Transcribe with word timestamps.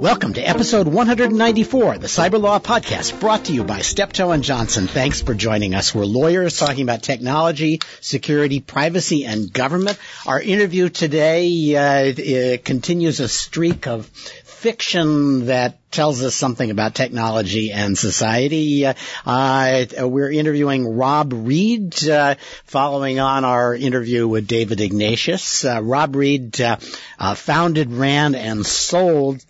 Welcome 0.00 0.34
to 0.34 0.40
episode 0.40 0.88
194, 0.88 1.98
the 1.98 2.06
Cyber 2.06 2.40
Law 2.40 2.58
Podcast, 2.60 3.20
brought 3.20 3.44
to 3.44 3.52
you 3.52 3.62
by 3.62 3.80
Steptoe 3.80 4.30
and 4.30 4.42
Johnson. 4.42 4.86
Thanks 4.86 5.20
for 5.20 5.34
joining 5.34 5.74
us. 5.74 5.94
We're 5.94 6.04
lawyers 6.04 6.56
talking 6.56 6.82
about 6.82 7.02
technology, 7.02 7.80
security, 8.00 8.60
privacy, 8.60 9.24
and 9.24 9.52
government. 9.52 9.98
Our 10.26 10.40
interview 10.40 10.88
today 10.88 11.76
uh, 11.76 12.58
continues 12.64 13.20
a 13.20 13.28
streak 13.28 13.86
of 13.86 14.10
fiction 14.58 15.46
that 15.46 15.78
tells 15.92 16.22
us 16.22 16.34
something 16.34 16.70
about 16.70 16.94
technology 16.94 17.70
and 17.72 17.96
society. 17.96 18.84
Uh, 18.86 18.94
uh, 19.24 19.86
we're 20.00 20.30
interviewing 20.32 20.96
Rob 20.96 21.32
Reid, 21.32 22.08
uh, 22.08 22.34
following 22.64 23.20
on 23.20 23.44
our 23.44 23.72
interview 23.74 24.26
with 24.26 24.48
David 24.48 24.80
Ignatius. 24.80 25.64
Uh, 25.64 25.80
Rob 25.82 26.16
Reid 26.16 26.60
uh, 26.60 26.78
uh, 27.18 27.34
founded, 27.34 27.92
ran, 27.92 28.34
and 28.34 28.66
sold 28.66 29.44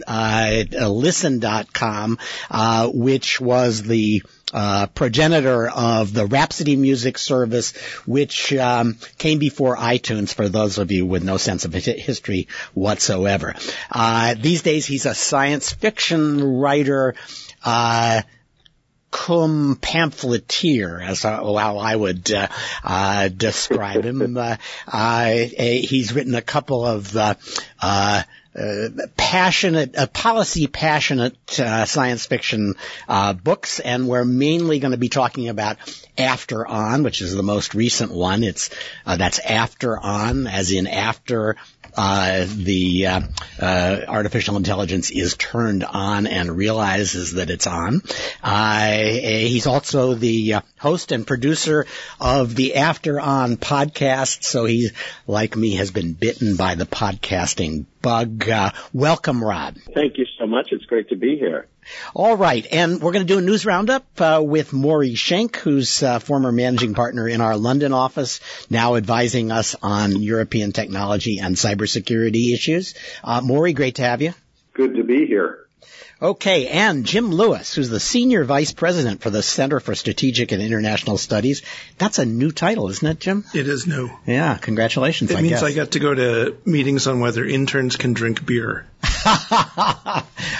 Listen.com, 0.78 2.18
which 2.92 3.40
was 3.40 3.82
the 3.82 4.22
uh, 4.52 4.86
progenitor 4.86 5.68
of 5.68 6.12
the 6.12 6.26
Rhapsody 6.26 6.76
music 6.76 7.18
service, 7.18 7.76
which 8.06 8.52
um, 8.54 8.98
came 9.18 9.38
before 9.38 9.76
iTunes. 9.76 10.32
For 10.32 10.48
those 10.48 10.78
of 10.78 10.90
you 10.90 11.06
with 11.06 11.22
no 11.22 11.36
sense 11.36 11.64
of 11.64 11.74
history 11.74 12.48
whatsoever, 12.74 13.54
uh, 13.90 14.34
these 14.38 14.62
days 14.62 14.86
he's 14.86 15.06
a 15.06 15.14
science 15.14 15.72
fiction 15.72 16.58
writer. 16.58 17.14
Uh, 17.64 18.22
cum 19.10 19.76
pamphleteer, 19.80 21.00
as 21.00 21.22
how 21.22 21.78
I 21.78 21.96
would 21.96 22.30
uh, 22.30 22.48
uh, 22.84 23.28
describe 23.28 24.04
him. 24.04 24.36
Uh, 24.36 24.56
uh, 24.86 25.30
he's 25.30 26.12
written 26.12 26.34
a 26.34 26.42
couple 26.42 26.84
of 26.84 27.16
uh, 28.54 28.88
passionate, 29.16 29.96
uh, 29.96 30.06
policy 30.06 30.66
passionate 30.66 31.60
uh, 31.60 31.84
science 31.84 32.26
fiction 32.26 32.74
uh, 33.08 33.32
books, 33.32 33.78
and 33.78 34.08
we're 34.08 34.24
mainly 34.24 34.78
going 34.78 34.92
to 34.92 34.98
be 34.98 35.08
talking 35.08 35.48
about 35.48 35.76
After 36.16 36.66
On, 36.66 37.02
which 37.02 37.20
is 37.20 37.34
the 37.34 37.42
most 37.42 37.74
recent 37.74 38.10
one. 38.10 38.42
It's 38.42 38.70
uh, 39.06 39.16
that's 39.16 39.38
After 39.38 39.98
On, 39.98 40.46
as 40.46 40.72
in 40.72 40.86
after 40.86 41.56
uh, 41.98 42.46
the 42.48 43.06
uh, 43.08 43.20
uh, 43.60 44.00
artificial 44.06 44.56
intelligence 44.56 45.10
is 45.10 45.34
turned 45.36 45.82
on 45.82 46.28
and 46.28 46.56
realizes 46.56 47.32
that 47.32 47.50
it's 47.50 47.66
on. 47.66 48.02
he's 49.02 49.66
also 49.66 50.14
the 50.14 50.54
host 50.78 51.10
and 51.10 51.26
producer 51.26 51.86
of 52.20 52.54
the 52.54 52.76
After 52.76 53.18
On 53.18 53.56
podcast, 53.56 54.44
so 54.44 54.64
he, 54.64 54.90
like 55.26 55.56
me, 55.56 55.74
has 55.74 55.90
been 55.90 56.12
bitten 56.12 56.54
by 56.54 56.76
the 56.76 56.86
podcasting 56.86 57.86
bug. 58.00 58.48
welcome, 58.92 59.42
Rob. 59.42 59.76
Thank 59.92 60.18
you 60.18 60.26
so 60.38 60.46
much. 60.46 60.68
It's 60.70 60.84
great 60.84 61.08
to 61.08 61.16
be 61.16 61.36
here. 61.36 61.66
All 62.14 62.36
right, 62.36 62.66
and 62.70 63.00
we're 63.00 63.12
going 63.12 63.26
to 63.26 63.32
do 63.32 63.38
a 63.38 63.42
news 63.42 63.66
roundup 63.66 64.06
uh, 64.20 64.40
with 64.42 64.72
Maury 64.72 65.14
Shenk, 65.14 65.56
who's 65.56 66.02
uh, 66.02 66.18
former 66.18 66.52
managing 66.52 66.94
partner 66.94 67.28
in 67.28 67.40
our 67.40 67.56
London 67.56 67.92
office, 67.92 68.40
now 68.70 68.96
advising 68.96 69.50
us 69.50 69.74
on 69.82 70.20
European 70.22 70.72
technology 70.72 71.38
and 71.38 71.56
cybersecurity 71.56 72.52
issues. 72.52 72.94
Uh, 73.22 73.40
Maury, 73.40 73.72
great 73.72 73.96
to 73.96 74.02
have 74.02 74.22
you. 74.22 74.34
Good 74.74 74.94
to 74.94 75.04
be 75.04 75.26
here. 75.26 75.68
Okay, 76.20 76.66
and 76.66 77.06
Jim 77.06 77.30
Lewis, 77.30 77.74
who's 77.74 77.90
the 77.90 78.00
Senior 78.00 78.42
Vice 78.42 78.72
President 78.72 79.20
for 79.20 79.30
the 79.30 79.40
Center 79.40 79.78
for 79.78 79.94
Strategic 79.94 80.50
and 80.50 80.60
International 80.60 81.16
Studies. 81.16 81.62
That's 81.96 82.18
a 82.18 82.24
new 82.24 82.50
title, 82.50 82.88
isn't 82.88 83.06
it, 83.06 83.20
Jim? 83.20 83.44
It 83.54 83.68
is 83.68 83.86
new. 83.86 84.10
Yeah, 84.26 84.56
congratulations. 84.56 85.30
It 85.30 85.38
I 85.38 85.42
means 85.42 85.54
guess. 85.54 85.62
I 85.62 85.72
got 85.74 85.92
to 85.92 86.00
go 86.00 86.12
to 86.12 86.56
meetings 86.64 87.06
on 87.06 87.20
whether 87.20 87.44
interns 87.44 87.94
can 87.94 88.14
drink 88.14 88.44
beer. 88.44 88.84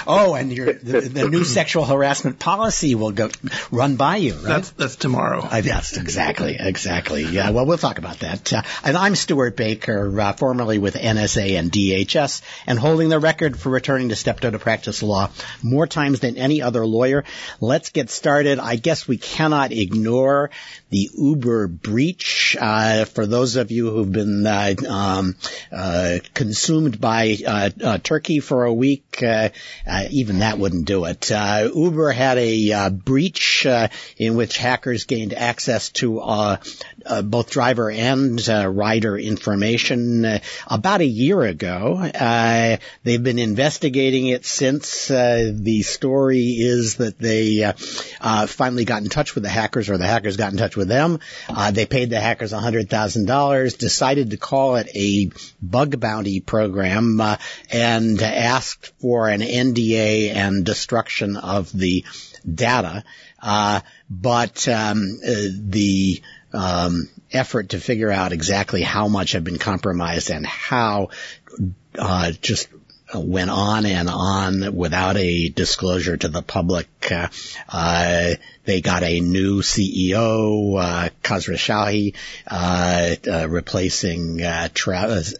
oh, 0.07 0.35
and 0.37 0.51
your 0.51 0.73
the, 0.73 1.01
the, 1.01 1.27
new 1.29 1.43
sexual 1.43 1.85
harassment 1.85 2.39
policy 2.39 2.95
will 2.95 3.11
go 3.11 3.29
run 3.71 3.95
by 3.95 4.17
you, 4.17 4.33
right? 4.33 4.43
That's, 4.43 4.69
that's 4.71 4.95
tomorrow. 4.95 5.41
Uh, 5.41 5.61
yes, 5.63 5.97
exactly, 5.97 6.55
exactly. 6.59 7.23
Yeah, 7.23 7.49
well, 7.49 7.65
we'll 7.65 7.77
talk 7.77 7.97
about 7.97 8.19
that. 8.19 8.53
Uh, 8.53 8.61
and 8.83 8.95
I'm 8.95 9.15
Stewart 9.15 9.55
Baker, 9.57 10.19
uh, 10.21 10.33
formerly 10.33 10.77
with 10.77 10.95
NSA 10.95 11.59
and 11.59 11.71
DHS, 11.71 12.41
and 12.65 12.79
holding 12.79 13.09
the 13.09 13.19
record 13.19 13.59
for 13.59 13.69
returning 13.69 14.09
to 14.09 14.15
Steptoe 14.15 14.51
to 14.51 14.59
practice 14.59 15.03
law 15.03 15.29
more 15.61 15.87
times 15.87 16.21
than 16.21 16.37
any 16.37 16.61
other 16.61 16.85
lawyer. 16.85 17.25
Let's 17.59 17.89
get 17.89 18.09
started. 18.09 18.59
I 18.59 18.77
guess 18.77 19.07
we 19.07 19.17
cannot 19.17 19.71
ignore 19.71 20.49
the 20.89 21.09
Uber 21.13 21.67
breach. 21.67 22.55
Uh, 22.59 23.05
for 23.05 23.25
those 23.25 23.55
of 23.55 23.71
you 23.71 23.91
who've 23.91 24.11
been 24.11 24.45
uh, 24.45 24.75
um, 24.87 25.35
uh, 25.71 26.19
consumed 26.33 26.99
by 27.01 27.35
Turkey 28.03 28.28
for 28.37 28.65
a 28.65 28.73
week, 28.73 29.23
even 30.11 30.39
that 30.39 30.59
wouldn't 30.59 30.85
do 30.85 31.05
it. 31.05 31.31
Uber 31.31 32.11
had 32.11 32.37
a 32.37 32.89
breach 32.89 33.65
in 34.17 34.35
which 34.35 34.57
hackers 34.57 35.05
gained 35.05 35.33
access 35.33 35.89
to 35.89 36.19
uh, 37.09 37.21
both 37.21 37.49
driver 37.49 37.89
and 37.89 38.47
uh, 38.49 38.67
rider 38.67 39.17
information 39.17 40.25
uh, 40.25 40.39
about 40.67 41.01
a 41.01 41.05
year 41.05 41.41
ago. 41.41 41.97
Uh, 41.97 42.77
they've 43.03 43.23
been 43.23 43.39
investigating 43.39 44.27
it 44.27 44.45
since. 44.45 45.09
Uh, 45.09 45.51
the 45.53 45.81
story 45.81 46.55
is 46.59 46.95
that 46.95 47.17
they 47.17 47.73
finally 48.47 48.85
got 48.85 49.01
in 49.01 49.09
touch 49.09 49.33
with 49.33 49.43
the 49.43 49.49
hackers, 49.49 49.89
or 49.89 49.97
the 49.97 50.05
hackers 50.05 50.37
got 50.37 50.51
in 50.51 50.57
touch 50.57 50.75
with 50.75 50.87
them. 50.87 51.19
they 51.71 51.85
paid 51.85 52.09
the 52.09 52.19
hackers 52.19 52.53
$100,000, 52.53 53.77
decided 53.77 54.31
to 54.31 54.37
call 54.37 54.75
it 54.75 54.89
a 54.95 55.31
bug 55.61 55.99
bounty 55.99 56.41
program, 56.41 57.21
and 57.71 58.18
asked 58.27 58.93
for 58.99 59.29
an 59.29 59.41
NDA 59.41 60.33
and 60.33 60.65
destruction 60.65 61.37
of 61.37 61.71
the 61.71 62.05
data. 62.51 63.03
but 64.09 64.67
um, 64.67 65.19
the 65.21 66.21
um, 66.53 67.09
effort 67.31 67.69
to 67.69 67.79
figure 67.79 68.11
out 68.11 68.31
exactly 68.31 68.81
how 68.81 69.07
much 69.07 69.33
had 69.33 69.43
been 69.43 69.59
compromised 69.59 70.31
and 70.31 70.45
how 70.45 71.09
uh, 71.97 72.31
just 72.41 72.69
went 73.13 73.49
on 73.49 73.85
and 73.85 74.09
on 74.09 74.75
without 74.75 75.17
a 75.17 75.49
disclosure 75.49 76.17
to 76.17 76.27
the 76.27 76.41
public. 76.41 76.87
Uh, 77.11 77.27
uh, 77.67 78.35
they 78.65 78.81
got 78.81 79.03
a 79.03 79.19
new 79.19 79.61
CEO, 79.61 80.79
uh, 80.79 81.09
Khosrowshahi, 81.23 82.15
uh, 82.47 83.15
uh, 83.27 83.49
replacing 83.49 84.41
uh, 84.41 84.69
Travis 84.73 85.35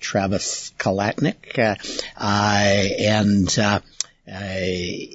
Travis 0.00 0.72
Kalanick, 0.78 1.58
and 2.16 3.48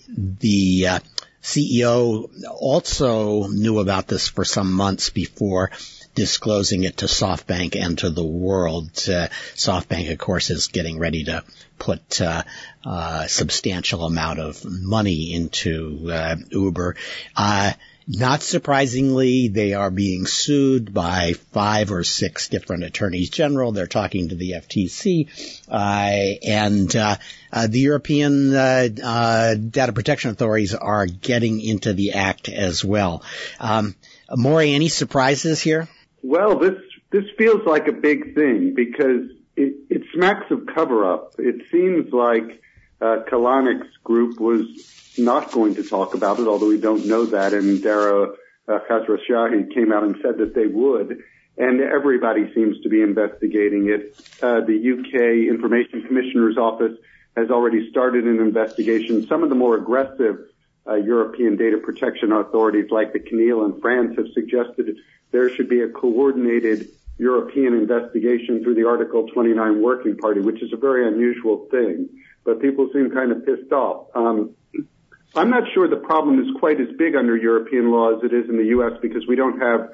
the 0.10 1.00
CEO 1.42 2.30
also 2.50 3.48
knew 3.48 3.80
about 3.80 4.08
this 4.08 4.28
for 4.28 4.46
some 4.46 4.72
months 4.72 5.10
before 5.10 5.72
disclosing 6.18 6.84
it 6.84 6.98
to 6.98 7.06
SoftBank 7.06 7.76
and 7.80 7.96
to 8.00 8.10
the 8.10 8.26
world. 8.26 8.90
Uh, 9.08 9.30
SoftBank, 9.54 10.12
of 10.12 10.18
course, 10.18 10.50
is 10.50 10.66
getting 10.66 10.98
ready 10.98 11.26
to 11.26 11.44
put 11.78 12.20
uh, 12.20 12.42
a 12.84 13.30
substantial 13.30 14.04
amount 14.04 14.40
of 14.40 14.66
money 14.66 15.32
into 15.36 16.10
uh, 16.12 16.36
Uber. 16.50 16.96
Uh, 17.36 17.74
not 18.08 18.42
surprisingly, 18.42 19.50
they 19.50 19.74
are 19.74 19.92
being 19.92 20.26
sued 20.26 20.92
by 20.92 21.34
five 21.52 21.92
or 21.92 22.04
six 22.04 22.48
different 22.48 22.84
attorneys 22.84 23.30
general. 23.30 23.72
They're 23.72 23.86
talking 23.86 24.30
to 24.30 24.36
the 24.36 24.54
FTC, 24.54 25.28
uh, 25.70 26.48
and 26.48 26.96
uh, 26.96 27.18
uh, 27.54 27.68
the 27.68 27.80
European 27.80 28.56
uh, 28.56 28.88
uh, 29.04 29.54
data 29.56 29.94
protection 29.94 30.32
authorities 30.32 30.74
are 30.74 31.06
getting 31.06 31.62
into 31.62 31.94
the 31.94 32.14
act 32.14 32.50
as 32.50 32.84
well. 32.84 33.22
Um, 33.60 33.94
Maury, 34.36 34.72
any 34.74 34.90
surprises 34.90 35.62
here? 35.62 35.88
Well, 36.28 36.60
this 36.60 36.76
this 37.10 37.24
feels 37.38 37.66
like 37.66 37.88
a 37.88 37.94
big 37.94 38.36
thing 38.36 38.74
because 38.76 39.30
it, 39.56 39.76
it 39.90 40.02
smacks 40.14 40.52
of 40.52 40.66
cover 40.66 41.10
up. 41.10 41.36
It 41.38 41.62
seems 41.72 42.12
like 42.12 42.62
uh, 43.00 43.24
Kalanick's 43.32 43.96
group 44.04 44.38
was 44.38 45.16
not 45.18 45.54
going 45.54 45.76
to 45.76 45.84
talk 45.84 46.16
about 46.16 46.38
it, 46.40 46.48
although 46.50 46.68
we 46.68 46.82
don't 46.82 47.06
know 47.06 47.28
that. 47.28 47.54
And 47.54 47.82
Dara 47.82 48.34
uh, 48.68 48.80
Khosrowshahi 48.90 49.74
came 49.74 49.94
out 49.94 50.04
and 50.04 50.18
said 50.22 50.40
that 50.40 50.54
they 50.54 50.68
would. 50.68 51.24
And 51.58 51.80
everybody 51.80 52.54
seems 52.54 52.82
to 52.82 52.90
be 52.90 53.02
investigating 53.02 53.88
it. 53.88 54.14
Uh, 54.44 54.60
the 54.66 54.76
UK 54.76 55.48
Information 55.48 56.04
Commissioner's 56.08 56.58
Office 56.58 56.98
has 57.38 57.50
already 57.50 57.90
started 57.90 58.26
an 58.26 58.40
investigation. 58.40 59.26
Some 59.28 59.44
of 59.44 59.50
the 59.50 59.56
more 59.56 59.78
aggressive 59.78 60.40
European 60.96 61.58
data 61.58 61.78
protection 61.78 62.32
authorities 62.32 62.90
like 62.92 63.14
the 63.14 63.20
CNIL 63.20 63.66
in 63.66 63.82
France 63.82 64.16
have 64.18 64.28
suggested 64.34 64.98
there 65.32 65.54
should 65.54 65.70
be 65.70 65.82
a 65.82 65.90
coordinated 65.90 66.90
European 67.18 67.74
investigation 67.74 68.64
through 68.64 68.76
the 68.76 68.88
Article 68.88 69.28
29 69.28 69.82
Working 69.82 70.18
Party, 70.18 70.42
which 70.42 70.62
is 70.62 70.72
a 70.72 70.78
very 70.78 71.08
unusual 71.08 71.68
thing. 71.72 72.10
But 72.44 72.62
people 72.62 72.90
seem 72.94 73.12
kind 73.12 73.32
of 73.32 73.46
pissed 73.46 73.72
off. 73.72 74.08
Um, 74.16 74.56
I'm 75.36 75.50
not 75.50 75.64
sure 75.74 75.88
the 75.88 75.98
problem 75.98 76.40
is 76.40 76.48
quite 76.60 76.80
as 76.80 76.88
big 76.98 77.16
under 77.16 77.36
European 77.36 77.92
law 77.92 78.18
as 78.18 78.24
it 78.24 78.34
is 78.34 78.50
in 78.50 78.58
the 78.58 78.66
U.S. 78.78 78.94
because 79.02 79.28
we 79.28 79.36
don't 79.36 79.60
have 79.60 79.90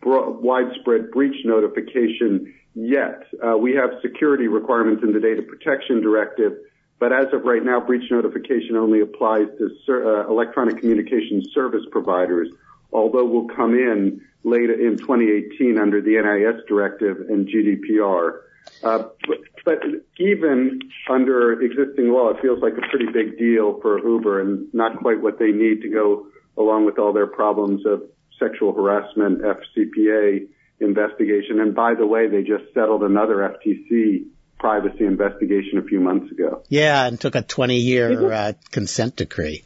broad, 0.00 0.42
widespread 0.42 1.10
breach 1.10 1.44
notification 1.44 2.54
yet. 2.74 3.22
Uh, 3.42 3.56
we 3.56 3.74
have 3.74 3.90
security 4.00 4.48
requirements 4.48 5.02
in 5.02 5.12
the 5.12 5.20
Data 5.20 5.42
Protection 5.42 6.00
Directive, 6.00 6.54
but 7.02 7.12
as 7.12 7.32
of 7.32 7.42
right 7.42 7.64
now, 7.64 7.80
breach 7.80 8.08
notification 8.12 8.76
only 8.76 9.00
applies 9.00 9.48
to 9.58 9.66
uh, 9.88 10.30
electronic 10.30 10.78
communication 10.78 11.42
service 11.52 11.82
providers, 11.90 12.48
although 12.92 13.24
will 13.24 13.48
come 13.48 13.74
in 13.74 14.20
later 14.44 14.74
in 14.74 14.98
2018 14.98 15.78
under 15.78 16.00
the 16.00 16.10
NIS 16.10 16.62
Directive 16.68 17.16
and 17.28 17.48
GDPR. 17.48 18.42
Uh, 18.84 19.08
but, 19.26 19.38
but 19.64 19.78
even 20.20 20.78
under 21.10 21.60
existing 21.60 22.12
law, 22.12 22.30
it 22.30 22.40
feels 22.40 22.62
like 22.62 22.74
a 22.74 22.88
pretty 22.88 23.06
big 23.12 23.36
deal 23.36 23.80
for 23.80 23.98
Uber 23.98 24.40
and 24.40 24.72
not 24.72 24.96
quite 24.98 25.20
what 25.20 25.40
they 25.40 25.50
need 25.50 25.82
to 25.82 25.88
go 25.88 26.28
along 26.56 26.86
with 26.86 27.00
all 27.00 27.12
their 27.12 27.26
problems 27.26 27.84
of 27.84 28.04
sexual 28.38 28.72
harassment, 28.72 29.42
FCPA 29.42 30.46
investigation. 30.78 31.58
And 31.58 31.74
by 31.74 31.94
the 31.94 32.06
way, 32.06 32.28
they 32.28 32.44
just 32.44 32.72
settled 32.72 33.02
another 33.02 33.38
FTC 33.38 34.26
privacy 34.62 35.04
investigation 35.04 35.78
a 35.78 35.82
few 35.82 35.98
months 35.98 36.30
ago. 36.30 36.62
Yeah, 36.68 37.04
and 37.04 37.20
took 37.20 37.34
a 37.34 37.42
20 37.42 37.78
year 37.78 38.32
uh, 38.32 38.52
consent 38.70 39.16
decree. 39.16 39.64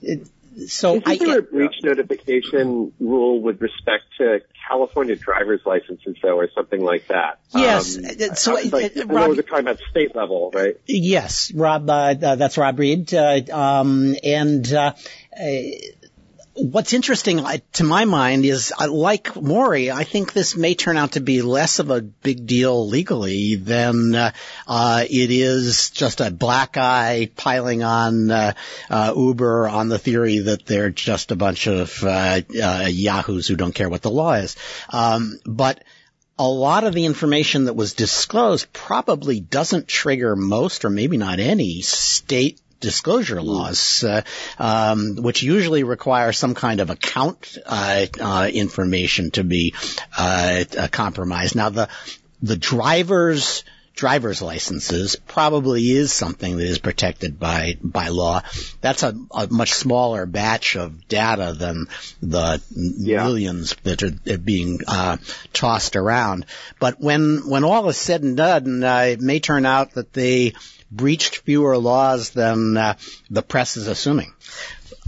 It, 0.00 0.26
so 0.68 0.94
Is 0.94 1.18
there 1.18 1.28
I, 1.28 1.36
a 1.36 1.42
breach 1.42 1.74
notification 1.82 2.92
rule 3.00 3.40
with 3.40 3.60
respect 3.60 4.04
to 4.18 4.40
California 4.68 5.16
driver's 5.16 5.60
licenses, 5.66 6.16
though, 6.22 6.36
or 6.36 6.48
something 6.54 6.82
like 6.82 7.08
that? 7.08 7.40
Yes. 7.50 7.96
Um, 7.96 8.34
so, 8.34 8.56
I, 8.56 8.62
like, 8.62 8.96
uh, 8.96 9.06
Rob, 9.06 9.30
we're 9.30 9.42
talking 9.42 9.66
about 9.66 9.78
state 9.90 10.14
level, 10.14 10.50
right? 10.52 10.76
Yes, 10.86 11.52
Rob. 11.52 11.90
Uh, 11.90 12.14
uh, 12.22 12.36
that's 12.36 12.56
Rob 12.56 12.78
Reid, 12.78 13.12
uh, 13.14 13.40
um, 13.52 14.14
and 14.22 14.72
uh, 14.72 14.94
what's 16.58 16.92
interesting 16.92 17.44
to 17.74 17.84
my 17.84 18.04
mind 18.04 18.44
is, 18.44 18.72
like 18.88 19.34
Maury, 19.36 19.90
I 19.90 20.04
think 20.04 20.32
this 20.32 20.56
may 20.56 20.74
turn 20.74 20.96
out 20.96 21.12
to 21.12 21.20
be 21.20 21.42
less 21.42 21.78
of 21.78 21.90
a 21.90 22.02
big 22.02 22.46
deal 22.46 22.88
legally 22.88 23.54
than 23.54 24.14
uh, 24.14 24.32
uh, 24.66 25.04
it 25.08 25.30
is 25.30 25.90
just 25.90 26.20
a 26.20 26.30
black 26.30 26.76
eye 26.76 27.30
piling 27.36 27.82
on 27.82 28.30
uh, 28.30 28.52
uh 28.90 29.12
Uber 29.16 29.68
on 29.68 29.88
the 29.88 29.98
theory 29.98 30.38
that 30.40 30.66
they're 30.66 30.90
just 30.90 31.30
a 31.30 31.36
bunch 31.36 31.66
of 31.66 32.02
uh, 32.02 32.40
uh, 32.62 32.88
yahoos 32.90 33.46
who 33.46 33.56
don't 33.56 33.74
care 33.74 33.88
what 33.88 34.02
the 34.02 34.10
law 34.10 34.34
is. 34.34 34.56
Um, 34.90 35.38
but 35.44 35.82
a 36.38 36.48
lot 36.48 36.84
of 36.84 36.94
the 36.94 37.04
information 37.04 37.64
that 37.64 37.74
was 37.74 37.94
disclosed 37.94 38.72
probably 38.72 39.40
doesn't 39.40 39.88
trigger 39.88 40.36
most 40.36 40.84
or 40.84 40.90
maybe 40.90 41.16
not 41.16 41.40
any 41.40 41.82
state 41.82 42.60
disclosure 42.80 43.42
laws, 43.42 44.04
uh, 44.04 44.22
um, 44.58 45.16
which 45.16 45.42
usually 45.42 45.82
require 45.82 46.32
some 46.32 46.54
kind 46.54 46.80
of 46.80 46.90
account 46.90 47.58
uh, 47.66 48.06
uh, 48.20 48.48
information 48.52 49.30
to 49.32 49.44
be 49.44 49.74
uh, 50.16 50.64
uh, 50.78 50.88
compromised. 50.88 51.56
Now, 51.56 51.70
the 51.70 51.88
the 52.42 52.56
drivers 52.56 53.64
driver's 53.98 54.40
licenses 54.40 55.16
probably 55.26 55.90
is 55.90 56.12
something 56.12 56.56
that 56.56 56.66
is 56.66 56.78
protected 56.78 57.36
by 57.38 57.76
by 57.82 58.08
law. 58.08 58.40
That's 58.80 59.02
a, 59.02 59.12
a 59.32 59.48
much 59.48 59.72
smaller 59.72 60.24
batch 60.24 60.76
of 60.76 61.08
data 61.08 61.52
than 61.52 61.88
the 62.22 62.62
yeah. 62.70 63.24
millions 63.24 63.74
that 63.82 64.04
are 64.04 64.38
being 64.38 64.78
uh, 64.86 65.16
tossed 65.52 65.96
around. 65.96 66.46
But 66.78 67.00
when 67.00 67.48
when 67.48 67.64
all 67.64 67.88
is 67.88 67.96
said 67.96 68.22
and 68.22 68.36
done, 68.36 68.84
uh, 68.84 68.98
it 68.98 69.20
may 69.20 69.40
turn 69.40 69.66
out 69.66 69.94
that 69.94 70.12
they 70.12 70.52
breached 70.90 71.38
fewer 71.38 71.76
laws 71.78 72.30
than 72.30 72.76
uh, 72.76 72.94
the 73.30 73.42
press 73.42 73.76
is 73.76 73.86
assuming. 73.86 74.32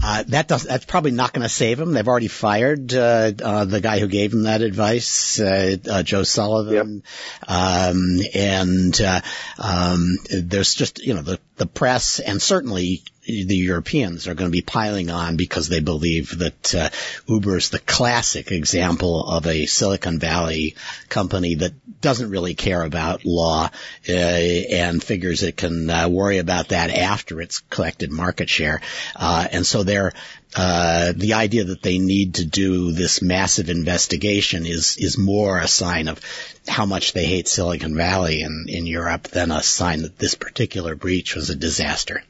Uh, 0.03 0.23
that 0.27 0.47
does, 0.47 0.63
that's 0.63 0.85
probably 0.85 1.11
not 1.11 1.31
going 1.31 1.43
to 1.43 1.49
save 1.49 1.79
him. 1.79 1.91
They've 1.91 2.07
already 2.07 2.27
fired 2.27 2.91
uh, 2.93 3.31
uh, 3.43 3.65
the 3.65 3.81
guy 3.81 3.99
who 3.99 4.07
gave 4.07 4.33
him 4.33 4.43
that 4.43 4.61
advice, 4.61 5.39
uh, 5.39 5.77
uh, 5.89 6.03
Joe 6.03 6.23
Sullivan, 6.23 7.03
yep. 7.47 7.49
um, 7.49 8.19
and 8.33 8.99
uh, 8.99 9.21
um, 9.59 10.17
there's 10.31 10.73
just 10.73 10.99
you 10.99 11.13
know 11.13 11.21
the 11.21 11.39
the 11.61 11.67
press 11.67 12.19
and 12.19 12.41
certainly 12.41 13.03
the 13.23 13.55
Europeans 13.55 14.27
are 14.27 14.33
going 14.33 14.49
to 14.49 14.51
be 14.51 14.63
piling 14.63 15.11
on 15.11 15.37
because 15.37 15.69
they 15.69 15.79
believe 15.79 16.39
that 16.39 16.73
uh, 16.73 16.89
Uber 17.27 17.57
is 17.57 17.69
the 17.69 17.77
classic 17.77 18.51
example 18.51 19.23
of 19.29 19.45
a 19.45 19.67
Silicon 19.67 20.17
Valley 20.17 20.75
company 21.07 21.53
that 21.53 21.73
doesn't 22.01 22.31
really 22.31 22.55
care 22.55 22.81
about 22.81 23.25
law 23.25 23.69
uh, 24.09 24.11
and 24.11 25.03
figures 25.03 25.43
it 25.43 25.55
can 25.55 25.87
uh, 25.87 26.09
worry 26.09 26.39
about 26.39 26.69
that 26.69 26.89
after 26.89 27.39
it's 27.39 27.59
collected 27.59 28.11
market 28.11 28.49
share. 28.49 28.81
Uh, 29.15 29.47
and 29.51 29.63
so 29.63 29.83
they're 29.83 30.13
uh, 30.55 31.13
the 31.15 31.33
idea 31.33 31.63
that 31.63 31.81
they 31.81 31.97
need 31.97 32.35
to 32.35 32.45
do 32.45 32.91
this 32.91 33.21
massive 33.21 33.69
investigation 33.69 34.65
is 34.65 34.97
is 34.97 35.17
more 35.17 35.59
a 35.59 35.67
sign 35.67 36.07
of 36.07 36.19
how 36.67 36.85
much 36.85 37.13
they 37.13 37.25
hate 37.25 37.47
Silicon 37.47 37.95
Valley 37.95 38.41
in, 38.41 38.65
in 38.67 38.85
Europe 38.85 39.23
than 39.29 39.49
a 39.49 39.63
sign 39.63 40.03
that 40.03 40.17
this 40.17 40.35
particular 40.35 40.95
breach 40.95 41.35
was 41.35 41.49
a 41.49 41.55
disaster. 41.55 42.23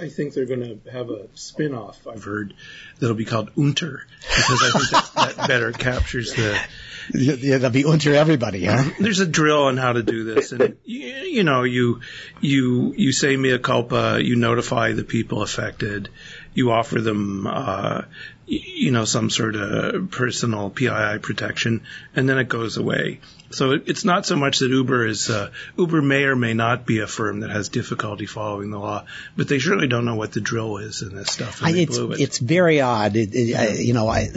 I 0.00 0.08
think 0.08 0.34
they're 0.34 0.46
going 0.46 0.80
to 0.82 0.90
have 0.90 1.10
a 1.10 1.28
spin-off, 1.34 2.06
I've 2.06 2.24
heard, 2.24 2.54
that'll 2.98 3.14
be 3.14 3.24
called 3.24 3.50
Unter, 3.56 4.04
because 4.20 4.62
I 4.62 4.78
think 4.78 4.90
that, 4.90 5.36
that 5.36 5.48
better 5.48 5.72
captures 5.72 6.34
the 6.34 6.58
yeah, 7.14 7.58
that'll 7.58 7.70
be 7.70 7.84
unter 7.84 8.14
everybody, 8.14 8.64
huh? 8.64 8.90
There's 8.98 9.20
a 9.20 9.26
drill 9.26 9.64
on 9.64 9.76
how 9.76 9.92
to 9.92 10.02
do 10.02 10.24
this, 10.24 10.52
and 10.52 10.76
you, 10.84 11.06
you 11.06 11.44
know, 11.44 11.62
you 11.62 12.00
you 12.40 12.92
you 12.96 13.12
say 13.12 13.36
mea 13.36 13.58
culpa, 13.58 14.18
you 14.22 14.36
notify 14.36 14.92
the 14.92 15.04
people 15.04 15.42
affected, 15.42 16.10
you 16.58 16.72
offer 16.72 17.00
them, 17.00 17.46
uh, 17.46 18.02
you 18.46 18.90
know, 18.90 19.04
some 19.04 19.30
sort 19.30 19.54
of 19.54 20.10
personal 20.10 20.70
PII 20.70 21.20
protection, 21.22 21.84
and 22.16 22.28
then 22.28 22.36
it 22.36 22.48
goes 22.48 22.76
away. 22.76 23.20
So 23.50 23.72
it's 23.72 24.04
not 24.04 24.26
so 24.26 24.36
much 24.36 24.58
that 24.58 24.68
Uber 24.68 25.06
is 25.06 25.30
uh, 25.30 25.50
Uber 25.78 26.02
may 26.02 26.24
or 26.24 26.36
may 26.36 26.52
not 26.52 26.84
be 26.84 27.00
a 27.00 27.06
firm 27.06 27.40
that 27.40 27.50
has 27.50 27.70
difficulty 27.70 28.26
following 28.26 28.70
the 28.70 28.78
law, 28.78 29.04
but 29.36 29.48
they 29.48 29.58
surely 29.58 29.88
don't 29.88 30.04
know 30.04 30.16
what 30.16 30.32
the 30.32 30.40
drill 30.40 30.76
is 30.76 31.00
in 31.00 31.14
this 31.14 31.30
stuff. 31.30 31.62
I, 31.62 31.70
it's, 31.70 31.96
it. 31.96 32.20
it's 32.20 32.38
very 32.38 32.82
odd. 32.82 33.16
It, 33.16 33.34
it, 33.34 33.48
yeah. 33.48 33.62
I, 33.62 33.68
you 33.72 33.94
know, 33.94 34.06
I, 34.06 34.28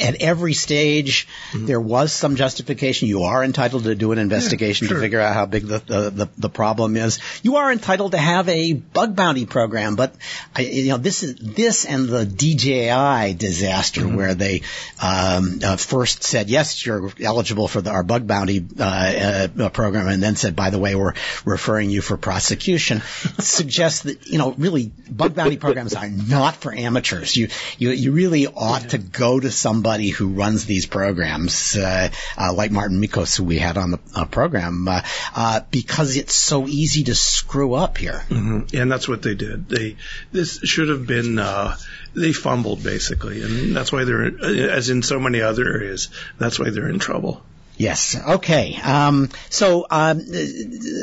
at 0.00 0.22
every 0.22 0.54
stage 0.54 1.28
mm-hmm. 1.52 1.66
there 1.66 1.80
was 1.80 2.12
some 2.12 2.36
justification. 2.36 3.08
You 3.08 3.24
are 3.24 3.44
entitled 3.44 3.84
to 3.84 3.94
do 3.94 4.12
an 4.12 4.18
investigation 4.18 4.86
yeah, 4.86 4.88
sure. 4.88 4.96
to 4.98 5.02
figure 5.02 5.20
out 5.20 5.34
how 5.34 5.44
big 5.44 5.66
the, 5.66 5.78
the, 5.78 6.10
the, 6.10 6.28
the, 6.38 6.48
problem 6.48 6.96
is. 6.96 7.18
You 7.42 7.56
are 7.56 7.70
entitled 7.70 8.12
to 8.12 8.18
have 8.18 8.48
a 8.48 8.72
bug 8.72 9.14
bounty 9.14 9.44
program, 9.44 9.96
but 9.96 10.14
you 10.58 10.88
know 10.88 10.96
this 10.96 11.22
is 11.22 11.34
this 11.36 11.84
and 11.84 12.08
the 12.08 12.24
DJI 12.24 13.34
disaster 13.34 14.02
mm-hmm. 14.02 14.16
where 14.16 14.34
they 14.34 14.62
um, 15.02 15.58
uh, 15.62 15.76
first 15.76 16.22
said 16.22 16.48
yes, 16.48 16.86
you're 16.86 17.12
eligible 17.20 17.68
for 17.68 17.82
the, 17.82 17.90
our 17.90 18.02
bug 18.02 18.26
bounty 18.26 18.45
bounty 18.46 18.66
uh, 18.78 19.48
uh, 19.58 19.68
program, 19.70 20.08
and 20.08 20.22
then 20.22 20.36
said, 20.36 20.56
by 20.56 20.70
the 20.70 20.78
way, 20.78 20.94
we're 20.94 21.14
referring 21.44 21.90
you 21.90 22.00
for 22.00 22.16
prosecution, 22.16 23.02
suggests 23.38 24.02
that 24.02 24.26
you 24.26 24.38
know 24.38 24.52
really 24.52 24.92
bug 25.10 25.34
bounty 25.34 25.56
programs 25.56 25.94
are 25.94 26.08
not 26.08 26.54
for 26.54 26.72
amateurs. 26.72 27.36
You 27.36 27.48
you 27.78 27.90
you 27.90 28.12
really 28.12 28.46
ought 28.46 28.82
yeah. 28.82 28.88
to 28.88 28.98
go 28.98 29.38
to 29.38 29.50
somebody 29.50 30.10
who 30.10 30.28
runs 30.28 30.64
these 30.64 30.86
programs, 30.86 31.76
uh, 31.76 32.10
uh, 32.38 32.52
like 32.52 32.70
Marten 32.70 33.00
Mickos, 33.00 33.36
who 33.36 33.44
we 33.44 33.58
had 33.58 33.76
on 33.76 33.90
the 33.92 34.00
uh, 34.14 34.24
program, 34.24 34.88
uh, 34.88 35.60
because 35.70 36.16
it's 36.16 36.34
so 36.34 36.66
easy 36.66 37.04
to 37.04 37.14
screw 37.14 37.74
up 37.74 37.98
here. 37.98 38.24
Mm-hmm. 38.28 38.76
And 38.76 38.90
that's 38.90 39.08
what 39.08 39.22
they 39.22 39.34
did. 39.34 39.68
They 39.68 39.96
this 40.32 40.60
should 40.60 40.88
have 40.88 41.06
been 41.06 41.38
they 42.14 42.32
fumbled 42.32 42.82
basically, 42.82 43.42
and 43.42 43.76
that's 43.76 43.92
why 43.92 44.04
they're, 44.04 44.70
as 44.70 44.88
in 44.88 45.02
so 45.02 45.20
many 45.20 45.42
other 45.42 45.66
areas, 45.66 46.08
that's 46.38 46.58
why 46.58 46.70
they're 46.70 46.88
in 46.88 46.98
trouble. 46.98 47.42
Yes. 47.78 48.16
Okay. 48.16 48.78
Um, 48.82 49.28
so, 49.50 49.86
um, 49.90 50.20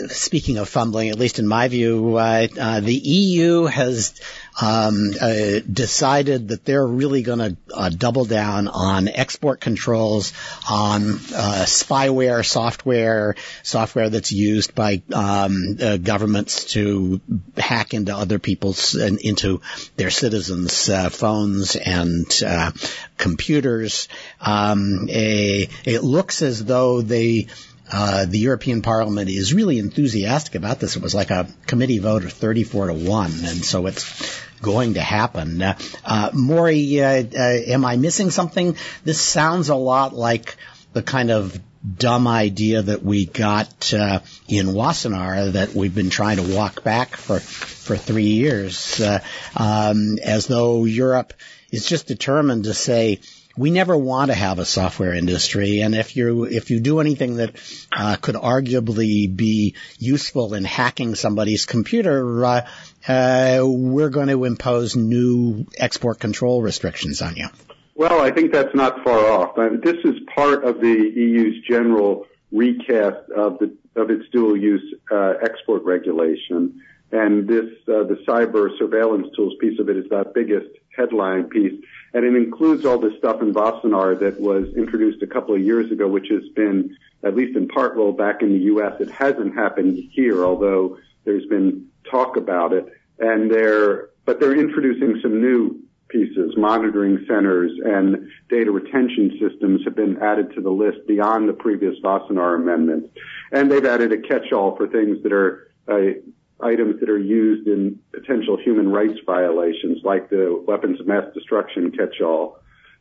speaking 0.10 0.58
of 0.58 0.68
fumbling, 0.68 1.10
at 1.10 1.20
least 1.20 1.38
in 1.38 1.46
my 1.48 1.68
view, 1.68 2.16
uh, 2.18 2.48
uh, 2.60 2.80
the 2.80 2.96
EU 2.96 3.66
has 3.66 4.20
um, 4.62 5.12
uh, 5.20 5.60
decided 5.72 6.50
that 6.50 6.66
they're 6.66 6.86
really 6.86 7.24
going 7.24 7.40
to 7.40 7.58
uh, 7.74 7.90
double 7.90 8.26
down 8.26 8.68
on 8.68 9.08
export 9.08 9.60
controls, 9.60 10.34
on 10.70 11.02
uh, 11.04 11.66
spyware 11.66 12.46
software, 12.46 13.36
software 13.64 14.10
that's 14.10 14.32
used 14.32 14.76
by 14.76 15.02
um, 15.14 15.78
uh, 15.82 15.98
governments 15.98 16.66
to 16.74 17.20
hack 17.58 17.94
into 17.94 18.16
other 18.16 18.40
people's 18.40 18.96
and 18.96 19.20
into 19.20 19.62
their 19.96 20.10
citizens' 20.10 20.90
uh, 20.90 21.10
phones 21.10 21.76
and 21.76 22.26
uh, 22.46 22.72
computers. 23.18 24.08
Um, 24.40 25.08
a, 25.10 25.68
it 25.86 26.04
looks 26.04 26.42
as 26.42 26.64
though 26.64 27.02
they 27.02 27.48
uh, 27.94 28.26
the 28.26 28.40
European 28.40 28.82
Parliament 28.82 29.30
is 29.30 29.54
really 29.54 29.78
enthusiastic 29.78 30.56
about 30.56 30.80
this. 30.80 30.96
It 30.96 31.04
was 31.04 31.14
like 31.14 31.30
a 31.30 31.48
committee 31.68 32.00
vote 32.00 32.26
of 32.26 32.34
34 32.34 32.88
to 32.88 32.94
1, 32.94 33.32
and 33.46 33.64
so 33.64 33.86
it's 33.86 34.42
going 34.64 34.96
to 34.96 35.02
happen. 35.02 35.62
Uh, 35.62 35.78
uh, 36.04 36.32
Maury, 36.34 37.00
uh, 37.00 37.24
uh, 37.24 37.38
am 37.68 37.86
I 37.86 37.98
missing 37.98 38.32
something? 38.32 38.78
This 39.04 39.22
sounds 39.22 39.70
a 39.70 39.76
lot 39.76 40.16
like 40.16 40.56
the 40.94 41.04
kind 41.04 41.30
of 41.30 41.60
dumb 41.98 42.28
idea 42.28 42.82
that 42.82 43.04
we 43.04 43.28
got 43.28 43.94
uh, 43.94 44.22
in 44.48 44.68
Wassenaar 44.68 45.52
that 45.52 45.76
we've 45.76 45.94
been 45.94 46.10
trying 46.10 46.38
to 46.38 46.56
walk 46.56 46.84
back 46.84 47.16
for 47.16 47.40
for 47.40 47.96
three 47.96 48.24
years, 48.24 49.02
uh, 49.02 49.20
um, 49.56 50.18
as 50.24 50.48
though 50.48 50.86
Europe 50.86 51.34
is 51.72 51.86
just 51.86 52.08
determined 52.08 52.64
to 52.64 52.74
say 52.74 53.20
we 53.56 53.70
never 53.70 53.96
want 53.96 54.32
to 54.32 54.36
have 54.36 54.60
a 54.60 54.66
software 54.66 55.14
industry. 55.14 55.82
And 55.82 55.94
if 55.94 56.16
you 56.16 56.46
if 56.46 56.72
you 56.72 56.80
do 56.80 57.00
anything 57.00 57.36
that 57.36 57.56
uh, 57.92 58.16
could 58.16 58.36
arguably 58.36 59.34
be 59.34 59.76
useful 60.00 60.54
in 60.54 60.64
hacking 60.64 61.16
somebody's 61.16 61.66
computer, 61.66 62.46
uh, 62.46 62.68
uh, 63.08 63.60
we're 63.64 64.10
going 64.10 64.30
to 64.30 64.46
impose 64.46 64.96
new 64.96 65.66
export 65.78 66.20
control 66.20 66.62
restrictions 66.62 67.22
on 67.22 67.36
you. 67.36 67.48
Well, 67.96 68.22
I 68.22 68.32
think 68.32 68.52
that's 68.52 68.74
not 68.74 69.04
far 69.04 69.20
off. 69.30 69.58
And 69.58 69.82
this 69.84 69.98
is 70.04 70.16
part 70.34 70.64
of 70.64 70.82
the 70.82 70.88
EU's 70.88 71.64
general 71.68 72.26
recast 72.52 73.30
of 73.36 73.60
the 73.60 73.76
of 73.96 74.10
its 74.10 74.28
dual 74.32 74.58
use 74.58 74.96
uh, 75.12 75.34
export 75.44 75.84
regulation. 75.84 76.82
And 77.12 77.48
this 77.48 77.66
uh, 77.88 78.04
the 78.04 78.18
cyber 78.28 78.76
surveillance 78.80 79.28
tools 79.36 79.54
piece 79.62 79.80
of 79.80 79.90
it 79.90 79.98
is 79.98 80.10
that 80.10 80.34
biggest 80.34 80.70
headline 80.98 81.44
piece. 81.50 81.80
And 82.14 82.26
it 82.26 82.36
includes 82.36 82.86
all 82.86 83.00
this 83.00 83.18
stuff 83.18 83.42
in 83.42 83.54
Wassenaar 83.54 84.20
that 84.20 84.40
was 84.40 84.68
introduced 84.76 85.24
a 85.24 85.28
couple 85.28 85.56
of 85.56 85.62
years 85.62 85.92
ago, 85.92 86.08
which 86.08 86.28
has 86.30 86.48
been, 86.56 86.96
at 87.24 87.36
least 87.36 87.58
in 87.58 87.68
part, 87.68 87.96
rolled 87.96 88.18
back 88.18 88.42
in 88.42 88.54
the 88.54 88.66
U.S. 88.66 88.94
It 89.00 89.10
hasn't 89.10 89.56
happened 89.56 89.98
here, 90.12 90.46
although 90.46 90.98
there's 91.26 91.46
been 91.48 91.88
talk 92.10 92.38
about 92.38 92.72
it. 92.74 92.86
And 93.18 93.50
they're, 93.50 94.10
but 94.26 94.40
they're 94.40 94.56
introducing 94.56 95.20
some 95.22 95.42
new 95.42 95.80
pieces. 96.10 96.54
Monitoring 96.56 97.26
centers 97.28 97.72
and 97.84 98.30
data 98.48 98.70
retention 98.72 99.40
systems 99.42 99.82
have 99.84 99.96
been 99.96 100.22
added 100.22 100.54
to 100.54 100.62
the 100.62 100.70
list 100.70 101.08
beyond 101.08 101.50
the 101.50 101.54
previous 101.54 101.96
Wassenaar 102.04 102.56
amendment. 102.56 103.12
And 103.52 103.72
they've 103.72 103.86
added 103.86 104.12
a 104.14 104.22
catch-all 104.22 104.76
for 104.76 104.88
things 104.88 105.24
that 105.24 105.34
are 105.34 105.72
uh, 105.88 106.20
items 106.64 107.00
that 107.00 107.10
are 107.10 107.20
used 107.20 107.68
in 107.68 108.00
potential 108.12 108.58
human 108.58 108.90
rights 108.90 109.20
violations, 109.26 110.00
like 110.04 110.30
the 110.30 110.64
weapons 110.68 111.00
of 111.00 111.08
mass 111.08 111.26
destruction 111.34 111.92
catch-all. 111.92 112.60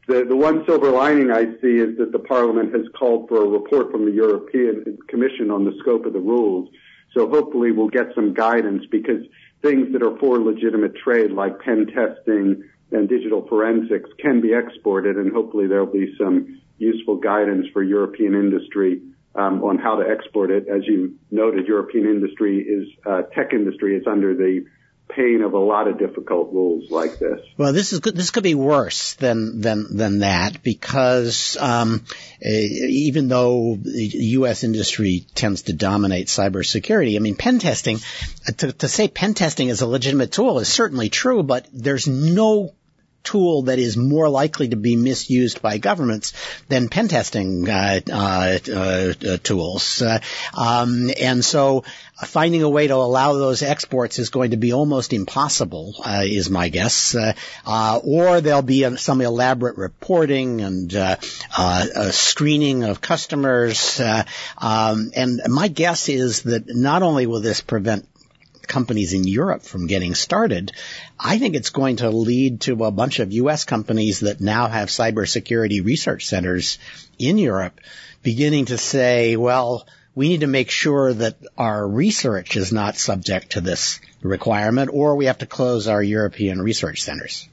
The, 0.08 0.24
the 0.24 0.36
one 0.36 0.64
silver 0.66 0.90
lining 0.90 1.30
I 1.30 1.44
see 1.60 1.76
is 1.78 1.96
that 1.98 2.10
the 2.10 2.18
Parliament 2.18 2.74
has 2.74 2.86
called 2.98 3.28
for 3.28 3.44
a 3.44 3.48
report 3.48 3.92
from 3.92 4.04
the 4.04 4.10
European 4.10 4.98
Commission 5.08 5.50
on 5.50 5.64
the 5.64 5.76
scope 5.80 6.06
of 6.06 6.12
the 6.12 6.18
rules. 6.18 6.68
So 7.14 7.28
hopefully 7.28 7.70
we'll 7.70 7.88
get 7.88 8.14
some 8.14 8.34
guidance 8.34 8.84
because 8.90 9.22
things 9.62 9.92
that 9.92 10.02
are 10.02 10.18
for 10.18 10.40
legitimate 10.40 10.96
trade, 10.96 11.30
like 11.30 11.60
pen 11.60 11.86
testing 11.86 12.64
and 12.90 13.08
digital 13.08 13.46
forensics, 13.46 14.10
can 14.18 14.40
be 14.40 14.52
exported, 14.52 15.16
and 15.16 15.32
hopefully 15.32 15.66
there'll 15.68 15.86
be 15.86 16.14
some 16.18 16.60
useful 16.78 17.16
guidance 17.16 17.66
for 17.72 17.82
European 17.82 18.34
industry 18.34 19.00
um, 19.34 19.62
on 19.62 19.78
how 19.78 19.96
to 19.96 20.08
export 20.08 20.50
it. 20.50 20.68
As 20.68 20.86
you 20.86 21.18
noted, 21.30 21.66
European 21.66 22.06
industry 22.06 22.58
is 22.58 22.88
uh, 23.06 23.22
tech 23.34 23.52
industry 23.52 23.96
is 23.96 24.06
under 24.06 24.34
the 24.34 24.64
pain 25.14 25.42
of 25.42 25.52
a 25.52 25.58
lot 25.58 25.88
of 25.88 25.98
difficult 25.98 26.52
rules 26.52 26.90
like 26.90 27.18
this. 27.18 27.40
Well, 27.56 27.72
this 27.72 27.92
is. 27.92 28.00
This 28.00 28.30
could 28.30 28.42
be 28.42 28.54
worse 28.54 29.14
than 29.14 29.60
than 29.60 29.96
than 29.96 30.18
that 30.20 30.62
because 30.62 31.56
um, 31.60 32.04
even 32.40 33.28
though 33.28 33.76
the 33.76 34.10
U.S. 34.38 34.64
industry 34.64 35.26
tends 35.34 35.62
to 35.62 35.72
dominate 35.72 36.28
cybersecurity, 36.28 37.16
I 37.16 37.18
mean, 37.18 37.36
pen 37.36 37.58
testing. 37.58 37.98
To, 38.58 38.72
to 38.72 38.88
say 38.88 39.08
pen 39.08 39.34
testing 39.34 39.68
is 39.68 39.80
a 39.80 39.86
legitimate 39.86 40.32
tool 40.32 40.58
is 40.58 40.68
certainly 40.68 41.08
true, 41.08 41.42
but 41.42 41.66
there's 41.72 42.08
no 42.08 42.74
tool 43.22 43.62
that 43.62 43.78
is 43.78 43.96
more 43.96 44.28
likely 44.28 44.68
to 44.68 44.76
be 44.76 44.96
misused 44.96 45.62
by 45.62 45.78
governments 45.78 46.32
than 46.68 46.88
pen 46.88 47.08
testing 47.08 47.68
uh, 47.68 48.00
uh, 48.10 48.58
uh, 48.74 49.12
tools. 49.42 50.02
Uh, 50.02 50.18
um, 50.54 51.10
and 51.20 51.44
so 51.44 51.84
finding 52.24 52.62
a 52.62 52.68
way 52.68 52.86
to 52.86 52.94
allow 52.94 53.32
those 53.32 53.62
exports 53.62 54.18
is 54.18 54.30
going 54.30 54.52
to 54.52 54.56
be 54.56 54.72
almost 54.72 55.12
impossible, 55.12 55.94
uh, 56.04 56.22
is 56.24 56.50
my 56.50 56.68
guess. 56.68 57.14
Uh, 57.14 58.00
or 58.04 58.40
there'll 58.40 58.62
be 58.62 58.96
some 58.96 59.20
elaborate 59.20 59.76
reporting 59.76 60.60
and 60.60 60.92
screening 62.12 62.84
of 62.84 63.00
customers. 63.00 64.00
Um, 64.58 65.12
and 65.16 65.40
my 65.48 65.68
guess 65.68 66.08
is 66.08 66.42
that 66.42 66.64
not 66.68 67.02
only 67.02 67.26
will 67.26 67.40
this 67.40 67.60
prevent 67.60 68.06
companies 68.72 69.12
in 69.12 69.24
Europe 69.24 69.62
from 69.62 69.86
getting 69.86 70.14
started, 70.14 70.72
I 71.20 71.38
think 71.38 71.54
it's 71.54 71.70
going 71.70 71.96
to 71.96 72.08
lead 72.10 72.62
to 72.62 72.84
a 72.84 72.90
bunch 72.90 73.18
of 73.18 73.32
U.S. 73.32 73.64
companies 73.64 74.20
that 74.20 74.40
now 74.40 74.66
have 74.66 74.88
cybersecurity 74.88 75.84
research 75.84 76.26
centers 76.26 76.78
in 77.18 77.36
Europe 77.36 77.80
beginning 78.22 78.66
to 78.66 78.78
say, 78.78 79.36
well, 79.36 79.86
we 80.14 80.28
need 80.28 80.40
to 80.40 80.46
make 80.46 80.70
sure 80.70 81.12
that 81.12 81.36
our 81.56 81.86
research 81.86 82.56
is 82.56 82.72
not 82.72 82.96
subject 82.96 83.52
to 83.52 83.60
this 83.60 84.00
requirement 84.22 84.90
or 84.92 85.16
we 85.16 85.26
have 85.26 85.38
to 85.38 85.46
close 85.46 85.86
our 85.86 86.02
European 86.02 86.60
research 86.60 87.02
centers. 87.02 87.48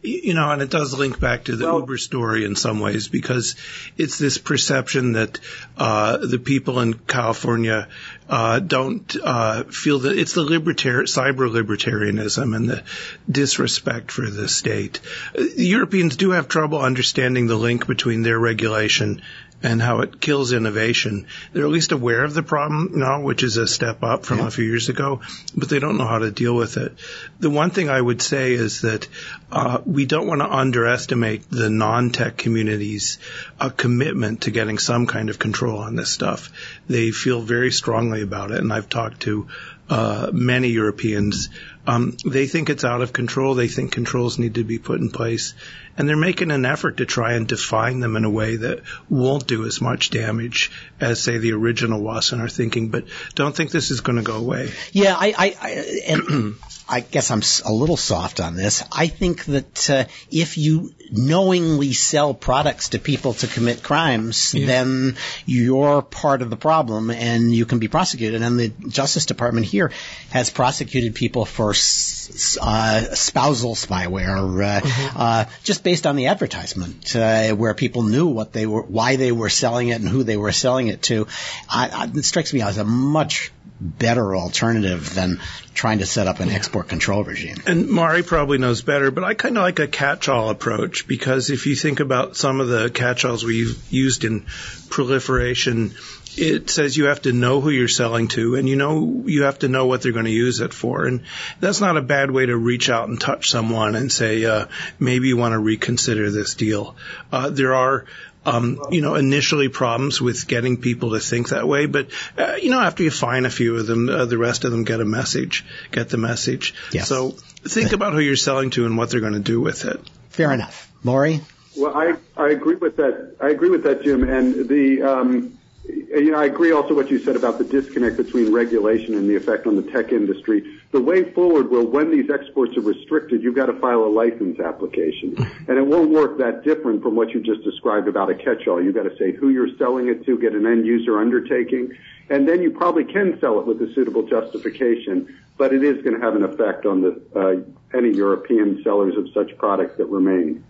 You 0.00 0.34
know, 0.34 0.52
and 0.52 0.62
it 0.62 0.70
does 0.70 0.96
link 0.96 1.18
back 1.18 1.44
to 1.44 1.56
the 1.56 1.64
well, 1.64 1.80
Uber 1.80 1.98
story 1.98 2.44
in 2.44 2.54
some 2.54 2.78
ways 2.78 3.08
because 3.08 3.56
it's 3.96 4.16
this 4.16 4.38
perception 4.38 5.14
that 5.14 5.40
uh, 5.76 6.18
the 6.18 6.38
people 6.38 6.78
in 6.78 6.94
California 6.94 7.88
uh, 8.28 8.60
don't 8.60 9.16
uh, 9.20 9.64
feel 9.64 9.98
that 10.00 10.16
it's 10.16 10.34
the 10.34 10.44
libertar- 10.44 11.02
cyber 11.02 11.50
libertarianism 11.50 12.54
and 12.54 12.68
the 12.68 12.84
disrespect 13.28 14.12
for 14.12 14.30
the 14.30 14.48
state. 14.48 15.00
Uh, 15.36 15.42
Europeans 15.56 16.16
do 16.16 16.30
have 16.30 16.46
trouble 16.46 16.78
understanding 16.78 17.48
the 17.48 17.56
link 17.56 17.88
between 17.88 18.22
their 18.22 18.38
regulation 18.38 19.20
and 19.62 19.82
how 19.82 20.00
it 20.00 20.20
kills 20.20 20.52
innovation. 20.52 21.26
They're 21.52 21.64
at 21.64 21.70
least 21.70 21.92
aware 21.92 22.24
of 22.24 22.34
the 22.34 22.42
problem 22.42 22.98
now, 22.98 23.22
which 23.22 23.42
is 23.42 23.56
a 23.56 23.66
step 23.66 24.02
up 24.02 24.24
from 24.24 24.38
yeah. 24.38 24.46
a 24.46 24.50
few 24.50 24.64
years 24.64 24.88
ago, 24.88 25.20
but 25.56 25.68
they 25.68 25.80
don't 25.80 25.98
know 25.98 26.06
how 26.06 26.18
to 26.18 26.30
deal 26.30 26.54
with 26.54 26.76
it. 26.76 26.94
The 27.40 27.50
one 27.50 27.70
thing 27.70 27.88
I 27.88 28.00
would 28.00 28.22
say 28.22 28.52
is 28.52 28.82
that 28.82 29.08
uh, 29.50 29.80
we 29.84 30.06
don't 30.06 30.28
want 30.28 30.42
to 30.42 30.52
underestimate 30.52 31.50
the 31.50 31.70
non-tech 31.70 32.36
community's 32.36 33.18
uh, 33.58 33.70
commitment 33.70 34.42
to 34.42 34.50
getting 34.50 34.78
some 34.78 35.06
kind 35.06 35.28
of 35.28 35.38
control 35.38 35.78
on 35.78 35.96
this 35.96 36.10
stuff. 36.10 36.52
They 36.86 37.10
feel 37.10 37.40
very 37.40 37.72
strongly 37.72 38.22
about 38.22 38.52
it, 38.52 38.58
and 38.58 38.72
I've 38.72 38.88
talked 38.88 39.22
to 39.22 39.48
uh, 39.90 40.30
many 40.32 40.68
Europeans. 40.68 41.48
Um, 41.88 42.18
they 42.22 42.46
think 42.46 42.68
it's 42.68 42.84
out 42.84 43.00
of 43.00 43.14
control. 43.14 43.54
They 43.54 43.66
think 43.66 43.92
controls 43.92 44.38
need 44.38 44.56
to 44.56 44.64
be 44.64 44.78
put 44.78 45.00
in 45.00 45.08
place, 45.08 45.54
and 45.96 46.06
they're 46.06 46.18
making 46.18 46.50
an 46.50 46.66
effort 46.66 46.98
to 46.98 47.06
try 47.06 47.32
and 47.32 47.48
define 47.48 48.00
them 48.00 48.14
in 48.14 48.26
a 48.26 48.30
way 48.30 48.56
that 48.56 48.82
won't 49.08 49.46
do 49.46 49.64
as 49.64 49.80
much 49.80 50.10
damage 50.10 50.70
as, 51.00 51.18
say, 51.18 51.38
the 51.38 51.52
original 51.52 52.02
Wassenaar 52.02 52.52
thinking. 52.52 52.90
But 52.90 53.04
don't 53.34 53.56
think 53.56 53.70
this 53.70 53.90
is 53.90 54.02
going 54.02 54.16
to 54.16 54.22
go 54.22 54.36
away. 54.36 54.70
Yeah, 54.92 55.16
I, 55.18 55.34
I, 55.38 55.56
I 55.62 55.70
and 56.08 56.56
I 56.88 57.00
guess 57.00 57.30
I'm 57.30 57.42
a 57.66 57.72
little 57.72 57.98
soft 57.98 58.40
on 58.40 58.56
this. 58.56 58.82
I 58.90 59.08
think 59.08 59.44
that 59.44 59.90
uh, 59.90 60.04
if 60.30 60.56
you 60.56 60.94
knowingly 61.10 61.92
sell 61.92 62.32
products 62.32 62.90
to 62.90 62.98
people 62.98 63.34
to 63.34 63.46
commit 63.46 63.82
crimes, 63.82 64.54
yeah. 64.54 64.66
then 64.66 65.16
you're 65.44 66.00
part 66.00 66.40
of 66.40 66.48
the 66.48 66.56
problem 66.56 67.10
and 67.10 67.54
you 67.54 67.66
can 67.66 67.78
be 67.78 67.88
prosecuted. 67.88 68.40
And 68.40 68.58
the 68.58 68.68
Justice 68.68 69.26
Department 69.26 69.66
here 69.66 69.92
has 70.30 70.48
prosecuted 70.48 71.14
people 71.14 71.44
for 71.44 71.70
uh, 71.70 73.14
spousal 73.14 73.74
spyware, 73.74 74.38
uh, 74.38 74.80
mm-hmm. 74.80 75.16
uh, 75.16 75.44
just 75.64 75.84
based 75.84 76.06
on 76.06 76.16
the 76.16 76.28
advertisement, 76.28 77.14
uh, 77.14 77.50
where 77.54 77.74
people 77.74 78.02
knew 78.02 78.28
what 78.28 78.52
they 78.52 78.66
were, 78.66 78.82
why 78.82 79.16
they 79.16 79.32
were 79.32 79.50
selling 79.50 79.88
it 79.88 80.00
and 80.00 80.08
who 80.08 80.22
they 80.22 80.36
were 80.36 80.52
selling 80.52 80.88
it 80.88 81.02
to. 81.02 81.26
I, 81.68 81.88
I, 81.88 82.18
it 82.18 82.24
strikes 82.24 82.52
me 82.52 82.62
as 82.62 82.78
a 82.78 82.84
much 82.84 83.52
better 83.80 84.34
alternative 84.36 85.14
than 85.14 85.40
trying 85.74 85.98
to 85.98 86.06
set 86.06 86.26
up 86.26 86.40
an 86.40 86.50
export 86.50 86.88
control 86.88 87.22
regime. 87.22 87.56
And 87.66 87.88
Maury 87.88 88.22
probably 88.22 88.58
knows 88.58 88.82
better, 88.82 89.10
but 89.10 89.24
I 89.24 89.34
kind 89.34 89.56
of 89.56 89.62
like 89.62 89.78
a 89.78 89.86
catch-all 89.86 90.50
approach 90.50 91.06
because 91.06 91.50
if 91.50 91.66
you 91.66 91.76
think 91.76 92.00
about 92.00 92.36
some 92.36 92.60
of 92.60 92.68
the 92.68 92.90
catch-alls 92.90 93.44
we've 93.44 93.80
used 93.90 94.24
in 94.24 94.46
proliferation, 94.90 95.94
it 96.38 96.70
says 96.70 96.96
you 96.96 97.06
have 97.06 97.22
to 97.22 97.32
know 97.32 97.60
who 97.60 97.70
you're 97.70 97.88
selling 97.88 98.28
to 98.28 98.54
and 98.54 98.68
you 98.68 98.76
know 98.76 99.24
you 99.26 99.42
have 99.42 99.58
to 99.58 99.68
know 99.68 99.86
what 99.86 100.02
they're 100.02 100.12
going 100.12 100.24
to 100.24 100.30
use 100.30 100.60
it 100.60 100.72
for 100.72 101.04
and 101.04 101.22
that's 101.58 101.80
not 101.80 101.96
a 101.96 102.02
bad 102.02 102.30
way 102.30 102.46
to 102.46 102.56
reach 102.56 102.88
out 102.88 103.08
and 103.08 103.20
touch 103.20 103.50
someone 103.50 103.96
and 103.96 104.12
say 104.12 104.44
uh, 104.44 104.66
maybe 105.00 105.28
you 105.28 105.36
want 105.36 105.52
to 105.52 105.58
reconsider 105.58 106.30
this 106.30 106.54
deal 106.54 106.94
uh, 107.32 107.50
there 107.50 107.74
are 107.74 108.06
um, 108.48 108.80
you 108.90 109.00
know, 109.00 109.14
initially 109.14 109.68
problems 109.68 110.20
with 110.20 110.46
getting 110.46 110.76
people 110.76 111.10
to 111.10 111.20
think 111.20 111.50
that 111.50 111.66
way, 111.66 111.86
but 111.86 112.08
uh, 112.36 112.56
you 112.60 112.70
know, 112.70 112.80
after 112.80 113.02
you 113.02 113.10
find 113.10 113.46
a 113.46 113.50
few 113.50 113.76
of 113.76 113.86
them, 113.86 114.08
uh, 114.08 114.24
the 114.24 114.38
rest 114.38 114.64
of 114.64 114.70
them 114.70 114.84
get 114.84 115.00
a 115.00 115.04
message, 115.04 115.64
get 115.90 116.08
the 116.08 116.18
message. 116.18 116.74
Yes. 116.92 117.08
So 117.08 117.30
think 117.30 117.92
about 117.92 118.12
who 118.12 118.20
you're 118.20 118.36
selling 118.36 118.70
to 118.70 118.86
and 118.86 118.96
what 118.96 119.10
they're 119.10 119.20
going 119.20 119.34
to 119.34 119.38
do 119.40 119.60
with 119.60 119.84
it. 119.84 120.00
Fair 120.30 120.52
enough, 120.52 120.90
Maury. 121.02 121.40
Well, 121.76 121.96
I 121.96 122.14
I 122.36 122.50
agree 122.50 122.76
with 122.76 122.96
that. 122.96 123.36
I 123.40 123.50
agree 123.50 123.70
with 123.70 123.84
that, 123.84 124.02
Jim. 124.02 124.28
And 124.28 124.68
the 124.68 125.02
um, 125.02 125.58
you 125.84 126.32
know, 126.32 126.38
I 126.38 126.46
agree 126.46 126.72
also 126.72 126.94
what 126.94 127.10
you 127.10 127.18
said 127.18 127.36
about 127.36 127.58
the 127.58 127.64
disconnect 127.64 128.16
between 128.16 128.52
regulation 128.52 129.14
and 129.14 129.28
the 129.28 129.36
effect 129.36 129.66
on 129.66 129.76
the 129.76 129.90
tech 129.90 130.12
industry. 130.12 130.77
The 130.90 131.00
way 131.00 131.32
forward 131.32 131.70
will, 131.70 131.86
when 131.86 132.10
these 132.10 132.30
exports 132.30 132.74
are 132.78 132.80
restricted, 132.80 133.42
you've 133.42 133.54
got 133.54 133.66
to 133.66 133.78
file 133.78 134.04
a 134.04 134.08
license 134.08 134.58
application. 134.58 135.36
And 135.68 135.76
it 135.76 135.86
won't 135.86 136.10
work 136.10 136.38
that 136.38 136.64
different 136.64 137.02
from 137.02 137.14
what 137.14 137.30
you 137.30 137.42
just 137.42 137.62
described 137.62 138.08
about 138.08 138.30
a 138.30 138.34
catch-all. 138.34 138.82
You've 138.82 138.94
got 138.94 139.02
to 139.02 139.16
say 139.18 139.32
who 139.32 139.50
you're 139.50 139.76
selling 139.76 140.08
it 140.08 140.24
to, 140.24 140.38
get 140.38 140.54
an 140.54 140.66
end 140.66 140.86
user 140.86 141.20
undertaking, 141.20 141.92
and 142.30 142.48
then 142.48 142.62
you 142.62 142.70
probably 142.70 143.04
can 143.04 143.38
sell 143.38 143.60
it 143.60 143.66
with 143.66 143.82
a 143.82 143.92
suitable 143.92 144.22
justification, 144.22 145.38
but 145.58 145.74
it 145.74 145.84
is 145.84 146.02
going 146.02 146.18
to 146.18 146.24
have 146.24 146.36
an 146.36 146.42
effect 146.42 146.86
on 146.86 147.02
the, 147.02 147.20
uh, 147.36 147.96
any 147.96 148.16
European 148.16 148.82
sellers 148.82 149.14
of 149.18 149.28
such 149.34 149.58
products 149.58 149.98
that 149.98 150.06
remain. 150.06 150.64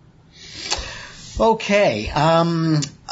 Okay. 1.39 2.09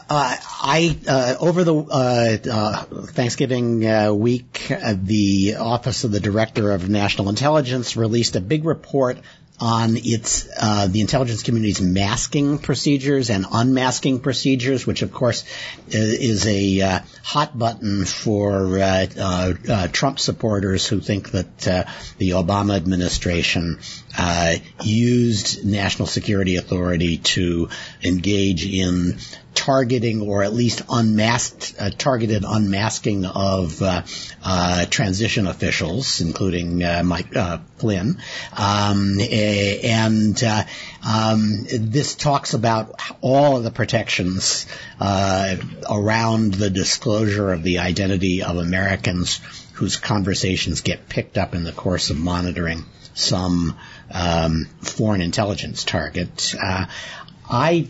Uh, 0.09 0.37
I 0.61 0.97
uh, 1.05 1.35
over 1.39 1.65
the 1.65 1.75
uh, 1.75 2.37
uh 2.49 2.83
Thanksgiving 3.07 3.85
uh, 3.85 4.13
week, 4.13 4.71
uh, 4.71 4.95
the 4.97 5.55
Office 5.59 6.05
of 6.05 6.11
the 6.11 6.21
Director 6.21 6.71
of 6.71 6.87
National 6.87 7.27
Intelligence 7.27 7.97
released 7.97 8.37
a 8.37 8.41
big 8.41 8.63
report 8.63 9.17
on 9.59 9.97
its 9.97 10.47
uh, 10.57 10.87
the 10.87 11.01
intelligence 11.01 11.43
community's 11.43 11.81
masking 11.81 12.57
procedures 12.57 13.29
and 13.29 13.45
unmasking 13.51 14.19
procedures, 14.19 14.87
which 14.87 15.01
of 15.01 15.11
course 15.11 15.43
is 15.89 16.45
a 16.47 17.01
hot 17.23 17.57
button 17.57 18.05
for 18.05 18.79
uh, 18.79 19.07
uh, 19.19 19.53
uh 19.67 19.87
Trump 19.89 20.19
supporters 20.19 20.87
who 20.87 21.01
think 21.01 21.31
that 21.31 21.57
the 22.17 22.29
Obama 22.31 22.77
administration 22.77 23.79
used 24.83 25.65
national 25.65 26.07
security 26.07 26.55
authority 26.55 27.17
to 27.17 27.69
engage 28.03 28.65
in 28.65 29.17
targeting 29.57 30.21
or 30.21 30.43
at 30.43 30.53
least 30.53 30.83
unmasked, 30.87 31.75
uh, 31.79 31.89
targeted 31.89 32.45
unmasking 32.47 33.25
of 33.25 33.81
uh, 33.81 34.03
uh, 34.43 34.85
transition 34.85 35.47
officials, 35.47 36.21
including 36.21 36.83
uh, 36.83 37.01
Mike 37.03 37.35
uh, 37.35 37.57
Flynn. 37.77 38.21
Um, 38.55 39.19
and 39.19 40.41
uh, 40.43 40.63
um, 41.05 41.65
this 41.69 42.15
talks 42.15 42.53
about 42.53 43.01
all 43.21 43.57
of 43.57 43.63
the 43.63 43.71
protections 43.71 44.67
around 45.01 46.53
the 46.53 46.69
disclosure 46.69 47.51
of 47.51 47.63
the 47.63 47.79
identity 47.79 48.43
of 48.43 48.57
Americans 48.57 49.41
whose 49.73 49.97
conversations 49.97 50.81
get 50.81 51.09
picked 51.09 51.37
up 51.37 51.55
in 51.55 51.63
the 51.63 51.71
course 51.71 52.09
of 52.09 52.17
monitoring 52.17 52.85
some 53.17 53.75
um, 54.11 54.65
foreign 54.81 55.21
intelligence 55.21 55.83
target. 55.83 56.55
I 57.49 57.87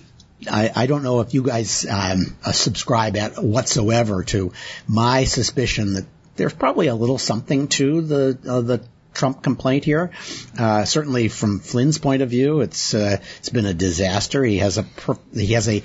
I, 0.49 0.71
I 0.75 0.85
don't 0.85 1.03
know 1.03 1.21
if 1.21 1.33
you 1.33 1.41
guys 1.41 1.85
um, 1.85 2.35
uh, 2.45 2.51
subscribe 2.51 3.15
at 3.17 3.41
whatsoever 3.41 4.23
to 4.25 4.53
my 4.87 5.23
suspicion 5.23 5.93
that 5.93 6.05
there's 6.35 6.53
probably 6.53 6.87
a 6.87 6.95
little 6.95 7.17
something 7.17 7.67
to 7.69 8.01
the 8.01 8.37
uh, 8.47 8.61
the 8.61 8.83
Trump 9.13 9.41
complaint 9.41 9.83
here. 9.83 10.11
Uh, 10.57 10.85
certainly, 10.85 11.27
from 11.27 11.59
Flynn's 11.59 11.97
point 11.97 12.21
of 12.21 12.29
view, 12.29 12.61
it's 12.61 12.93
uh, 12.93 13.17
it's 13.39 13.49
been 13.49 13.65
a 13.65 13.73
disaster. 13.73 14.43
He 14.43 14.59
has 14.59 14.77
a 14.77 14.85
he 15.33 15.53
has 15.53 15.67
a 15.67 15.81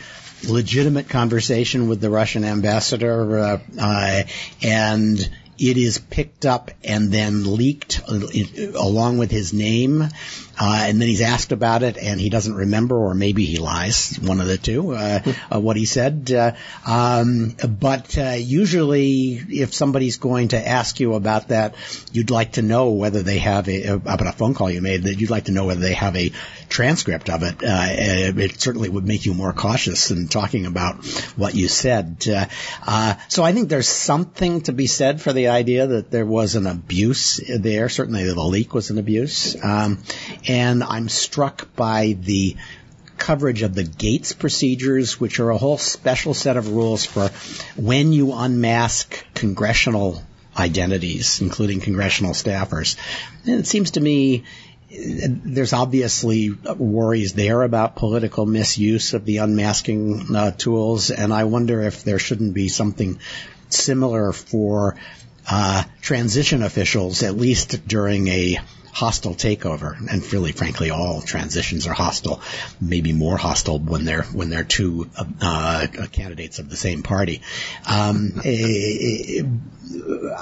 legitimate 0.47 1.09
conversation 1.09 1.89
with 1.89 2.01
the 2.01 2.11
Russian 2.11 2.45
ambassador, 2.45 3.39
uh, 3.39 3.59
uh, 3.81 4.23
and 4.63 5.31
it 5.63 5.77
is 5.77 5.99
picked 5.99 6.45
up 6.45 6.73
and 6.83 7.13
then 7.13 7.57
leaked 7.57 8.01
uh, 8.09 8.19
along 8.75 9.19
with 9.19 9.31
his 9.31 9.53
name 9.53 10.09
uh, 10.65 10.85
and 10.87 11.01
then 11.01 11.09
he's 11.09 11.23
asked 11.23 11.51
about 11.51 11.83
it, 11.83 11.97
and 11.97 12.21
he 12.21 12.31
doesn't 12.31 12.55
remember, 12.55 12.97
or 12.97 13.15
maybe 13.15 13.45
he 13.45 13.59
lies, 13.59 14.17
one 14.23 14.41
of 14.41 14.47
the 14.47 14.57
two, 14.57 14.93
uh, 14.93 15.21
uh, 15.53 15.59
what 15.59 15.77
he 15.77 15.87
said. 15.87 16.31
Uh, 16.31 16.53
um, 16.87 17.57
but 17.81 18.17
uh, 18.17 18.37
usually, 18.39 19.43
if 19.49 19.75
somebody's 19.75 20.19
going 20.19 20.49
to 20.49 20.69
ask 20.69 21.01
you 21.01 21.15
about 21.15 21.49
that, 21.49 21.75
you'd 22.13 22.31
like 22.31 22.53
to 22.53 22.63
know 22.63 22.91
whether 22.91 23.25
they 23.25 23.39
have 23.39 23.69
a 23.69 23.95
about 23.95 24.29
a 24.29 24.31
phone 24.31 24.55
call 24.55 24.71
you 24.71 24.81
made. 24.81 25.03
That 25.03 25.17
you'd 25.17 25.31
like 25.31 25.47
to 25.47 25.53
know 25.53 25.65
whether 25.65 25.81
they 25.81 25.95
have 25.95 26.15
a 26.15 26.31
transcript 26.69 27.29
of 27.29 27.43
it. 27.43 27.57
Uh, 27.65 27.87
it 28.39 28.61
certainly 28.61 28.89
would 28.89 29.05
make 29.05 29.27
you 29.27 29.35
more 29.35 29.53
cautious 29.53 30.13
in 30.13 30.29
talking 30.29 30.67
about 30.67 31.05
what 31.35 31.57
you 31.57 31.67
said. 31.67 32.23
so 32.23 33.43
I 33.43 33.53
think 33.53 33.69
there's 33.69 33.89
something 33.89 34.61
to 34.63 34.73
be 34.73 34.87
said 34.87 35.21
for 35.21 35.33
the 35.33 35.49
idea 35.49 35.89
that 35.89 36.13
there 36.13 36.25
was 36.25 36.55
an 36.55 36.69
abuse 36.69 37.41
there. 37.49 37.89
Certainly, 37.89 38.25
the 38.25 38.41
leak 38.41 38.75
was 38.75 38.91
an 38.91 38.99
abuse. 38.99 39.57
Um, 39.61 39.99
and 40.53 40.85
I'm 40.85 41.09
struck 41.09 41.75
by 41.75 42.15
the 42.21 42.57
coverage 43.17 43.63
of 43.63 43.75
the 43.75 43.85
Gates 43.85 44.35
procedures, 44.35 45.19
which 45.19 45.41
are 45.41 45.49
a 45.49 45.57
whole 45.57 45.79
special 45.79 46.35
set 46.35 46.59
of 46.59 46.69
rules 46.69 47.07
for 47.07 47.31
when 47.75 48.13
you 48.13 48.35
unmask 48.35 49.25
congressional 49.33 50.23
identities, 50.55 51.41
including 51.41 51.81
congressional 51.81 52.33
staffers. 52.33 52.97
And 53.47 53.61
it 53.61 53.67
seems 53.67 53.93
to 53.93 54.01
me 54.03 54.45
there's 54.91 55.73
obviously 55.73 56.51
worries 56.51 57.33
there 57.33 57.63
about 57.63 57.97
political 57.97 58.45
misuse 58.45 59.15
of 59.15 59.25
the 59.25 59.39
unmasking 59.39 60.37
uh, 60.37 60.51
tools, 60.51 61.11
and 61.11 61.33
I 61.33 61.45
wonder 61.45 61.81
if 61.81 62.05
there 62.05 62.19
shouldn't 62.19 62.53
be 62.53 62.69
something 62.69 63.19
similar 63.71 64.33
for 64.33 64.97
uh, 65.51 65.85
transition 66.03 66.63
officials, 66.63 67.23
at 67.23 67.39
least 67.39 67.89
during 67.89 68.29
a 68.29 68.59
hostile 68.93 69.35
takeover. 69.35 69.97
And 69.99 70.33
really, 70.33 70.53
frankly, 70.53 70.91
all 70.91 71.23
transitions 71.23 71.87
are 71.87 71.95
hostile. 71.95 72.41
Maybe 72.81 73.13
more 73.13 73.37
hostile 73.37 73.79
when 73.79 74.05
they're 74.05 74.23
when 74.25 74.51
they're 74.51 74.65
two 74.65 75.11
uh, 75.41 75.87
candidates 76.13 76.59
of 76.59 76.69
the 76.69 76.77
same 76.77 77.03
party. 77.03 77.43
Um, 77.87 78.41
it, 78.45 79.47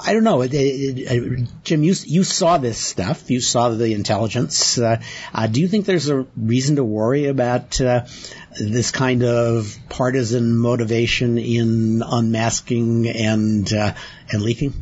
I 0.05 0.13
don't 0.13 0.25
know, 0.25 0.47
Jim. 0.47 1.83
You 1.83 1.95
you 2.05 2.25
saw 2.25 2.59
this 2.59 2.79
stuff. 2.79 3.31
You 3.31 3.41
saw 3.41 3.71
the 3.71 3.95
intelligence. 3.95 4.79
Uh, 4.79 5.01
uh, 5.33 5.47
do 5.47 5.61
you 5.61 5.69
think 5.69 5.87
there's 5.87 6.09
a 6.09 6.27
reason 6.37 6.77
to 6.77 6.85
worry 6.85 7.27
about? 7.27 7.81
Uh, 7.81 8.07
this 8.59 8.91
kind 8.91 9.23
of 9.23 9.79
partisan 9.89 10.57
motivation 10.57 11.39
in 11.39 12.03
unmasking 12.05 13.09
and 13.09 13.73
uh, 13.73 13.95
and 14.31 14.43
leaking? 14.43 14.75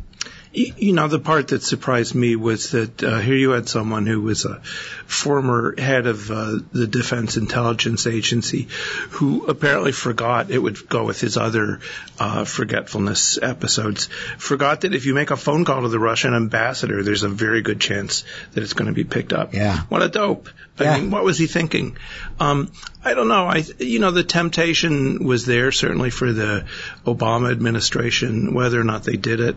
You 0.52 0.94
know, 0.94 1.08
the 1.08 1.18
part 1.18 1.48
that 1.48 1.62
surprised 1.62 2.14
me 2.14 2.34
was 2.34 2.70
that 2.70 3.02
uh, 3.02 3.18
here 3.18 3.34
you 3.34 3.50
had 3.50 3.68
someone 3.68 4.06
who 4.06 4.22
was 4.22 4.44
a 4.44 4.60
former 5.06 5.74
head 5.76 6.06
of 6.06 6.30
uh, 6.30 6.58
the 6.72 6.86
Defense 6.86 7.36
Intelligence 7.36 8.06
Agency 8.06 8.68
who 9.10 9.46
apparently 9.46 9.92
forgot, 9.92 10.50
it 10.50 10.58
would 10.58 10.88
go 10.88 11.04
with 11.04 11.20
his 11.20 11.36
other 11.36 11.80
uh, 12.18 12.44
forgetfulness 12.44 13.38
episodes, 13.40 14.06
forgot 14.38 14.82
that 14.82 14.94
if 14.94 15.04
you 15.04 15.14
make 15.14 15.30
a 15.30 15.36
phone 15.36 15.64
call 15.64 15.82
to 15.82 15.88
the 15.88 15.98
Russian 15.98 16.34
ambassador, 16.34 17.02
there's 17.02 17.24
a 17.24 17.28
very 17.28 17.62
good 17.62 17.80
chance 17.80 18.24
that 18.52 18.62
it's 18.62 18.72
going 18.72 18.88
to 18.88 18.94
be 18.94 19.04
picked 19.04 19.32
up. 19.32 19.52
Yeah. 19.52 19.80
What 19.88 20.02
a 20.02 20.08
dope. 20.08 20.48
I 20.78 20.84
yeah. 20.84 20.98
mean, 20.98 21.10
what 21.10 21.24
was 21.24 21.38
he 21.38 21.46
thinking? 21.46 21.96
Um, 22.38 22.72
I 23.04 23.14
don't 23.14 23.28
know. 23.28 23.46
I, 23.46 23.64
you 23.78 23.98
know, 23.98 24.10
the 24.10 24.24
temptation 24.24 25.24
was 25.24 25.44
there 25.44 25.72
certainly 25.72 26.10
for 26.10 26.32
the 26.32 26.66
Obama 27.04 27.50
administration, 27.50 28.54
whether 28.54 28.80
or 28.80 28.84
not 28.84 29.04
they 29.04 29.16
did 29.16 29.40
it. 29.40 29.56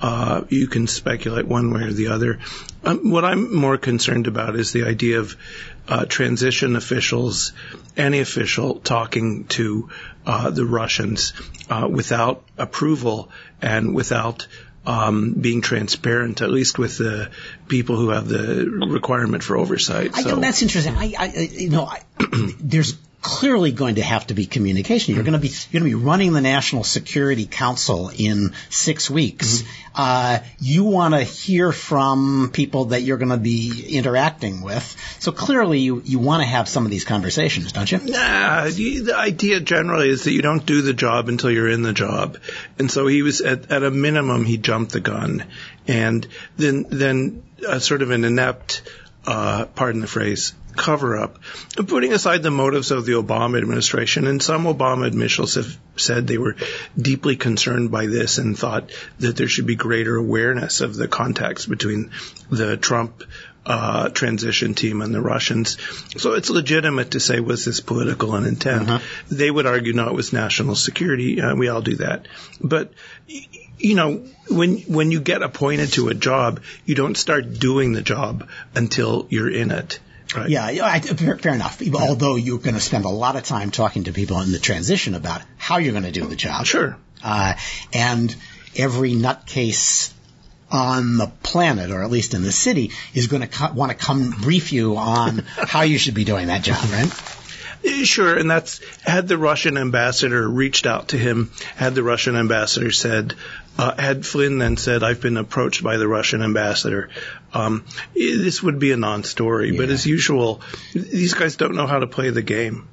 Uh, 0.00 0.42
you 0.48 0.66
can 0.66 0.86
speculate 0.86 1.46
one 1.46 1.72
way 1.72 1.82
or 1.82 1.92
the 1.92 2.08
other. 2.08 2.40
Um, 2.82 3.10
what 3.10 3.24
I'm 3.24 3.54
more 3.54 3.78
concerned 3.78 4.26
about 4.26 4.56
is 4.56 4.72
the 4.72 4.84
idea 4.84 5.20
of 5.20 5.36
uh, 5.88 6.04
transition 6.04 6.76
officials, 6.76 7.52
any 7.96 8.20
official 8.20 8.80
talking 8.80 9.44
to 9.44 9.88
uh, 10.26 10.50
the 10.50 10.64
Russians 10.64 11.32
uh, 11.70 11.88
without 11.90 12.44
approval 12.58 13.30
and 13.62 13.94
without 13.94 14.46
um, 14.86 15.32
being 15.32 15.62
transparent, 15.62 16.42
at 16.42 16.50
least 16.50 16.78
with 16.78 16.98
the 16.98 17.30
people 17.68 17.96
who 17.96 18.10
have 18.10 18.28
the 18.28 18.66
requirement 18.88 19.42
for 19.42 19.56
oversight. 19.56 20.10
I 20.14 20.22
so. 20.22 20.36
that's 20.36 20.62
interesting. 20.62 20.94
I, 20.96 21.14
I 21.18 21.26
you 21.26 21.70
know, 21.70 21.86
I, 21.86 22.02
there's 22.60 22.94
clearly 23.24 23.72
going 23.72 23.94
to 23.94 24.02
have 24.02 24.26
to 24.26 24.34
be 24.34 24.44
communication. 24.44 25.14
You're 25.14 25.24
going 25.24 25.32
to 25.32 25.38
be 25.38 25.48
you're 25.48 25.80
going 25.80 25.90
to 25.90 25.98
be 25.98 26.04
running 26.04 26.34
the 26.34 26.42
National 26.42 26.84
Security 26.84 27.46
Council 27.46 28.10
in 28.14 28.52
six 28.68 29.08
weeks. 29.08 29.62
Mm-hmm. 29.62 29.70
Uh, 29.94 30.38
you 30.60 30.84
want 30.84 31.14
to 31.14 31.22
hear 31.22 31.72
from 31.72 32.50
people 32.52 32.86
that 32.86 33.00
you're 33.00 33.16
going 33.16 33.30
to 33.30 33.38
be 33.38 33.96
interacting 33.96 34.60
with. 34.60 34.84
So 35.20 35.32
clearly, 35.32 35.80
you 35.80 36.02
you 36.04 36.18
want 36.18 36.42
to 36.42 36.46
have 36.46 36.68
some 36.68 36.84
of 36.84 36.90
these 36.90 37.04
conversations, 37.04 37.72
don't 37.72 37.90
you? 37.90 37.98
Nah, 37.98 38.64
the 38.66 39.14
idea 39.16 39.58
generally 39.60 40.10
is 40.10 40.24
that 40.24 40.32
you 40.32 40.42
don't 40.42 40.66
do 40.66 40.82
the 40.82 40.92
job 40.92 41.28
until 41.30 41.50
you're 41.50 41.70
in 41.70 41.82
the 41.82 41.94
job. 41.94 42.36
And 42.78 42.90
so 42.90 43.06
he 43.06 43.22
was 43.22 43.40
at 43.40 43.72
at 43.72 43.82
a 43.82 43.90
minimum 43.90 44.44
he 44.44 44.58
jumped 44.58 44.92
the 44.92 45.00
gun, 45.00 45.44
and 45.88 46.26
then 46.58 46.84
then 46.90 47.42
a 47.66 47.80
sort 47.80 48.02
of 48.02 48.10
an 48.10 48.24
inept. 48.24 48.82
Uh, 49.26 49.64
pardon 49.64 50.02
the 50.02 50.06
phrase, 50.06 50.52
cover 50.76 51.16
up. 51.16 51.38
Putting 51.74 52.12
aside 52.12 52.42
the 52.42 52.50
motives 52.50 52.90
of 52.90 53.06
the 53.06 53.12
Obama 53.12 53.58
administration, 53.58 54.26
and 54.26 54.42
some 54.42 54.64
Obama 54.64 55.08
officials 55.08 55.54
have 55.54 55.76
said 55.96 56.26
they 56.26 56.38
were 56.38 56.56
deeply 56.96 57.36
concerned 57.36 57.90
by 57.90 58.06
this 58.06 58.38
and 58.38 58.58
thought 58.58 58.90
that 59.20 59.36
there 59.36 59.48
should 59.48 59.66
be 59.66 59.76
greater 59.76 60.16
awareness 60.16 60.80
of 60.80 60.94
the 60.94 61.08
contacts 61.08 61.66
between 61.66 62.10
the 62.50 62.76
Trump 62.76 63.24
uh, 63.66 64.08
transition 64.10 64.74
team 64.74 65.00
and 65.00 65.14
the 65.14 65.20
Russians. 65.20 65.78
So 66.18 66.34
it's 66.34 66.50
legitimate 66.50 67.12
to 67.12 67.20
say, 67.20 67.40
was 67.40 67.64
this 67.64 67.80
political 67.80 68.36
in 68.36 68.44
intent? 68.44 68.90
Uh-huh. 68.90 69.04
They 69.30 69.50
would 69.50 69.66
argue, 69.66 69.94
no, 69.94 70.08
it 70.08 70.14
was 70.14 70.32
national 70.32 70.74
security. 70.74 71.40
Uh, 71.40 71.54
we 71.54 71.68
all 71.68 71.80
do 71.80 71.96
that. 71.96 72.28
But, 72.60 72.92
you 73.78 73.94
know, 73.94 74.26
when, 74.50 74.78
when 74.80 75.10
you 75.10 75.20
get 75.20 75.42
appointed 75.42 75.92
to 75.92 76.08
a 76.08 76.14
job, 76.14 76.60
you 76.84 76.94
don't 76.94 77.16
start 77.16 77.58
doing 77.58 77.92
the 77.92 78.02
job 78.02 78.48
until 78.74 79.26
you're 79.30 79.50
in 79.50 79.70
it. 79.70 79.98
Right. 80.34 80.48
Yeah, 80.48 80.64
I, 80.64 81.00
fair, 81.00 81.38
fair, 81.38 81.54
enough. 81.54 81.80
Although 81.94 82.36
you're 82.36 82.58
going 82.58 82.74
to 82.74 82.80
spend 82.80 83.04
a 83.04 83.10
lot 83.10 83.36
of 83.36 83.44
time 83.44 83.70
talking 83.70 84.04
to 84.04 84.12
people 84.12 84.40
in 84.40 84.52
the 84.52 84.58
transition 84.58 85.14
about 85.14 85.42
how 85.56 85.78
you're 85.78 85.92
going 85.92 86.04
to 86.04 86.12
do 86.12 86.26
the 86.26 86.36
job. 86.36 86.66
Sure. 86.66 86.96
Uh, 87.22 87.54
and 87.92 88.34
every 88.76 89.12
nutcase 89.12 90.12
on 90.70 91.16
the 91.18 91.28
planet, 91.42 91.90
or 91.90 92.02
at 92.02 92.10
least 92.10 92.34
in 92.34 92.42
the 92.42 92.52
city, 92.52 92.90
is 93.14 93.28
going 93.28 93.42
to 93.42 93.48
co- 93.48 93.72
want 93.72 93.92
to 93.92 93.96
come 93.96 94.30
brief 94.30 94.72
you 94.72 94.96
on 94.96 95.38
how 95.56 95.82
you 95.82 95.98
should 95.98 96.14
be 96.14 96.24
doing 96.24 96.48
that 96.48 96.62
job, 96.62 96.82
right? 96.90 98.04
Sure, 98.04 98.36
and 98.36 98.50
that's 98.50 98.80
had 99.02 99.28
the 99.28 99.36
Russian 99.36 99.76
ambassador 99.76 100.48
reached 100.48 100.86
out 100.86 101.08
to 101.08 101.18
him, 101.18 101.52
had 101.76 101.94
the 101.94 102.02
Russian 102.02 102.34
ambassador 102.34 102.90
said, 102.90 103.34
uh, 103.78 104.00
had 104.00 104.24
Flynn 104.24 104.58
then 104.58 104.76
said, 104.76 105.02
I've 105.02 105.20
been 105.20 105.36
approached 105.36 105.82
by 105.82 105.96
the 105.96 106.08
Russian 106.08 106.42
ambassador, 106.42 107.10
um, 107.52 107.84
this 108.14 108.62
would 108.62 108.78
be 108.78 108.92
a 108.92 108.96
non-story. 108.96 109.72
Yeah. 109.72 109.78
But 109.78 109.90
as 109.90 110.06
usual, 110.06 110.60
these 110.92 111.34
guys 111.34 111.56
don't 111.56 111.74
know 111.74 111.86
how 111.86 111.98
to 111.98 112.06
play 112.06 112.30
the 112.30 112.42
game. 112.42 112.88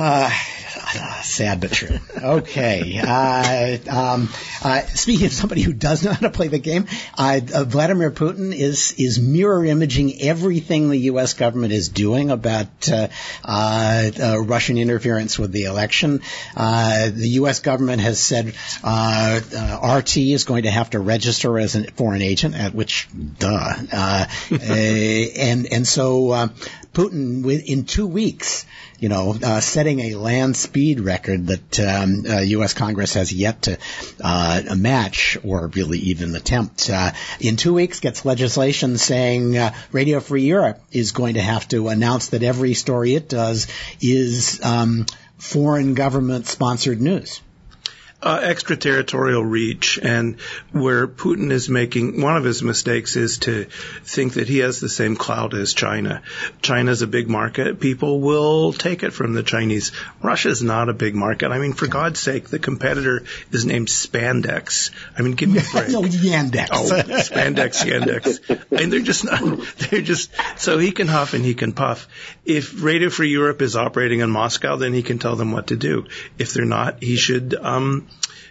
Uh, 0.00 0.30
sad 1.22 1.60
but 1.60 1.72
true. 1.72 1.98
Okay. 2.16 2.98
Uh, 2.98 3.76
um, 3.90 4.30
uh, 4.62 4.80
speaking 4.86 5.26
of 5.26 5.32
somebody 5.34 5.60
who 5.60 5.74
does 5.74 6.02
know 6.02 6.12
how 6.12 6.20
to 6.20 6.30
play 6.30 6.48
the 6.48 6.58
game, 6.58 6.86
uh, 7.18 7.38
uh 7.52 7.64
Vladimir 7.64 8.10
Putin 8.10 8.54
is 8.54 8.94
is 8.96 9.20
mirror 9.20 9.62
imaging 9.62 10.22
everything 10.22 10.88
the 10.88 10.98
U.S. 11.12 11.34
government 11.34 11.74
is 11.74 11.90
doing 11.90 12.30
about 12.30 12.88
uh, 12.90 13.08
Russian 14.42 14.78
interference 14.78 15.38
with 15.38 15.52
the 15.52 15.64
election. 15.64 16.22
the 16.56 17.28
U.S. 17.40 17.60
government 17.60 18.00
has 18.00 18.18
said 18.18 18.54
RT 18.82 20.16
is 20.16 20.44
going 20.44 20.62
to 20.62 20.70
have 20.70 20.88
to 20.90 20.98
register 20.98 21.58
as 21.58 21.76
a 21.76 21.84
foreign 21.90 22.22
agent, 22.22 22.54
at 22.54 22.74
which, 22.74 23.06
duh. 23.38 23.74
and 24.50 25.66
and 25.70 25.86
so 25.86 26.50
Putin, 26.94 27.64
in 27.64 27.84
two 27.84 28.06
weeks, 28.06 28.64
you 29.00 29.08
know, 29.08 29.34
uh, 29.42 29.60
setting 29.60 30.00
a 30.00 30.14
land 30.14 30.56
speed 30.56 31.00
record 31.00 31.46
that 31.48 31.80
um, 31.80 32.24
uh, 32.28 32.40
U.S. 32.40 32.74
Congress 32.74 33.14
has 33.14 33.32
yet 33.32 33.62
to 33.62 33.78
uh, 34.22 34.62
match 34.76 35.38
or 35.42 35.68
really 35.68 35.98
even 35.98 36.36
attempt. 36.36 36.90
Uh, 36.90 37.12
in 37.40 37.56
two 37.56 37.72
weeks, 37.72 38.00
gets 38.00 38.24
legislation 38.24 38.98
saying 38.98 39.56
uh, 39.56 39.74
Radio 39.90 40.20
Free 40.20 40.44
Europe 40.44 40.80
is 40.92 41.12
going 41.12 41.34
to 41.34 41.42
have 41.42 41.66
to 41.68 41.88
announce 41.88 42.28
that 42.28 42.42
every 42.42 42.74
story 42.74 43.14
it 43.14 43.28
does 43.28 43.66
is 44.00 44.62
um, 44.62 45.06
foreign 45.38 45.94
government 45.94 46.46
sponsored 46.46 47.00
news 47.00 47.40
uh, 48.22 48.38
extraterritorial 48.42 49.44
reach 49.44 49.98
and 49.98 50.38
where 50.72 51.06
Putin 51.06 51.50
is 51.50 51.68
making 51.68 52.20
one 52.20 52.36
of 52.36 52.44
his 52.44 52.62
mistakes 52.62 53.16
is 53.16 53.38
to 53.38 53.64
think 54.04 54.34
that 54.34 54.48
he 54.48 54.58
has 54.58 54.78
the 54.78 54.88
same 54.88 55.16
clout 55.16 55.54
as 55.54 55.72
China. 55.72 56.22
China's 56.60 57.00
a 57.00 57.06
big 57.06 57.28
market. 57.28 57.80
People 57.80 58.20
will 58.20 58.72
take 58.72 59.02
it 59.02 59.12
from 59.12 59.32
the 59.32 59.42
Chinese. 59.42 59.92
Russia's 60.22 60.62
not 60.62 60.90
a 60.90 60.92
big 60.92 61.14
market. 61.14 61.50
I 61.50 61.58
mean, 61.58 61.72
for 61.72 61.86
God's 61.86 62.20
sake, 62.20 62.48
the 62.48 62.58
competitor 62.58 63.24
is 63.52 63.64
named 63.64 63.88
Spandex. 63.88 64.90
I 65.16 65.22
mean, 65.22 65.32
give 65.32 65.48
me 65.48 65.60
a 65.60 65.72
break. 65.72 65.88
no, 65.90 66.02
Yandex. 66.02 66.68
Oh, 66.72 66.90
Spandex, 66.90 67.84
Yandex. 67.84 68.66
I 68.70 68.80
mean, 68.80 68.90
they're 68.90 69.00
just 69.00 69.24
not, 69.24 69.40
they're 69.78 70.02
just, 70.02 70.30
so 70.56 70.76
he 70.76 70.92
can 70.92 71.08
huff 71.08 71.32
and 71.32 71.44
he 71.44 71.54
can 71.54 71.72
puff. 71.72 72.06
If 72.44 72.82
Radio 72.82 73.08
Free 73.08 73.30
Europe 73.30 73.62
is 73.62 73.76
operating 73.76 74.20
in 74.20 74.30
Moscow, 74.30 74.76
then 74.76 74.92
he 74.92 75.02
can 75.02 75.18
tell 75.18 75.36
them 75.36 75.52
what 75.52 75.68
to 75.68 75.76
do. 75.76 76.06
If 76.38 76.52
they're 76.52 76.66
not, 76.66 77.02
he 77.02 77.16
should, 77.16 77.54
um, 77.54 78.09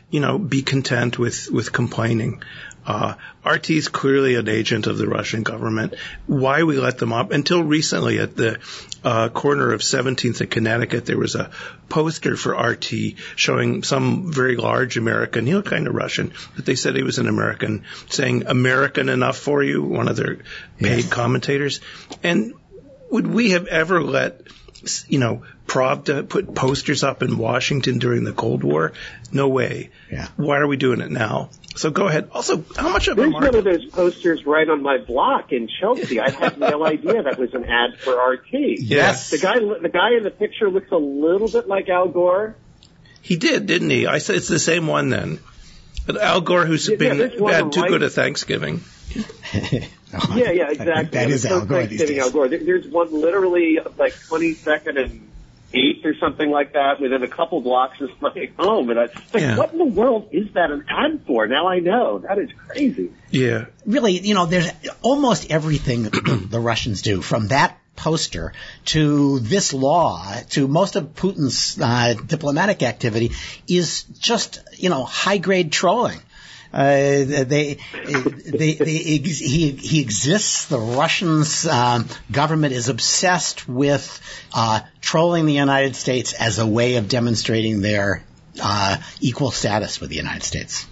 you 0.10 0.19
know, 0.19 0.38
be 0.39 0.62
content 0.62 1.19
with, 1.19 1.50
with 1.52 1.72
complaining. 1.72 2.41
Uh, 2.86 3.13
RT 3.45 3.69
is 3.72 3.88
clearly 3.88 4.36
an 4.36 4.50
agent 4.50 4.88
of 4.88 4.98
the 4.98 5.08
Russian 5.08 5.43
government. 5.43 5.93
Why 6.26 6.63
we 6.63 6.80
let 6.80 6.98
them 6.98 7.13
up? 7.13 7.32
Until 7.32 7.62
recently, 7.62 8.17
at 8.17 8.36
the 8.36 8.58
uh, 9.04 9.30
corner 9.30 9.74
of 9.74 9.82
17th 9.82 10.41
and 10.41 10.50
Connecticut, 10.50 11.06
there 11.06 11.17
was 11.17 11.36
a 11.36 11.52
poster 11.88 12.36
for 12.36 12.54
RT 12.54 12.91
showing 13.36 13.84
some 13.84 14.32
very 14.32 14.56
large 14.56 14.98
American. 14.98 15.45
He 15.45 15.54
looked 15.54 15.69
kind 15.69 15.88
of 15.88 15.93
Russian, 15.93 16.34
but 16.56 16.65
they 16.65 16.76
said 16.76 16.95
he 16.95 17.04
was 17.04 17.19
an 17.19 17.28
American, 17.28 17.84
saying 18.10 18.45
"American 18.48 19.10
enough 19.10 19.38
for 19.38 19.62
you." 19.62 19.84
One 19.84 20.08
of 20.08 20.15
their 20.15 20.38
paid 20.80 21.04
yes. 21.04 21.10
commentators. 21.10 21.82
And 22.24 22.54
would 23.12 23.28
we 23.28 23.52
have 23.52 23.67
ever 23.67 24.02
let 24.02 24.41
you 25.08 25.19
know, 25.19 25.43
Pravda 25.69 26.27
put 26.27 26.55
posters 26.55 27.03
up 27.03 27.21
in 27.21 27.38
Washington 27.38 27.99
during 27.99 28.23
the 28.23 28.34
Cold 28.34 28.63
War? 28.63 28.91
No 29.32 29.47
way. 29.47 29.91
Yeah. 30.12 30.27
Why 30.36 30.58
are 30.58 30.67
we 30.67 30.77
doing 30.77 30.99
it 30.99 31.12
now? 31.12 31.51
So 31.75 31.91
go 31.91 32.08
ahead. 32.08 32.29
Also, 32.34 32.63
how 32.75 32.89
much 32.89 33.08
of 33.08 33.15
There's 33.15 33.27
a 33.27 33.32
market? 33.32 33.53
one 33.53 33.58
of 33.60 33.63
those 33.63 33.86
posters 33.86 34.45
right 34.45 34.67
on 34.67 34.82
my 34.82 34.97
block 34.97 35.51
in 35.51 35.69
Chelsea. 35.79 36.19
I 36.19 36.32
had 36.32 36.60
no 36.60 36.84
idea 36.86 37.23
that 37.23 37.38
was 37.38 37.53
an 37.53 37.65
ad 37.65 37.99
for 37.99 38.13
RT. 38.13 38.49
Yes. 38.51 39.29
The 39.29 39.38
guy, 39.38 39.60
the 39.60 39.89
guy 39.89 40.17
in 40.17 40.23
the 40.23 40.32
picture 40.32 40.69
looks 40.69 40.91
a 40.91 40.97
little 40.97 41.47
bit 41.47 41.67
like 41.67 41.88
Al 41.88 42.08
Gore. 42.08 42.55
He 43.21 43.38
did, 43.38 43.67
didn't 43.67 43.91
he? 43.91 44.08
I 44.08 44.17
said 44.17 44.38
it's 44.38 44.47
the 44.47 44.60
same 44.60 44.88
one 44.88 45.10
then. 45.10 45.39
But 46.08 46.19
Al 46.19 46.41
Gore, 46.41 46.65
who's 46.65 46.89
yeah, 46.89 46.95
been 46.95 47.19
had 47.19 47.38
too 47.38 47.45
right. 47.45 47.71
good 47.89 48.01
at 48.01 48.12
Thanksgiving. 48.13 48.82
yeah, 49.53 49.86
yeah, 50.34 50.71
exactly. 50.71 51.03
That 51.12 51.29
is 51.29 51.45
Al 51.45 51.65
Gore. 51.65 51.82
Al 51.82 52.32
Gore. 52.32 52.47
There's 52.47 52.88
one 52.88 53.13
literally 53.13 53.79
like 53.97 54.13
22nd 54.13 54.99
and 54.99 55.29
8th 55.73 56.05
or 56.05 56.15
something 56.15 56.49
like 56.49 56.73
that 56.73 56.99
within 56.99 57.23
a 57.23 57.27
couple 57.27 57.62
blocks 57.62 58.01
of 58.01 58.10
my 58.21 58.49
home. 58.58 58.89
And 58.89 58.99
I 58.99 59.03
like, 59.03 59.13
yeah. 59.36 59.58
what 59.58 59.71
in 59.71 59.77
the 59.77 59.86
world 59.86 60.29
is 60.32 60.53
that 60.53 60.71
an 60.71 60.86
ad 60.89 61.21
for? 61.25 61.47
Now 61.47 61.67
I 61.67 61.79
know. 61.79 62.19
That 62.19 62.39
is 62.39 62.49
crazy. 62.67 63.12
Yeah. 63.29 63.65
Really, 63.86 64.19
you 64.19 64.34
know, 64.34 64.45
there's 64.45 64.69
almost 65.01 65.51
everything 65.51 66.03
the 66.49 66.60
Russians 66.60 67.01
do 67.01 67.21
from 67.21 67.49
that 67.49 67.77
poster 67.95 68.53
to 68.86 69.39
this 69.39 69.73
law 69.73 70.34
to 70.49 70.67
most 70.67 70.95
of 70.95 71.13
Putin's 71.13 71.79
uh, 71.79 72.13
diplomatic 72.13 72.82
activity 72.82 73.32
is 73.67 74.03
just, 74.03 74.62
you 74.77 74.89
know, 74.89 75.03
high 75.03 75.38
grade 75.38 75.71
trolling. 75.71 76.19
Uh, 76.71 77.23
they, 77.45 77.77
he, 77.93 79.71
he 79.71 80.01
exists. 80.01 80.65
The 80.65 80.79
Russian 80.79 81.43
um, 81.69 82.08
government 82.32 82.73
is 82.73 82.89
obsessed 82.89 83.67
with 83.67 84.21
uh, 84.53 84.82
trolling 85.01 85.45
the 85.47 85.53
United 85.53 85.95
States 85.95 86.34
as 86.34 86.60
a 86.60 86.67
way 86.67 86.97
of 86.97 87.08
demonstrating 87.08 87.82
their 87.82 88.23
uh, 88.62 88.97
equal 89.19 89.51
status 89.51 89.99
with 89.99 90.10
the 90.10 90.15
United 90.15 90.43
States. 90.43 90.86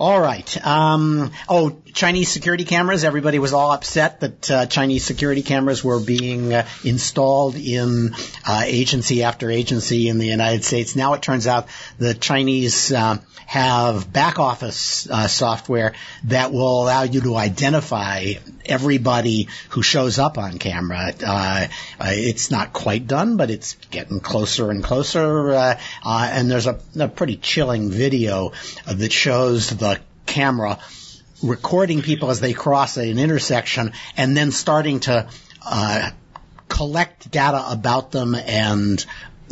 All 0.00 0.20
right. 0.20 0.64
Um, 0.64 1.32
oh, 1.48 1.82
Chinese 1.92 2.28
security 2.28 2.64
cameras. 2.64 3.02
Everybody 3.02 3.40
was 3.40 3.52
all 3.52 3.72
upset 3.72 4.20
that 4.20 4.50
uh, 4.50 4.66
Chinese 4.66 5.04
security 5.04 5.42
cameras 5.42 5.82
were 5.82 5.98
being 5.98 6.54
uh, 6.54 6.68
installed 6.84 7.56
in 7.56 8.14
uh, 8.46 8.62
agency 8.64 9.24
after 9.24 9.50
agency 9.50 10.08
in 10.08 10.18
the 10.18 10.26
United 10.26 10.62
States. 10.62 10.94
Now 10.94 11.14
it 11.14 11.22
turns 11.22 11.48
out 11.48 11.66
the 11.98 12.14
Chinese 12.14 12.92
uh, 12.92 13.16
have 13.46 14.12
back 14.12 14.38
office 14.38 15.10
uh, 15.10 15.26
software 15.26 15.94
that 16.24 16.52
will 16.52 16.84
allow 16.84 17.02
you 17.02 17.20
to 17.22 17.34
identify 17.34 18.34
everybody 18.66 19.48
who 19.70 19.82
shows 19.82 20.20
up 20.20 20.38
on 20.38 20.58
camera. 20.58 21.12
Uh, 21.26 21.66
it's 22.00 22.52
not 22.52 22.72
quite 22.72 23.08
done, 23.08 23.36
but 23.36 23.50
it's 23.50 23.74
getting 23.90 24.20
closer 24.20 24.70
and 24.70 24.84
closer. 24.84 25.50
and 26.04 26.50
there's 26.50 26.66
a, 26.66 26.78
a 27.00 27.08
pretty 27.08 27.36
chilling 27.36 27.90
video 27.90 28.52
that 28.86 29.10
shows 29.10 29.70
the 29.70 29.87
camera 30.28 30.78
recording 31.42 32.02
people 32.02 32.30
as 32.30 32.40
they 32.40 32.52
cross 32.52 32.96
an 32.96 33.18
intersection 33.18 33.92
and 34.16 34.36
then 34.36 34.52
starting 34.52 35.00
to 35.00 35.28
uh, 35.64 36.10
collect 36.68 37.30
data 37.30 37.64
about 37.70 38.12
them 38.12 38.34
and 38.34 39.04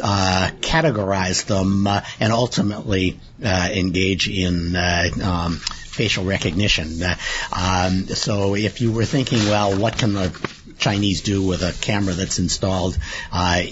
uh, 0.02 0.50
categorize 0.60 1.46
them 1.46 1.86
uh, 1.86 2.02
and 2.20 2.32
ultimately 2.32 3.18
uh, 3.44 3.68
engage 3.72 4.28
in 4.28 4.76
uh, 4.76 5.08
um, 5.22 5.56
facial 5.56 6.24
recognition. 6.24 7.02
Uh, 7.02 7.16
um, 7.52 8.06
so 8.08 8.54
if 8.54 8.80
you 8.80 8.92
were 8.92 9.04
thinking, 9.04 9.38
well, 9.48 9.78
what 9.78 9.96
can 9.98 10.12
the 10.12 10.50
Chinese 10.78 11.22
do 11.22 11.42
with 11.46 11.62
a 11.62 11.72
camera 11.80 12.12
that's 12.12 12.38
installed 12.38 12.98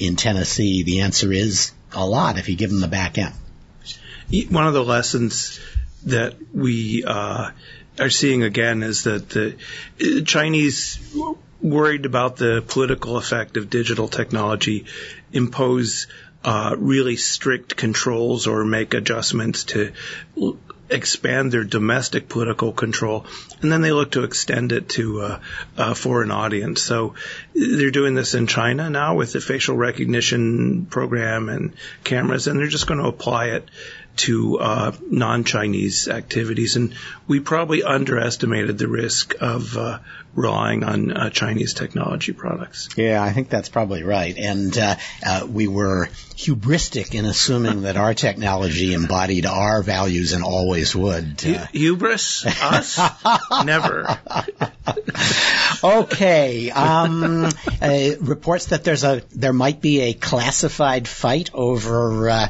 in 0.00 0.16
Tennessee? 0.16 0.82
The 0.82 1.00
answer 1.00 1.30
is 1.32 1.72
a 1.92 2.06
lot 2.06 2.38
if 2.38 2.48
you 2.48 2.56
give 2.56 2.70
them 2.70 2.80
the 2.80 2.88
back 2.88 3.18
end. 3.18 3.34
One 4.48 4.66
of 4.66 4.72
the 4.72 4.82
lessons 4.82 5.60
that 6.06 6.34
we 6.52 7.04
uh, 7.06 7.50
are 7.98 8.10
seeing 8.10 8.42
again 8.42 8.82
is 8.82 9.04
that 9.04 9.30
the 9.30 9.56
Chinese 10.24 10.98
worried 11.60 12.04
about 12.04 12.36
the 12.36 12.62
political 12.66 13.16
effect 13.16 13.56
of 13.56 13.70
digital 13.70 14.08
technology 14.08 14.84
impose 15.32 16.06
uh, 16.44 16.76
really 16.78 17.16
strict 17.16 17.74
controls 17.74 18.46
or 18.46 18.64
make 18.64 18.92
adjustments 18.92 19.64
to 19.64 19.92
expand 20.90 21.50
their 21.50 21.64
domestic 21.64 22.28
political 22.28 22.72
control, 22.72 23.24
and 23.62 23.72
then 23.72 23.80
they 23.80 23.92
look 23.92 24.12
to 24.12 24.24
extend 24.24 24.72
it 24.72 24.90
to 24.90 25.22
uh, 25.22 25.40
a 25.78 25.94
foreign 25.94 26.30
audience. 26.30 26.82
So 26.82 27.14
they're 27.54 27.90
doing 27.90 28.14
this 28.14 28.34
in 28.34 28.46
China 28.46 28.90
now 28.90 29.16
with 29.16 29.32
the 29.32 29.40
facial 29.40 29.76
recognition 29.76 30.84
program 30.86 31.48
and 31.48 31.74
cameras, 32.04 32.46
and 32.46 32.58
they're 32.58 32.66
just 32.66 32.86
going 32.86 33.00
to 33.00 33.08
apply 33.08 33.46
it 33.46 33.68
to 34.16 34.58
uh, 34.58 34.92
non-Chinese 35.10 36.08
activities, 36.08 36.76
and 36.76 36.94
we 37.26 37.40
probably 37.40 37.82
underestimated 37.82 38.78
the 38.78 38.88
risk 38.88 39.34
of 39.40 39.76
uh, 39.76 39.98
relying 40.34 40.84
on 40.84 41.12
uh, 41.12 41.30
Chinese 41.30 41.74
technology 41.74 42.32
products. 42.32 42.88
Yeah, 42.96 43.22
I 43.22 43.32
think 43.32 43.48
that's 43.48 43.68
probably 43.68 44.02
right, 44.02 44.36
and 44.36 44.76
uh, 44.76 44.96
uh, 45.24 45.46
we 45.48 45.68
were 45.68 46.08
hubristic 46.36 47.14
in 47.14 47.24
assuming 47.24 47.82
that 47.82 47.96
our 47.96 48.14
technology 48.14 48.92
embodied 48.92 49.46
our 49.46 49.82
values 49.82 50.32
and 50.32 50.42
always 50.42 50.94
would. 50.94 51.44
Uh. 51.44 51.66
Hubris? 51.72 52.44
Us? 52.46 52.98
Never. 53.64 54.18
okay. 55.82 56.70
Um, 56.70 57.48
reports 58.20 58.66
that 58.66 58.84
there's 58.84 59.04
a 59.04 59.22
there 59.32 59.52
might 59.52 59.80
be 59.80 60.00
a 60.02 60.14
classified 60.14 61.06
fight 61.08 61.50
over 61.54 62.30
uh, 62.30 62.48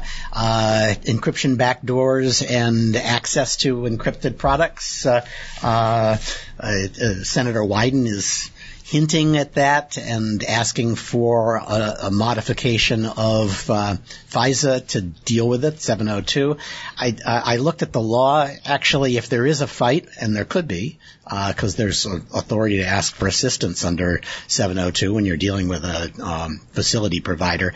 encryption 1.55 1.75
backdoors 1.85 2.45
and 2.49 2.95
access 2.95 3.57
to 3.57 3.83
encrypted 3.83 4.37
products. 4.37 5.05
Uh, 5.05 5.25
uh, 5.63 6.17
uh, 6.59 6.87
Senator 7.23 7.61
Wyden 7.61 8.05
is 8.07 8.51
hinting 8.83 9.35
at 9.35 9.55
that 9.55 9.97
and 9.97 10.43
asking 10.43 10.95
for 10.95 11.55
a, 11.55 11.97
a 12.03 12.11
modification 12.11 13.05
of 13.05 13.67
uh, 13.69 13.95
FISA 14.29 14.85
to 14.87 15.01
deal 15.01 15.49
with 15.49 15.65
it, 15.65 15.81
702. 15.81 16.57
I, 16.95 17.15
I 17.25 17.57
looked 17.57 17.81
at 17.81 17.91
the 17.91 18.01
law. 18.01 18.47
Actually, 18.63 19.17
if 19.17 19.27
there 19.27 19.47
is 19.47 19.61
a 19.61 19.67
fight, 19.67 20.07
and 20.21 20.35
there 20.35 20.45
could 20.45 20.67
be, 20.67 20.99
because 21.23 21.73
uh, 21.73 21.77
there's 21.77 22.05
authority 22.05 22.77
to 22.77 22.85
ask 22.85 23.15
for 23.15 23.27
assistance 23.27 23.83
under 23.83 24.21
702 24.47 25.15
when 25.15 25.25
you're 25.25 25.35
dealing 25.35 25.67
with 25.67 25.83
a 25.83 26.13
um, 26.23 26.61
facility 26.73 27.21
provider, 27.21 27.73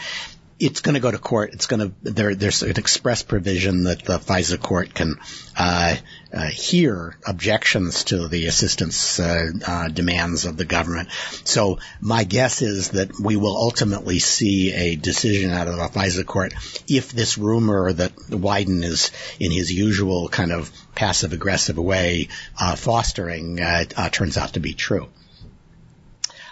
it's 0.60 0.82
going 0.82 0.96
to 0.96 1.00
go 1.00 1.10
to 1.10 1.18
court. 1.18 1.54
It's 1.54 1.68
going 1.68 1.80
to 1.80 2.12
there, 2.12 2.36
there's 2.36 2.64
an 2.64 2.78
express 2.78 3.24
provision 3.24 3.86
that 3.86 4.04
the 4.04 4.20
FISA 4.20 4.60
court 4.60 4.94
can 4.94 5.16
uh, 5.58 5.96
uh, 6.34 6.48
hear 6.48 7.18
objections 7.26 8.04
to 8.06 8.28
the 8.28 8.46
assistance 8.48 9.20
uh, 9.20 9.52
uh, 9.66 9.88
demands 9.88 10.46
of 10.46 10.58
the 10.58 10.66
government. 10.66 11.10
So 11.46 11.80
my 12.02 12.26
guess 12.26 12.62
is 12.62 12.90
that 12.90 13.18
we 13.20 13.38
will 13.38 13.56
ultimately 13.56 14.20
see 14.20 14.74
a 14.74 14.96
decision 14.96 15.52
out 15.52 15.70
of 15.70 15.78
the 15.78 16.00
FISA 16.00 16.26
court 16.26 16.54
if 16.88 17.14
this 17.14 17.38
rumor 17.38 17.94
that 17.94 18.16
Wyden 18.16 18.84
is 18.84 19.12
in 19.40 19.52
his 19.52 19.72
usual 19.72 20.28
kind 20.28 20.52
of 20.52 20.70
passive 20.94 21.32
aggressive 21.32 21.78
way 21.78 22.28
uh, 22.60 22.76
fostering 22.76 23.62
uh, 23.62 24.10
turns 24.10 24.38
out 24.38 24.54
to 24.54 24.60
be 24.60 24.74
true. 24.74 25.08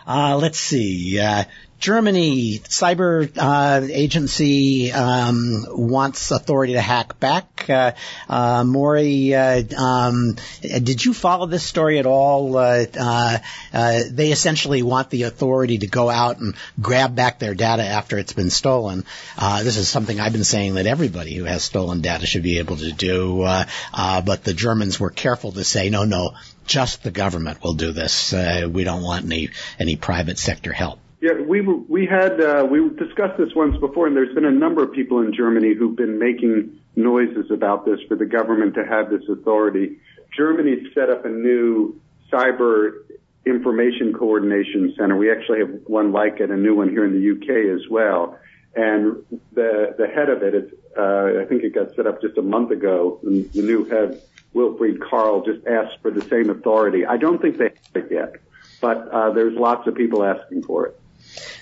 let's 0.08 0.60
see. 0.60 1.20
Germany 1.80 2.60
cyber 2.60 3.32
uh, 3.38 3.86
agency 3.88 4.92
um, 4.92 5.66
wants 5.70 6.32
authority 6.32 6.74
to 6.74 6.82
hack 6.82 7.20
back. 7.20 7.70
Uh, 7.70 7.92
uh, 8.28 8.64
Maury, 8.64 9.36
uh, 9.36 9.64
um, 9.78 10.36
did 10.62 11.06
you 11.06 11.14
follow 11.14 11.46
this 11.46 11.64
story 11.64 12.00
at 12.00 12.08
all? 12.08 12.58
Uh, 12.58 12.86
uh, 13.00 14.00
they 14.10 14.32
essentially 14.32 14.82
want 14.82 15.12
the 15.12 15.24
authority 15.24 15.78
to 15.78 15.88
go 15.88 16.10
out 16.10 16.40
and 16.40 16.56
grab 16.82 17.16
back 17.16 17.38
their 17.38 17.54
data 17.54 17.84
after 17.84 18.18
it's 18.18 18.34
been 18.34 18.50
stolen. 18.50 19.04
this 19.38 19.78
is 19.78 19.88
something 19.88 20.20
I've 20.20 20.34
been 20.34 20.44
saying 20.44 20.76
that 20.76 20.88
everybody 20.88 21.36
who 21.36 21.44
has 21.44 21.64
stolen 21.64 22.02
data 22.02 22.26
should 22.26 22.44
be 22.44 22.58
able 22.58 22.78
to 22.78 22.92
do. 22.92 23.44
but 23.94 24.44
the 24.44 24.54
Germans 24.54 25.00
were 25.00 25.12
careful 25.12 25.52
to 25.52 25.64
say, 25.64 25.92
no, 25.92 26.06
no, 26.06 26.32
just 26.66 27.04
the 27.04 27.12
government 27.12 27.64
will 27.64 27.76
do 27.76 27.92
this. 27.92 28.34
we 28.34 28.84
don't 28.84 29.04
want 29.04 29.26
any 29.26 29.50
any 29.80 29.96
private 29.96 30.40
sector 30.40 30.74
help. 30.74 31.00
Yeah, 31.28 31.42
we 31.46 31.60
we 31.60 32.06
had 32.06 32.40
uh, 32.40 32.66
we 32.72 32.88
discussed 32.92 33.38
this 33.38 33.54
once 33.54 33.78
before, 33.82 34.08
and 34.08 34.16
there's 34.16 34.34
been 34.34 34.46
a 34.46 34.52
number 34.52 34.82
of 34.82 34.94
people 34.94 35.20
in 35.20 35.34
Germany 35.34 35.74
who've 35.74 35.96
been 35.96 36.18
making 36.18 36.80
noises 36.96 37.52
about 37.52 37.86
this 37.86 38.00
for 38.08 38.16
the 38.16 38.26
government 38.26 38.76
to 38.76 38.86
have 38.86 39.10
this 39.10 39.24
authority. 39.28 39.98
Germany 40.38 40.88
set 40.94 41.10
up 41.10 41.26
a 41.26 41.30
new 41.30 42.00
cyber 42.32 43.04
information 43.46 44.14
coordination 44.14 44.94
center. 44.98 45.18
We 45.18 45.30
actually 45.30 45.60
have 45.60 45.82
one 45.88 46.14
like 46.14 46.40
it, 46.40 46.50
a 46.50 46.56
new 46.56 46.76
one 46.76 46.88
here 46.88 47.04
in 47.04 47.12
the 47.12 47.32
UK 47.32 47.78
as 47.78 47.90
well. 47.90 48.40
And 48.74 49.18
the 49.52 49.96
the 49.98 50.08
head 50.08 50.30
of 50.30 50.44
it, 50.44 50.56
is, 50.56 50.72
uh, 50.98 51.42
I 51.42 51.46
think 51.50 51.64
it 51.64 51.76
got 51.76 51.94
set 51.96 52.08
up 52.08 52.22
just 52.22 52.38
a 52.38 52.42
month 52.42 52.72
ago. 52.72 53.20
The, 53.22 53.42
the 53.54 53.64
new 53.64 53.84
head, 53.84 54.22
Wilfried 54.56 55.02
Karl, 55.02 55.44
just 55.44 55.68
asked 55.68 55.98
for 56.02 56.10
the 56.10 56.22
same 56.22 56.50
authority. 56.50 57.06
I 57.06 57.18
don't 57.18 57.42
think 57.42 57.58
they 57.58 57.72
have 57.94 58.06
it 58.06 58.12
yet, 58.14 58.36
but 58.80 59.10
uh, 59.10 59.32
there's 59.32 59.58
lots 59.58 59.90
of 59.90 59.96
people 59.96 60.24
asking 60.24 60.64
for 60.64 60.86
it. 60.86 61.02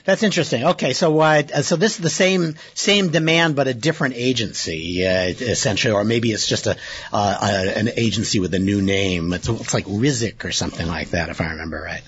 That's 0.04 0.24
interesting. 0.24 0.64
Okay, 0.64 0.94
so 0.94 1.20
uh, 1.20 1.44
so 1.62 1.76
this 1.76 1.96
is 1.96 1.98
the 1.98 2.10
same 2.10 2.56
same 2.74 3.10
demand, 3.10 3.56
but 3.56 3.68
a 3.68 3.74
different 3.74 4.16
agency, 4.16 5.06
uh, 5.06 5.28
essentially, 5.28 5.94
or 5.94 6.04
maybe 6.04 6.32
it's 6.32 6.48
just 6.48 6.68
a, 6.68 6.78
uh, 7.12 7.38
a, 7.42 7.78
an 7.78 7.90
agency 7.96 8.40
with 8.40 8.54
a 8.54 8.60
new 8.60 8.82
name. 8.82 9.34
It's, 9.34 9.48
it's 9.48 9.74
like 9.74 9.86
Rizik 9.86 10.46
or 10.46 10.52
something 10.52 10.88
like 10.88 11.12
that, 11.12 11.30
if 11.30 11.42
I 11.42 11.52
remember 11.52 11.82
right. 11.82 12.04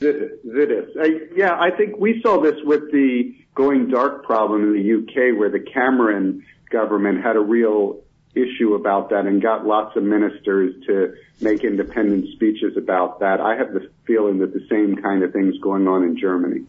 It 0.00 0.70
is. 0.70 0.96
Uh, 0.96 1.04
yeah, 1.34 1.56
I 1.58 1.70
think 1.70 1.96
we 1.98 2.20
saw 2.20 2.42
this 2.42 2.56
with 2.64 2.90
the 2.92 3.34
going 3.54 3.88
dark 3.88 4.24
problem 4.24 4.64
in 4.64 4.72
the 4.72 4.94
UK, 5.02 5.38
where 5.38 5.50
the 5.50 5.60
Cameron 5.60 6.44
government 6.70 7.22
had 7.22 7.36
a 7.36 7.40
real 7.40 8.03
issue 8.34 8.74
about 8.74 9.10
that 9.10 9.26
and 9.26 9.40
got 9.40 9.66
lots 9.66 9.96
of 9.96 10.02
ministers 10.02 10.74
to 10.86 11.14
make 11.40 11.64
independent 11.64 12.28
speeches 12.34 12.76
about 12.76 13.20
that. 13.20 13.40
I 13.40 13.56
have 13.56 13.72
the 13.72 13.90
feeling 14.06 14.38
that 14.38 14.52
the 14.52 14.66
same 14.68 14.96
kind 14.96 15.22
of 15.22 15.32
thing's 15.32 15.58
going 15.58 15.86
on 15.88 16.02
in 16.02 16.16
Germany. 16.18 16.64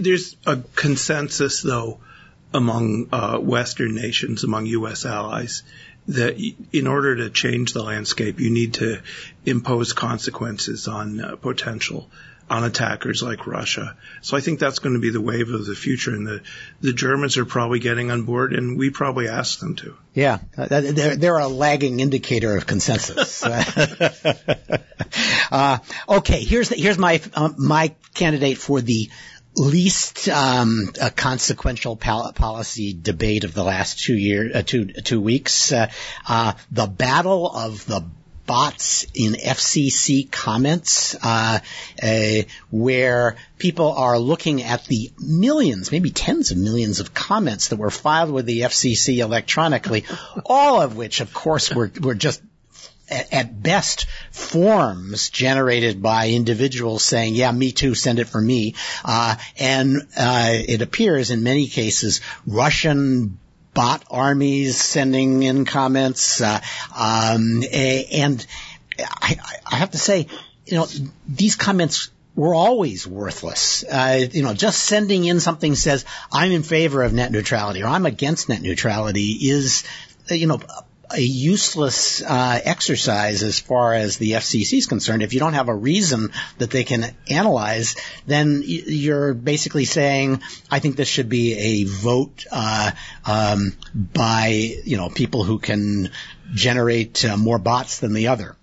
There's 0.00 0.36
a 0.46 0.58
consensus, 0.74 1.62
though, 1.62 2.00
among 2.52 3.08
uh, 3.12 3.38
Western 3.38 3.94
nations, 3.94 4.44
among 4.44 4.66
U.S. 4.66 5.04
allies, 5.04 5.62
that 6.08 6.36
in 6.72 6.86
order 6.86 7.16
to 7.16 7.30
change 7.30 7.72
the 7.72 7.82
landscape, 7.82 8.40
you 8.40 8.50
need 8.50 8.74
to 8.74 9.00
impose 9.44 9.92
consequences 9.92 10.88
on 10.88 11.20
uh, 11.20 11.36
potential 11.36 12.10
on 12.48 12.64
attackers 12.64 13.22
like 13.22 13.46
Russia. 13.46 13.96
So 14.20 14.36
I 14.36 14.40
think 14.40 14.58
that's 14.58 14.78
going 14.78 14.92
to 14.94 15.00
be 15.00 15.10
the 15.10 15.20
wave 15.20 15.50
of 15.50 15.64
the 15.64 15.74
future, 15.74 16.14
and 16.14 16.26
the 16.26 16.42
the 16.80 16.92
Germans 16.92 17.38
are 17.38 17.46
probably 17.46 17.78
getting 17.78 18.10
on 18.10 18.24
board, 18.24 18.52
and 18.52 18.76
we 18.78 18.90
probably 18.90 19.28
asked 19.28 19.60
them 19.60 19.76
to. 19.76 19.96
Yeah, 20.12 20.40
they're 20.56 21.16
they're 21.16 21.38
a 21.38 21.48
lagging 21.48 22.00
indicator 22.00 22.54
of 22.56 22.66
consensus. 22.66 23.42
uh, 25.50 25.78
okay, 26.08 26.44
here's 26.44 26.68
the, 26.68 26.76
here's 26.76 26.98
my 26.98 27.22
uh, 27.32 27.48
my 27.56 27.94
candidate 28.12 28.58
for 28.58 28.82
the 28.82 29.08
least 29.56 30.28
um, 30.28 30.92
a 31.00 31.10
consequential 31.10 31.96
pol- 31.96 32.32
policy 32.32 32.96
debate 33.00 33.44
of 33.44 33.54
the 33.54 33.64
last 33.64 34.00
two 34.00 34.16
year 34.16 34.50
uh, 34.54 34.62
two 34.62 34.86
two 34.86 35.20
weeks. 35.20 35.72
Uh, 35.72 35.90
uh, 36.28 36.54
the 36.70 36.86
battle 36.86 37.50
of 37.50 37.84
the 37.86 38.04
bots 38.46 39.06
in 39.14 39.32
FCC 39.32 40.30
comments, 40.30 41.16
uh, 41.22 41.60
uh, 42.02 42.42
where 42.70 43.36
people 43.58 43.92
are 43.92 44.18
looking 44.18 44.62
at 44.62 44.84
the 44.84 45.10
millions, 45.18 45.90
maybe 45.90 46.10
tens 46.10 46.50
of 46.50 46.58
millions 46.58 47.00
of 47.00 47.14
comments 47.14 47.68
that 47.68 47.76
were 47.76 47.90
filed 47.90 48.30
with 48.30 48.46
the 48.46 48.60
FCC 48.60 49.18
electronically, 49.18 50.04
all 50.44 50.82
of 50.82 50.96
which, 50.96 51.20
of 51.20 51.32
course, 51.32 51.74
were 51.74 51.90
were 52.00 52.14
just 52.14 52.42
at 53.10 53.62
best 53.62 54.06
forms 54.30 55.30
generated 55.30 56.02
by 56.02 56.30
individuals 56.30 57.04
saying, 57.04 57.34
yeah, 57.34 57.52
me 57.52 57.72
too, 57.72 57.94
send 57.94 58.18
it 58.18 58.28
for 58.28 58.40
me. 58.40 58.74
Uh, 59.04 59.36
and 59.58 60.06
uh, 60.16 60.50
it 60.52 60.82
appears 60.82 61.30
in 61.30 61.42
many 61.42 61.66
cases 61.66 62.20
Russian 62.46 63.38
bot 63.74 64.04
armies 64.10 64.80
sending 64.80 65.42
in 65.42 65.64
comments, 65.64 66.40
uh, 66.40 66.60
um, 66.96 67.62
and 67.72 68.46
I, 68.98 69.36
I, 69.66 69.76
have 69.76 69.90
to 69.90 69.98
say, 69.98 70.28
you 70.66 70.78
know, 70.78 70.86
these 71.26 71.56
comments 71.56 72.10
were 72.36 72.54
always 72.54 73.06
worthless. 73.06 73.84
Uh, 73.84 74.28
you 74.30 74.42
know, 74.42 74.54
just 74.54 74.82
sending 74.84 75.24
in 75.24 75.40
something 75.40 75.74
says 75.74 76.04
I'm 76.32 76.52
in 76.52 76.62
favor 76.62 77.02
of 77.02 77.12
net 77.12 77.32
neutrality 77.32 77.82
or 77.82 77.88
I'm 77.88 78.06
against 78.06 78.48
net 78.48 78.62
neutrality 78.62 79.32
is, 79.40 79.84
you 80.28 80.46
know, 80.46 80.60
a 81.14 81.20
useless 81.20 82.22
uh, 82.22 82.60
exercise 82.64 83.42
as 83.42 83.60
far 83.60 83.94
as 83.94 84.16
the 84.18 84.32
FCC 84.32 84.78
is 84.78 84.86
concerned. 84.86 85.22
If 85.22 85.32
you 85.32 85.40
don't 85.40 85.54
have 85.54 85.68
a 85.68 85.74
reason 85.74 86.30
that 86.58 86.70
they 86.70 86.84
can 86.84 87.14
analyze, 87.30 87.96
then 88.26 88.62
you're 88.64 89.34
basically 89.34 89.84
saying, 89.84 90.42
I 90.70 90.80
think 90.80 90.96
this 90.96 91.08
should 91.08 91.28
be 91.28 91.54
a 91.54 91.84
vote 91.84 92.44
uh, 92.50 92.90
um, 93.24 93.76
by 93.94 94.46
you 94.84 94.96
know 94.96 95.08
people 95.08 95.44
who 95.44 95.58
can 95.58 96.10
generate 96.52 97.24
uh, 97.24 97.36
more 97.36 97.58
bots 97.58 98.00
than 98.00 98.12
the 98.12 98.28
other. 98.28 98.56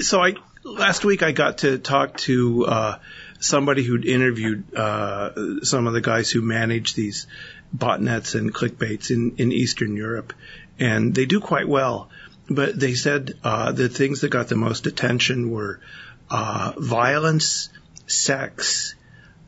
So 0.00 0.22
I 0.22 0.34
last 0.64 1.04
week 1.04 1.22
I 1.22 1.32
got 1.32 1.58
to 1.58 1.78
talk 1.78 2.16
to 2.18 2.66
uh, 2.66 2.98
somebody 3.38 3.82
who'd 3.82 4.04
interviewed 4.04 4.74
uh, 4.74 5.62
some 5.62 5.86
of 5.86 5.92
the 5.92 6.00
guys 6.00 6.30
who 6.30 6.42
manage 6.42 6.94
these 6.94 7.26
botnets 7.76 8.34
and 8.34 8.52
clickbaits 8.52 9.10
in, 9.10 9.36
in 9.36 9.52
Eastern 9.52 9.96
Europe 9.96 10.32
and 10.80 11.14
they 11.14 11.26
do 11.26 11.40
quite 11.40 11.68
well. 11.68 12.08
But 12.48 12.78
they 12.78 12.94
said 12.94 13.34
uh, 13.44 13.70
the 13.70 13.88
things 13.88 14.22
that 14.22 14.30
got 14.30 14.48
the 14.48 14.56
most 14.56 14.86
attention 14.86 15.50
were 15.50 15.78
uh, 16.28 16.72
violence, 16.76 17.68
sex, 18.08 18.96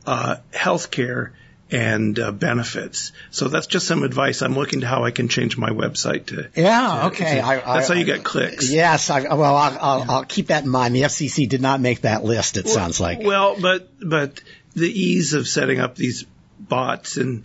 uh, 0.07 0.37
healthcare, 0.53 1.33
and 1.73 2.19
uh, 2.19 2.31
benefits. 2.31 3.13
So 3.31 3.49
that's 3.49 3.67
just 3.67 3.89
some 3.89 4.05
advice. 4.05 4.43
I'm 4.43 4.55
looking 4.55 4.83
to 4.83 4.87
how 4.87 5.05
I 5.05 5.11
can 5.11 5.29
change 5.29 5.57
my 5.57 5.71
website 5.71 6.27
to. 6.27 6.51
Yeah. 6.55 7.01
To, 7.01 7.07
okay. 7.07 7.37
To, 7.37 7.45
I, 7.45 7.57
that's 7.57 7.91
I, 7.91 7.95
how 7.95 7.99
you 7.99 8.05
get 8.05 8.23
clicks. 8.23 8.71
Yes. 8.71 9.11
I, 9.11 9.35
well, 9.35 9.57
I'll, 9.57 9.79
I'll, 9.81 10.11
I'll, 10.11 10.25
keep 10.25 10.49
that 10.49 10.65
in 10.65 10.69
mind. 10.69 10.95
The 10.95 11.03
FCC 11.03 11.49
did 11.49 11.63
not 11.63 11.81
make 11.81 12.03
that 12.03 12.23
list. 12.23 12.57
It 12.57 12.67
well, 12.67 12.75
sounds 12.75 13.01
like. 13.01 13.21
Well, 13.21 13.57
but 13.61 13.89
but 14.01 14.41
the 14.75 14.89
ease 14.89 15.33
of 15.33 15.49
setting 15.49 15.81
up 15.81 15.97
these 15.97 16.25
bots 16.61 17.17
and 17.17 17.45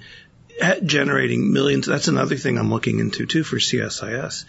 generating 0.84 1.54
millions. 1.54 1.86
That's 1.86 2.08
another 2.08 2.36
thing 2.36 2.58
I'm 2.58 2.72
looking 2.72 3.00
into 3.00 3.26
too 3.26 3.44
for 3.44 3.58
CSIS. 3.58 4.46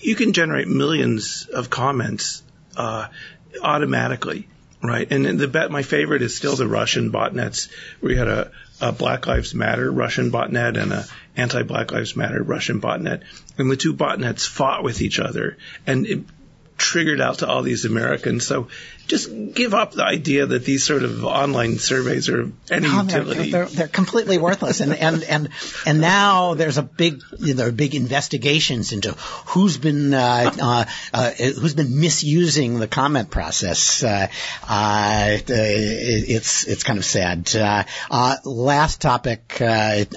You 0.00 0.14
can 0.14 0.32
generate 0.32 0.68
millions 0.68 1.48
of 1.52 1.70
comments 1.70 2.42
uh, 2.76 3.08
automatically, 3.62 4.48
Right, 4.80 5.10
and 5.10 5.40
the 5.40 5.48
bet 5.48 5.72
my 5.72 5.82
favorite 5.82 6.22
is 6.22 6.36
still 6.36 6.54
the 6.54 6.68
Russian 6.68 7.10
botnets. 7.10 7.68
We 8.00 8.14
had 8.14 8.28
a, 8.28 8.52
a 8.80 8.92
Black 8.92 9.26
Lives 9.26 9.52
Matter 9.52 9.90
Russian 9.90 10.30
botnet 10.30 10.80
and 10.80 10.92
a 10.92 11.04
anti 11.36 11.64
Black 11.64 11.90
Lives 11.90 12.14
Matter 12.14 12.40
Russian 12.40 12.80
botnet, 12.80 13.22
and 13.58 13.68
the 13.68 13.76
two 13.76 13.92
botnets 13.92 14.46
fought 14.46 14.84
with 14.84 15.02
each 15.02 15.18
other, 15.18 15.56
and 15.84 16.06
it 16.06 16.20
triggered 16.78 17.20
out 17.20 17.40
to 17.40 17.48
all 17.48 17.62
these 17.62 17.84
Americans. 17.84 18.46
So 18.46 18.68
just 19.08 19.54
give 19.54 19.72
up 19.72 19.92
the 19.92 20.04
idea 20.04 20.44
that 20.44 20.64
these 20.66 20.84
sort 20.84 21.02
of 21.02 21.24
online 21.24 21.78
surveys 21.78 22.28
are 22.28 22.52
any 22.70 22.86
oh, 22.86 23.02
utility. 23.02 23.50
They're, 23.50 23.64
they're, 23.64 23.76
they're, 23.76 23.88
completely 23.88 24.36
worthless. 24.36 24.80
And, 24.80 24.92
and, 24.92 25.24
and, 25.24 25.48
and 25.86 26.00
now 26.00 26.54
there's 26.54 26.76
a 26.76 26.82
big, 26.82 27.22
you 27.38 27.54
know, 27.54 27.72
big 27.72 27.94
investigations 27.94 28.92
into 28.92 29.12
who's 29.46 29.78
been, 29.78 30.12
uh, 30.12 30.50
uh, 30.60 30.84
uh, 31.14 31.30
who's 31.30 31.74
been 31.74 31.98
misusing 31.98 32.78
the 32.78 32.86
comment 32.86 33.30
process. 33.30 34.02
Uh, 34.02 34.28
uh, 34.68 35.38
it's, 35.48 36.66
it's 36.66 36.82
kind 36.82 36.98
of 36.98 37.04
sad. 37.04 37.50
Uh, 37.56 38.36
last 38.44 39.00
topic, 39.00 39.58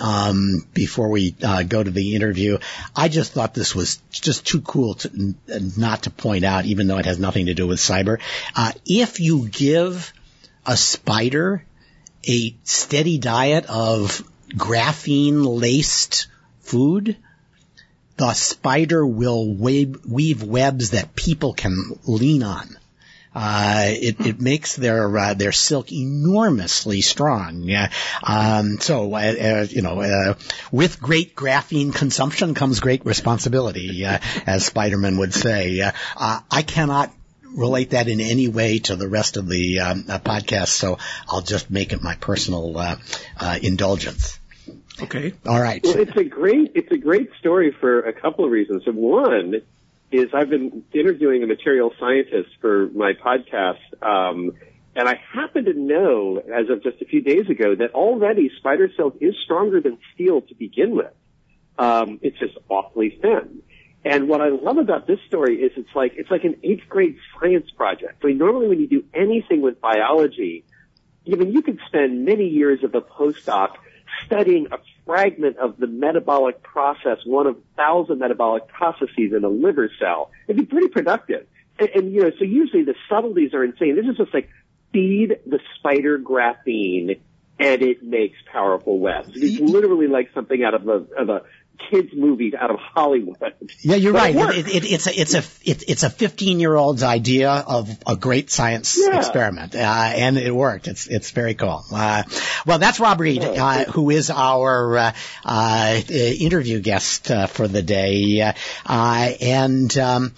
um, 0.01 0.67
before 0.73 1.09
we 1.09 1.31
go 1.31 1.81
to 1.81 1.91
the 1.91 2.15
interview, 2.15 2.57
I 2.93 3.07
just 3.07 3.31
thought 3.31 3.53
this 3.53 3.73
was 3.73 3.99
just 4.11 4.45
too 4.45 4.59
cool 4.59 4.95
to 4.95 5.35
not 5.77 6.03
to 6.03 6.09
point 6.09 6.43
out, 6.43 6.50
even 6.65 6.87
though 6.87 6.97
it 6.97 7.05
has 7.05 7.19
nothing 7.19 7.47
to 7.47 7.53
do 7.53 7.67
with 7.67 7.79
cyber. 7.79 8.19
Uh, 8.55 8.71
if 8.85 9.19
you 9.19 9.47
give 9.47 10.13
a 10.65 10.77
spider 10.77 11.65
a 12.27 12.55
steady 12.63 13.17
diet 13.17 13.65
of 13.67 14.23
graphene 14.49 15.59
laced 15.59 16.27
food, 16.59 17.17
the 18.17 18.33
spider 18.33 19.05
will 19.05 19.53
weave, 19.53 20.43
webs 20.43 20.91
that 20.91 21.15
people 21.15 21.53
can 21.53 21.99
lean 22.05 22.43
on. 22.43 22.77
Uh, 23.33 23.85
it, 23.87 24.19
it, 24.19 24.41
makes 24.41 24.75
their 24.75 25.17
uh, 25.17 25.33
their 25.33 25.53
silk 25.53 25.91
enormously 25.91 26.99
strong. 26.99 27.63
Yeah. 27.63 27.89
Um, 28.23 28.79
so 28.79 29.13
uh, 29.13 29.17
uh 29.19 29.67
you 29.69 29.81
know, 29.81 30.01
uh, 30.01 30.33
with 30.71 31.01
great 31.01 31.33
graphene 31.33 31.95
consumption 31.95 32.55
comes 32.55 32.81
great 32.81 33.05
responsibility, 33.05 34.05
uh, 34.05 34.19
as 34.45 34.69
Spiderman 34.69 35.17
would 35.19 35.33
say. 35.33 35.81
I 36.17 36.61
cannot 36.63 37.11
relate 37.55 37.91
that 37.91 38.07
in 38.07 38.19
any 38.19 38.47
way 38.47 38.79
to 38.79 38.95
the 38.95 39.07
rest 39.07 39.37
of 39.37 39.47
the 39.47 39.79
um, 39.79 40.05
uh, 40.07 40.19
podcast, 40.19 40.67
so 40.67 40.97
I'll 41.27 41.41
just 41.41 41.69
make 41.69 41.93
it 41.93 42.01
my 42.01 42.15
personal 42.15 42.77
uh, 42.77 42.97
uh, 43.39 43.59
indulgence. 43.61 44.39
Okay. 45.01 45.33
All 45.45 45.59
right. 45.59 45.81
Well, 45.83 45.97
it's 45.97 46.15
a 46.15 46.23
great 46.23 46.71
it's 46.75 46.91
a 46.91 46.97
great 46.97 47.31
story 47.39 47.71
for 47.71 48.01
a 48.01 48.13
couple 48.13 48.45
of 48.45 48.51
reasons. 48.51 48.83
One 48.85 49.61
is 50.11 50.29
I've 50.33 50.49
been 50.49 50.83
interviewing 50.93 51.43
a 51.43 51.47
material 51.47 51.93
scientist 51.99 52.49
for 52.59 52.89
my 52.93 53.13
podcast, 53.13 53.79
um, 54.01 54.51
and 54.95 55.07
I 55.07 55.19
happen 55.33 55.65
to 55.65 55.73
know, 55.73 56.37
as 56.37 56.69
of 56.69 56.83
just 56.83 57.01
a 57.01 57.05
few 57.05 57.21
days 57.21 57.49
ago, 57.49 57.75
that 57.75 57.91
already 57.93 58.51
spider 58.57 58.89
silk 58.97 59.17
is 59.21 59.35
stronger 59.45 59.79
than 59.79 59.97
steel 60.13 60.41
to 60.41 60.55
begin 60.55 60.95
with. 60.95 61.13
Um, 61.79 62.19
it's 62.21 62.37
just 62.39 62.57
awfully 62.67 63.17
thin. 63.21 63.61
And 64.03 64.27
what 64.27 64.41
I 64.41 64.49
love 64.49 64.77
about 64.77 65.07
this 65.07 65.19
story 65.27 65.61
is 65.61 65.71
it's 65.77 65.95
like, 65.95 66.13
it's 66.15 66.29
like 66.29 66.43
an 66.43 66.55
eighth 66.63 66.89
grade 66.89 67.17
science 67.39 67.69
project. 67.77 68.21
I 68.23 68.27
mean, 68.27 68.37
normally 68.37 68.67
when 68.67 68.79
you 68.79 68.87
do 68.87 69.05
anything 69.13 69.61
with 69.61 69.79
biology, 69.79 70.65
mean, 71.25 71.51
you 71.51 71.61
could 71.61 71.79
spend 71.87 72.25
many 72.25 72.47
years 72.47 72.83
of 72.83 72.95
a 72.95 73.01
postdoc 73.01 73.75
studying 74.25 74.67
a 74.71 74.77
fragment 75.05 75.57
of 75.57 75.77
the 75.77 75.87
metabolic 75.87 76.61
process, 76.63 77.17
one 77.25 77.47
of 77.47 77.55
a 77.55 77.75
thousand 77.75 78.19
metabolic 78.19 78.67
processes 78.67 79.33
in 79.35 79.43
a 79.43 79.49
liver 79.49 79.89
cell. 79.99 80.31
It'd 80.47 80.57
be 80.57 80.65
pretty 80.65 80.89
productive. 80.89 81.47
And, 81.79 81.89
and, 81.89 82.13
you 82.13 82.21
know, 82.21 82.31
so 82.37 82.45
usually 82.45 82.83
the 82.83 82.95
subtleties 83.09 83.53
are 83.53 83.63
insane. 83.63 83.95
This 83.95 84.05
is 84.05 84.17
just 84.17 84.33
like 84.33 84.49
feed 84.93 85.37
the 85.45 85.59
spider 85.77 86.19
graphene 86.19 87.19
and 87.59 87.81
it 87.81 88.03
makes 88.03 88.37
powerful 88.51 88.99
webs. 88.99 89.29
It's 89.35 89.59
literally 89.59 90.07
like 90.07 90.31
something 90.33 90.63
out 90.63 90.73
of 90.73 90.87
a, 90.87 91.05
of 91.17 91.29
a 91.29 91.43
kids 91.89 92.09
movies 92.13 92.53
out 92.53 92.71
of 92.71 92.77
Hollywood. 92.79 93.37
Yeah, 93.81 93.95
you're 93.95 94.13
but 94.13 94.33
right. 94.35 94.57
It, 94.57 94.67
it, 94.67 94.91
it's 94.91 95.07
a 95.07 95.19
it's 95.19 95.33
a 95.33 95.43
it, 95.69 95.83
it's 95.87 96.03
a 96.03 96.09
15 96.09 96.59
year 96.59 96.75
old's 96.75 97.03
idea 97.03 97.51
of 97.51 97.89
a 98.05 98.15
great 98.15 98.49
science 98.49 98.97
yeah. 98.99 99.17
experiment, 99.17 99.75
uh, 99.75 99.79
and 99.79 100.37
it 100.37 100.53
worked. 100.53 100.87
It's 100.87 101.07
it's 101.07 101.31
very 101.31 101.55
cool. 101.55 101.83
Uh, 101.91 102.23
well, 102.65 102.79
that's 102.79 102.99
Rob 102.99 103.19
Reid, 103.19 103.43
uh, 103.43 103.85
who 103.85 104.09
is 104.09 104.29
our 104.29 104.97
uh, 104.97 105.11
uh, 105.45 106.01
interview 106.09 106.79
guest 106.79 107.31
uh, 107.31 107.47
for 107.47 107.67
the 107.67 107.81
day, 107.81 108.53
and. 108.85 109.97
Um, 109.97 110.33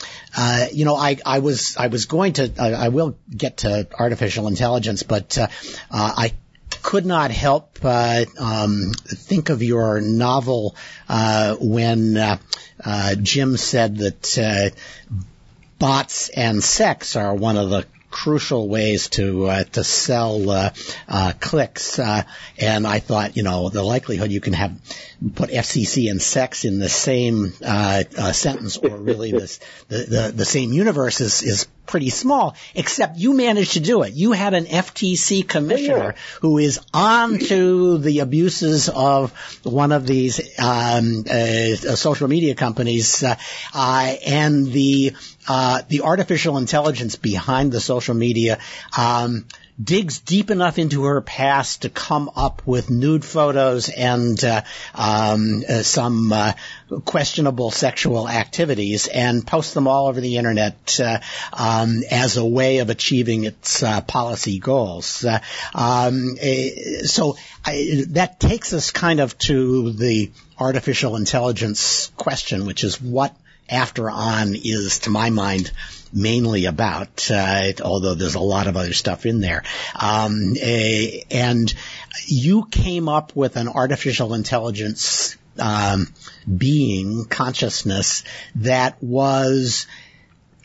you 0.72 0.84
know, 0.84 0.96
I, 0.96 1.18
I 1.24 1.40
was 1.40 1.78
I 1.78 1.88
was 1.88 2.06
going 2.06 2.34
to 2.34 2.52
I 2.60 2.90
will 2.90 3.16
get 3.30 3.58
to 3.58 3.88
artificial 3.94 4.48
intelligence, 4.48 5.04
but 5.04 5.38
I 5.92 6.34
could 6.82 7.06
not 7.06 7.32
help 7.32 7.78
uh, 7.84 8.26
um, 8.40 8.92
think 9.06 9.50
of 9.50 9.62
your 9.62 10.02
novel 10.02 10.76
uh, 11.10 11.56
when 11.60 12.18
uh, 12.18 12.38
uh 12.84 13.16
Jim 13.16 13.58
said 13.58 13.98
that 13.98 14.38
uh, 14.38 14.70
bots 15.80 16.30
and 16.30 16.64
sex 16.64 17.16
are 17.16 17.36
one 17.36 17.58
of 17.58 17.70
the 17.70 17.86
crucial 18.14 18.70
ways 18.70 19.10
to 19.10 19.48
uh, 19.48 19.64
to 19.64 19.84
sell 19.84 20.50
uh, 20.50 20.70
uh, 21.10 21.34
clicks. 21.40 21.98
Uh, 21.98 22.24
and 22.60 22.86
I 22.88 23.00
thought, 23.00 23.36
you 23.36 23.44
know, 23.44 23.70
the 23.70 23.84
likelihood 23.84 24.32
you 24.32 24.40
can 24.40 24.54
have 24.54 24.72
put 25.36 25.50
FCC 25.50 26.10
and 26.12 26.22
sex 26.22 26.66
in 26.66 26.80
the 26.80 26.90
same 26.90 27.54
uh, 27.66 28.04
uh, 28.18 28.32
sentence 28.32 28.78
or 28.78 28.98
really 28.98 29.32
this, 29.32 29.60
the, 29.88 29.98
the 29.98 30.34
the 30.36 30.46
same 30.46 30.74
universe 30.74 31.22
is 31.22 31.42
is 31.44 31.68
pretty 31.86 32.10
small. 32.10 32.56
Except 32.76 33.18
you 33.18 33.34
managed 33.34 33.74
to 33.74 33.80
do 33.80 34.04
it. 34.04 34.14
You 34.14 34.32
had 34.32 34.54
an 34.54 34.66
FTC 34.66 35.48
commissioner 35.48 36.16
who 36.42 36.58
is 36.58 36.80
on 36.94 37.40
to 37.40 37.98
the 37.98 38.20
abuses 38.20 38.90
of 38.90 39.32
one 39.64 39.92
of 39.92 40.06
these 40.08 40.60
um, 40.60 41.26
social 41.26 42.28
media 42.28 42.56
companies, 42.56 43.24
and 43.74 44.72
the 44.72 45.14
uh, 45.48 45.82
the 45.88 46.02
artificial 46.02 46.58
intelligence 46.58 47.16
behind 47.16 47.72
the 47.72 47.82
social 47.82 48.16
media 48.16 48.60
um, 48.98 49.46
digs 49.82 50.20
deep 50.20 50.52
enough 50.52 50.78
into 50.78 51.04
her 51.04 51.22
past 51.22 51.82
to 51.84 51.90
come 51.90 52.30
up 52.36 52.62
with 52.66 52.90
nude 52.90 53.26
photos 53.26 53.90
and 53.90 54.44
uh, 54.44 54.62
um, 54.94 55.64
uh, 55.68 55.82
some 55.82 56.32
uh, 56.32 56.54
questionable 57.06 57.72
sexual 57.72 58.28
activities 58.28 59.08
and 59.08 59.46
posts 59.46 59.74
them 59.74 59.88
all 59.88 60.08
over 60.08 60.22
the 60.22 60.38
internet 60.38 61.00
uh, 61.00 61.20
um, 61.54 62.04
as 62.10 62.38
a 62.38 62.46
way 62.46 62.80
of 62.80 62.90
achieving 62.90 63.44
its 63.46 63.82
uh, 63.84 64.02
policy 64.02 64.60
goals. 64.60 65.26
Uh, 65.26 65.40
um, 65.74 66.36
eh, 66.40 67.02
so 67.04 67.36
I, 67.66 68.06
that 68.10 68.40
takes 68.40 68.74
us 68.74 68.92
kind 68.92 69.20
of 69.20 69.38
to 69.40 69.92
the 69.92 70.32
artificial 70.60 71.16
intelligence 71.16 72.12
question, 72.16 72.66
which 72.66 72.84
is 72.84 73.02
what 73.02 73.36
after 73.70 74.10
On 74.10 74.56
is, 74.56 75.00
to 75.00 75.10
my 75.10 75.30
mind, 75.30 75.72
mainly 76.14 76.66
about, 76.66 77.30
uh, 77.32 77.74
although 77.84 78.14
there's 78.14 78.36
a 78.36 78.40
lot 78.40 78.68
of 78.68 78.78
other 78.78 78.94
stuff 78.94 79.26
in 79.26 79.40
there. 79.40 79.64
Um, 80.00 80.56
a, 80.62 81.26
and 81.32 81.74
you 82.28 82.66
came 82.66 83.10
up 83.10 83.36
with 83.36 83.58
an 83.58 83.68
artificial 83.68 84.34
intelligence 84.34 85.38
um, 85.60 86.08
being 86.58 87.26
consciousness 87.26 88.24
that 88.56 89.02
was 89.02 89.88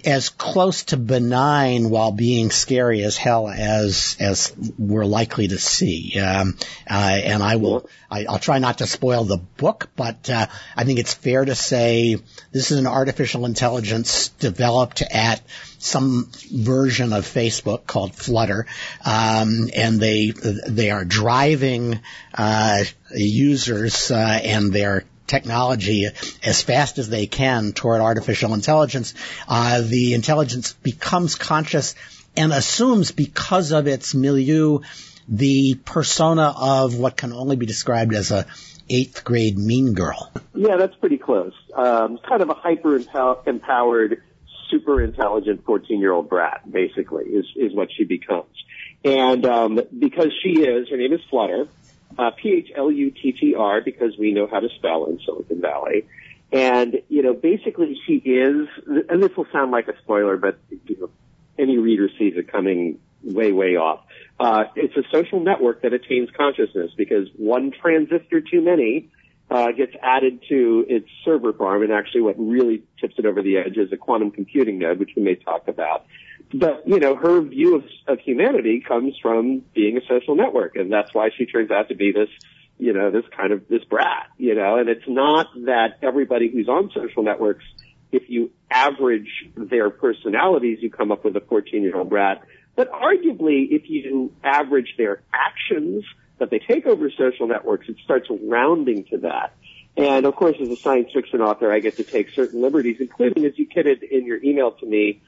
as 0.05 0.29
close 0.29 0.85
to 0.85 0.97
benign 0.97 1.91
while 1.91 2.13
being 2.13 2.51
scary 2.51 3.03
as 3.03 3.17
hell 3.17 3.49
as 3.49 4.17
as 4.21 4.53
we're 4.79 5.05
likely 5.05 5.49
to 5.49 5.59
see. 5.59 6.19
Um, 6.19 6.57
uh, 6.89 6.95
and 7.25 7.43
I 7.43 7.57
will 7.57 7.89
I, 8.11 8.25
will 8.29 8.39
try 8.39 8.59
not 8.59 8.79
to 8.79 8.87
spoil 8.87 9.25
the 9.25 9.39
book, 9.39 9.91
but 9.97 10.31
uh, 10.31 10.47
I 10.77 10.85
think 10.85 10.99
it's 10.99 11.15
fair 11.15 11.45
to 11.45 11.55
say 11.55 12.17
this 12.53 12.71
is 12.71 12.79
an 12.79 12.87
artificial 12.87 13.45
intelligence 13.45 14.29
developed 14.29 15.03
at 15.03 15.43
some 15.79 16.31
version 16.53 17.13
of 17.13 17.25
Facebook 17.25 17.87
called 17.87 18.13
Phluttr, 18.13 18.65
um, 19.05 19.71
and 19.75 20.01
they 20.01 20.31
they 20.31 20.91
are 20.91 21.05
driving 21.05 22.01
uh, 22.35 22.85
users 23.15 24.11
uh, 24.11 24.17
and 24.17 24.72
their 24.72 25.05
technology 25.29 26.07
as 26.43 26.62
fast 26.62 26.99
as 26.99 27.09
they 27.09 27.26
can 27.26 27.72
toward 27.72 28.01
artificial 28.01 28.55
intelligence, 28.55 29.14
uh, 29.47 29.81
the 29.83 30.14
intelligence 30.14 30.72
becomes 30.72 31.35
conscious 31.35 31.95
and 32.37 32.53
assumes 32.53 33.11
because 33.12 33.72
of 33.72 33.87
its 33.87 34.14
milieu 34.14 34.81
the 35.29 35.74
persona 35.85 36.55
of 36.57 36.97
what 36.97 37.16
can 37.16 37.33
only 37.33 37.57
be 37.57 37.66
described 37.66 38.14
as 38.14 38.31
a 38.31 38.47
eighth 38.89 39.22
grade 39.24 39.59
mean 39.59 39.93
girl. 39.93 40.33
Yeah, 40.55 40.76
that's 40.76 40.97
pretty 40.97 41.18
close. 41.18 41.53
Um, 41.74 42.18
kind 42.26 42.41
of 42.41 42.49
a 42.49 42.55
hyper 42.55 42.97
empowered, 43.47 44.22
super 44.70 45.03
intelligent 45.03 45.64
14 45.64 46.01
year 46.01 46.12
old 46.12 46.29
brat, 46.29 46.70
basically, 46.70 47.24
is, 47.24 47.47
is 47.57 47.74
what 47.74 47.89
she 47.95 48.05
becomes. 48.05 48.47
And 49.05 49.45
um, 49.47 49.81
because 49.99 50.33
she 50.43 50.61
is, 50.62 50.89
her 50.89 50.97
name 50.97 51.12
is 51.12 51.20
Phluttr, 51.31 51.68
uh, 52.17 52.31
P-H-L-U-T-T-R 52.31 53.81
because 53.83 54.17
we 54.19 54.33
know 54.33 54.47
how 54.47 54.61
to 54.61 54.69
spell 54.77 55.07
in 55.07 55.21
Silicon 55.25 55.61
Valley. 55.61 56.07
And, 56.51 57.03
you 57.09 57.23
know, 57.23 57.35
basically 57.35 58.01
she 58.07 58.15
is, 58.15 58.69
and 59.09 59.23
this 59.23 59.37
will 59.37 59.47
sound 59.53 59.71
like 59.71 59.89
a 59.89 59.99
spoiler, 59.99 60.37
but, 60.37 60.59
you 60.87 60.97
know, 60.99 61.11
any 61.59 61.77
reader 61.77 62.09
sees 62.19 62.35
it 62.37 62.51
coming 62.51 62.99
way, 63.23 63.53
way 63.53 63.77
off. 63.77 64.05
Uh, 64.41 64.65
it's 64.77 64.97
a 64.97 65.03
social 65.13 65.41
network 65.41 65.83
that 65.83 65.93
attains 65.93 66.31
consciousness 66.37 66.93
because 66.97 67.29
one 67.37 67.73
transistor 67.73 68.41
too 68.41 68.63
many 68.63 69.11
uh, 69.51 69.73
gets 69.73 69.93
added 70.03 70.43
to 70.49 70.85
its 70.89 71.09
server 71.25 71.53
farm, 71.53 71.83
and 71.83 71.93
actually, 71.93 72.21
what 72.21 72.37
really 72.39 72.83
tips 73.01 73.15
it 73.19 73.25
over 73.25 73.43
the 73.43 73.57
edge 73.57 73.77
is 73.77 73.91
a 73.93 73.97
quantum 73.97 74.31
computing 74.31 74.79
node, 74.79 74.99
which 74.99 75.11
we 75.17 75.23
may 75.23 75.35
talk 75.35 75.69
about. 75.69 76.05
But 76.53 76.86
you 76.86 76.99
know, 76.99 77.14
her 77.14 77.40
view 77.42 77.76
of, 77.76 77.84
of 78.07 78.20
humanity 78.20 78.82
comes 78.86 79.14
from 79.20 79.62
being 79.74 79.99
a 79.99 80.01
social 80.09 80.34
network, 80.34 80.76
and 80.76 80.92
that's 80.92 81.12
why 81.12 81.30
she 81.36 81.46
turns 81.46 81.70
out 81.70 81.88
to 81.88 81.94
be 81.94 82.12
this 82.12 82.30
you 82.78 82.92
know, 82.92 83.11
this 83.11 83.24
kind 83.36 83.53
of, 83.53 83.68
this 83.68 83.84
brat, 83.84 84.28
you 84.38 84.55
know, 84.55 84.78
and 84.78 84.88
it's 84.88 85.09
not 85.09 85.49
that 85.66 85.99
everybody 86.01 86.49
who's 86.49 86.68
on 86.68 86.90
social 86.94 87.22
networks, 87.24 87.64
if 88.12 88.30
you 88.30 88.51
average 88.70 89.28
their 89.57 89.90
personalities, 89.90 90.78
you 90.80 90.90
come 90.90 91.12
up 91.12 91.24
with 91.24 91.36
a 91.36 91.40
14 91.40 91.82
year 91.82 91.96
old 91.96 92.09
brat. 92.09 92.42
But 92.76 92.90
arguably, 92.92 93.66
if 93.70 93.90
you 93.90 94.32
average 94.44 94.94
their 94.96 95.20
actions 95.32 96.05
that 96.38 96.51
they 96.51 96.61
take 96.61 96.86
over 96.86 97.11
social 97.11 97.49
networks, 97.49 97.88
it 97.88 97.96
starts 98.05 98.28
rounding 98.30 99.05
to 99.07 99.18
that. 99.18 99.55
And 99.96 100.24
of 100.26 100.36
course, 100.36 100.57
as 100.62 100.68
a 100.68 100.76
science 100.76 101.11
fiction 101.12 101.40
author, 101.40 101.72
I 101.72 101.80
get 101.80 101.96
to 101.96 102.05
take 102.05 102.30
certain 102.30 102.62
liberties, 102.62 102.99
including, 103.01 103.44
as 103.44 103.59
you 103.59 103.66
kidded 103.66 104.05
in 104.05 104.24
your 104.24 104.40
email 104.42 104.70
to 104.70 104.86
me, 104.86 105.20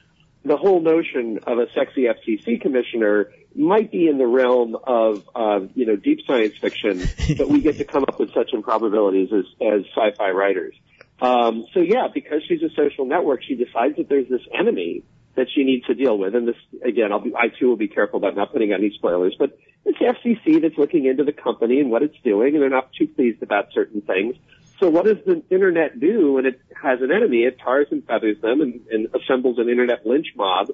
the 0.45 0.57
whole 0.57 0.81
notion 0.81 1.39
of 1.47 1.59
a 1.59 1.67
sexy 1.73 2.05
FCC 2.07 2.61
commissioner 2.61 3.33
might 3.55 3.91
be 3.91 4.09
in 4.09 4.19
the 4.19 4.27
realm 4.27 4.77
of, 4.85 5.29
uh, 5.35 5.61
you 5.75 5.87
know, 5.87 5.97
deep 5.97 6.21
science 6.27 6.57
fiction, 6.57 7.03
but 7.37 7.49
we 7.49 7.61
get 7.61 7.79
to 7.79 7.85
come 7.85 8.05
up 8.05 8.19
with 8.19 8.33
such 8.33 8.53
improbabilities 8.53 9.31
as, 9.33 9.45
as 9.61 9.85
sci-fi 9.95 10.31
writers. 10.31 10.75
Um, 11.21 11.67
so 11.75 11.81
yeah, 11.81 12.09
because 12.13 12.43
she's 12.49 12.63
a 12.63 12.71
social 12.75 13.05
network, 13.05 13.43
she 13.43 13.55
decides 13.55 13.97
that 13.97 14.09
there's 14.09 14.29
this 14.29 14.41
enemy 14.59 15.03
that 15.37 15.47
she 15.55 15.65
needs 15.65 15.87
to 15.87 15.95
deal 15.95 16.17
with. 16.19 16.35
And 16.35 16.49
this, 16.49 16.57
again, 16.85 17.13
I'll 17.13 17.21
be, 17.21 17.35
I 17.35 17.49
too 17.49 17.69
will 17.69 17.77
be 17.77 17.89
careful 17.89 18.19
about 18.19 18.37
not 18.37 18.53
putting 18.53 18.73
any 18.73 18.91
spoilers, 18.91 19.37
but 19.39 19.59
it's 19.85 19.99
the 19.99 20.07
FCC 20.07 20.61
that's 20.63 20.77
looking 20.77 21.07
into 21.07 21.25
the 21.25 21.33
company 21.33 21.81
and 21.81 21.91
what 21.91 22.03
it's 22.03 22.19
doing, 22.25 22.55
and 22.55 22.63
they're 22.63 22.71
not 22.71 22.93
too 22.93 23.07
pleased 23.07 23.43
about 23.43 23.73
certain 23.73 24.01
things. 24.01 24.37
So 24.81 24.89
what 24.89 25.05
does 25.05 25.19
the 25.27 25.43
internet 25.51 26.01
do 26.01 26.33
when 26.35 26.47
it 26.47 26.61
has 26.83 27.01
an 27.03 27.13
enemy? 27.13 27.45
It 27.45 27.59
tars 27.63 27.89
and 27.91 28.05
feathers 28.05 28.41
them 28.41 28.63
and, 28.63 28.81
and 28.91 29.09
assembles 29.15 29.59
an 29.59 29.69
internet 29.69 30.07
lynch 30.07 30.29
mob 30.35 30.69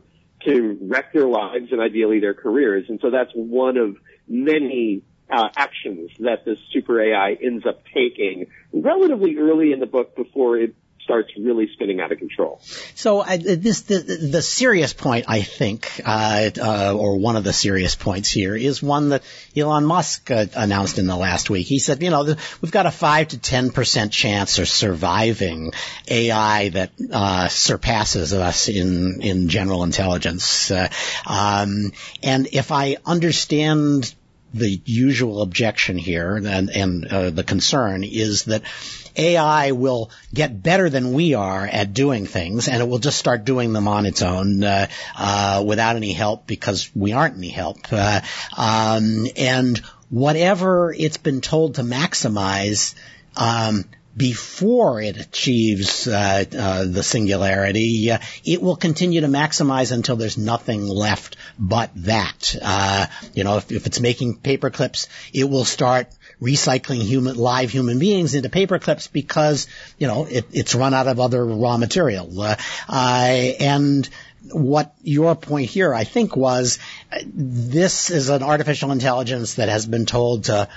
to 0.45 0.79
wreck 0.83 1.13
their 1.13 1.27
lives 1.27 1.73
and 1.73 1.81
ideally 1.81 2.21
their 2.21 2.35
careers. 2.35 2.87
And 2.89 3.01
so 3.01 3.11
that's 3.11 3.33
one 3.35 3.77
of 3.77 3.97
many 4.29 5.03
uh, 5.29 5.49
actions 5.57 6.11
that 6.21 6.45
this 6.45 6.59
super 6.73 7.01
AI 7.01 7.33
ends 7.43 7.67
up 7.67 7.83
taking 7.93 8.47
relatively 8.73 9.37
early 9.39 9.73
in 9.73 9.81
the 9.81 9.87
book 9.87 10.15
before 10.15 10.57
it 10.57 10.77
starts 11.07 11.31
really 11.39 11.69
spinning 11.73 12.01
out 12.01 12.11
of 12.11 12.19
control. 12.19 12.61
So 12.97 13.21
uh, 13.21 13.37
this 13.37 13.83
the, 13.83 13.99
the 13.99 14.43
serious 14.43 14.93
point, 14.93 15.27
I 15.29 15.43
think, 15.43 16.01
uh, 16.05 16.51
uh, 16.61 16.95
or 16.99 17.17
one 17.17 17.37
of 17.37 17.45
the 17.45 17.53
serious 17.53 17.95
points 17.95 18.29
here 18.29 18.57
is 18.57 18.83
one 18.83 19.11
that 19.11 19.23
Elon 19.57 19.87
Musk 19.87 20.33
uh, 20.33 20.47
announced 20.57 20.99
in 20.99 21.07
the 21.07 21.17
last 21.17 21.49
week. 21.49 21.69
He 21.69 21.79
said, 21.79 22.03
you 22.03 22.11
know, 22.11 22.25
the, 22.25 22.39
we've 22.61 22.73
got 22.73 22.87
a 22.87 22.91
five 22.91 23.29
to 23.29 23.39
ten 23.39 23.71
percent 23.71 24.13
chance 24.13 24.59
of 24.59 24.69
surviving 24.69 25.73
AI 26.09 26.71
that 26.71 26.91
uh, 27.13 27.47
surpasses 27.47 28.35
us 28.35 28.69
in 28.69 29.23
in 29.23 29.49
general 29.49 29.85
intelligence. 29.85 30.73
Uh, 30.73 30.89
um, 31.25 31.93
and 32.25 32.49
if 32.53 32.73
I 32.73 32.97
understand 33.07 34.13
the 34.55 34.81
usual 34.85 35.43
objection 35.43 35.99
here 35.99 36.37
and, 36.37 36.71
and 36.71 37.37
the 37.37 37.45
concern 37.45 38.05
is 38.05 38.45
that 38.45 38.63
AI 39.17 39.73
will 39.73 40.11
get 40.33 40.63
better 40.63 40.89
than 40.91 41.13
we 41.13 41.35
are 41.35 41.67
at 41.67 41.93
doing 41.93 42.27
things, 42.27 42.69
and 42.69 42.83
it 42.83 42.89
will 42.89 42.99
just 42.99 43.19
start 43.19 43.45
doing 43.45 43.73
them 43.73 43.89
on 43.89 44.07
its 44.07 44.23
own 44.23 44.63
uh, 44.63 44.89
uh, 45.17 45.65
without 45.67 45.97
any 45.97 46.13
help 46.13 46.47
because 46.47 46.91
we 46.95 47.13
aren't 47.13 47.37
any 47.37 47.49
help. 47.49 47.79
Uh, 47.91 48.21
um, 48.57 49.27
and 49.37 49.79
whatever 50.11 50.95
it's 50.97 51.17
been 51.19 51.41
told 51.41 51.77
to 51.77 51.83
maximize. 51.83 52.95
Um, 53.37 53.85
before 54.17 55.01
it 55.03 55.19
achieves 55.19 56.09
uh, 56.09 56.45
uh, 56.59 56.85
the 56.85 57.03
singularity, 57.03 58.11
uh, 58.11 58.19
it 58.45 58.63
will 58.63 58.77
continue 58.77 59.21
to 59.21 59.27
maximize 59.27 59.93
until 59.93 60.17
there's 60.17 60.39
nothing 60.39 60.87
left 60.87 61.37
but 61.59 61.91
that. 61.97 62.57
Uh, 62.63 63.07
you 63.35 63.45
know, 63.45 63.59
if, 63.59 63.71
if, 63.71 63.87
it's 63.87 64.01
making 64.01 64.39
paper 64.39 64.71
clips, 64.71 65.09
it 65.35 65.45
will 65.45 65.67
start 65.67 66.09
recycling 66.41 67.03
human, 67.03 67.37
live 67.37 67.71
human 67.71 67.99
beings 67.99 68.35
into 68.35 68.49
paper 68.49 68.79
clips 68.79 69.07
because, 69.07 69.67
you 69.99 70.07
know, 70.07 70.27
it, 70.27 70.47
it's 70.53 70.75
run 70.75 70.95
out 70.95 71.07
of 71.07 71.19
other 71.19 71.45
raw 71.45 71.77
material. 71.77 72.31
Uh, 72.41 72.57
and 72.89 74.09
what 74.53 74.95
your 75.03 75.35
point 75.35 75.69
here, 75.69 75.95
I 75.95 76.05
think, 76.05 76.37
was 76.37 76.79
this 77.25 78.11
is 78.11 78.29
an 78.29 78.43
artificial 78.43 78.93
intelligence 78.93 79.55
that 79.55 79.69
has 79.69 79.87
been 79.87 80.07
told 80.07 80.45
to 80.45 80.69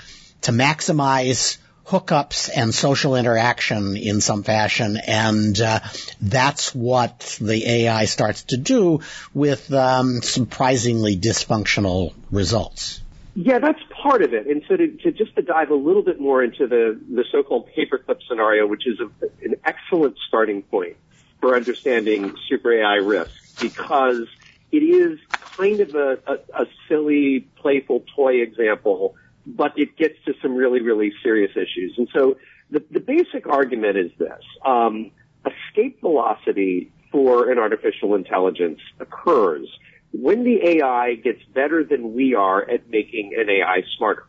to 0.42 0.52
maximize 0.52 1.58
hookups 1.86 2.48
and 2.54 2.74
social 2.74 3.16
interaction 3.16 3.96
in 3.96 4.20
some 4.20 4.42
fashion, 4.42 4.96
and 4.96 5.60
uh, 5.60 5.80
that's 6.20 6.74
what 6.74 7.36
the 7.40 7.68
AI 7.68 8.04
starts 8.04 8.44
to 8.44 8.56
do 8.56 9.00
with 9.34 9.72
um, 9.72 10.22
surprisingly 10.22 11.16
dysfunctional 11.16 12.14
results. 12.30 13.00
Yeah, 13.42 13.58
that's 13.58 13.80
part 14.02 14.22
of 14.22 14.34
it. 14.34 14.46
And 14.46 14.62
so 14.68 14.76
to, 14.76 14.88
to, 14.98 15.12
just 15.12 15.34
to 15.36 15.40
dive 15.40 15.70
a 15.70 15.74
little 15.74 16.02
bit 16.02 16.20
more 16.20 16.44
into 16.44 16.66
the, 16.66 17.00
the 17.08 17.24
so-called 17.32 17.70
paperclip 17.74 18.18
scenario, 18.28 18.66
which 18.66 18.86
is 18.86 19.00
a, 19.00 19.08
an 19.42 19.54
excellent 19.64 20.18
starting 20.28 20.60
point 20.60 20.98
for 21.40 21.56
understanding 21.56 22.36
super 22.50 22.70
AI 22.70 22.96
risk 22.96 23.30
because 23.58 24.26
it 24.72 24.82
is 24.82 25.18
kind 25.30 25.80
of 25.80 25.94
a, 25.94 26.18
a, 26.26 26.64
a 26.64 26.66
silly, 26.86 27.48
playful 27.56 28.04
toy 28.14 28.42
example, 28.42 29.14
but 29.46 29.72
it 29.78 29.96
gets 29.96 30.16
to 30.26 30.34
some 30.42 30.54
really, 30.54 30.82
really 30.82 31.10
serious 31.22 31.52
issues. 31.52 31.94
And 31.96 32.08
so 32.14 32.36
the, 32.70 32.84
the 32.90 33.00
basic 33.00 33.46
argument 33.46 33.96
is 33.96 34.10
this. 34.18 34.42
Um, 34.66 35.12
escape 35.46 36.02
velocity 36.02 36.92
for 37.10 37.50
an 37.50 37.58
artificial 37.58 38.16
intelligence 38.16 38.80
occurs 38.98 39.66
when 40.12 40.44
the 40.44 40.58
AI 40.64 41.14
gets 41.14 41.42
better 41.54 41.84
than 41.84 42.14
we 42.14 42.34
are 42.34 42.68
at 42.68 42.88
making 42.88 43.32
an 43.38 43.48
AI 43.48 43.82
smarter. 43.96 44.26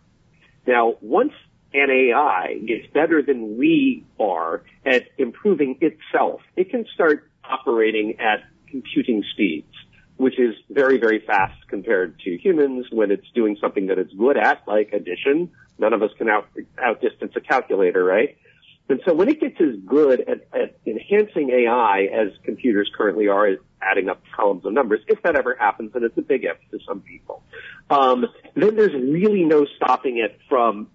Now, 0.67 0.95
once 1.01 1.33
an 1.73 1.89
AI 1.89 2.59
gets 2.65 2.87
better 2.93 3.21
than 3.21 3.57
we 3.57 4.05
are 4.19 4.63
at 4.85 5.03
improving 5.17 5.77
itself, 5.81 6.41
it 6.55 6.69
can 6.69 6.85
start 6.93 7.29
operating 7.43 8.19
at 8.19 8.43
computing 8.69 9.23
speeds, 9.33 9.73
which 10.17 10.39
is 10.39 10.55
very, 10.69 10.99
very 10.99 11.19
fast 11.19 11.67
compared 11.67 12.19
to 12.19 12.37
humans 12.37 12.85
when 12.91 13.11
it's 13.11 13.29
doing 13.33 13.57
something 13.59 13.87
that 13.87 13.97
it's 13.97 14.13
good 14.13 14.37
at, 14.37 14.61
like 14.67 14.93
addition. 14.93 15.49
None 15.79 15.93
of 15.93 16.03
us 16.03 16.11
can 16.17 16.29
out, 16.29 16.47
outdistance 16.77 17.33
a 17.35 17.41
calculator, 17.41 18.03
right? 18.03 18.37
And 18.91 19.01
so 19.05 19.13
when 19.13 19.29
it 19.29 19.39
gets 19.39 19.59
as 19.61 19.75
good 19.85 20.21
at, 20.21 20.47
at 20.53 20.77
enhancing 20.85 21.49
AI 21.49 22.09
as 22.13 22.29
computers 22.43 22.91
currently 22.95 23.27
are 23.27 23.47
at 23.47 23.59
adding 23.81 24.09
up 24.09 24.21
columns 24.35 24.65
of 24.65 24.73
numbers, 24.73 24.99
if 25.07 25.21
that 25.23 25.35
ever 25.35 25.55
happens, 25.55 25.91
and 25.95 26.03
it's 26.03 26.17
a 26.17 26.21
big 26.21 26.43
if 26.43 26.57
to 26.71 26.79
some 26.85 26.99
people, 27.01 27.41
um, 27.89 28.25
then 28.55 28.75
there's 28.75 28.93
really 28.93 29.43
no 29.43 29.65
stopping 29.77 30.17
it 30.17 30.37
from 30.49 30.89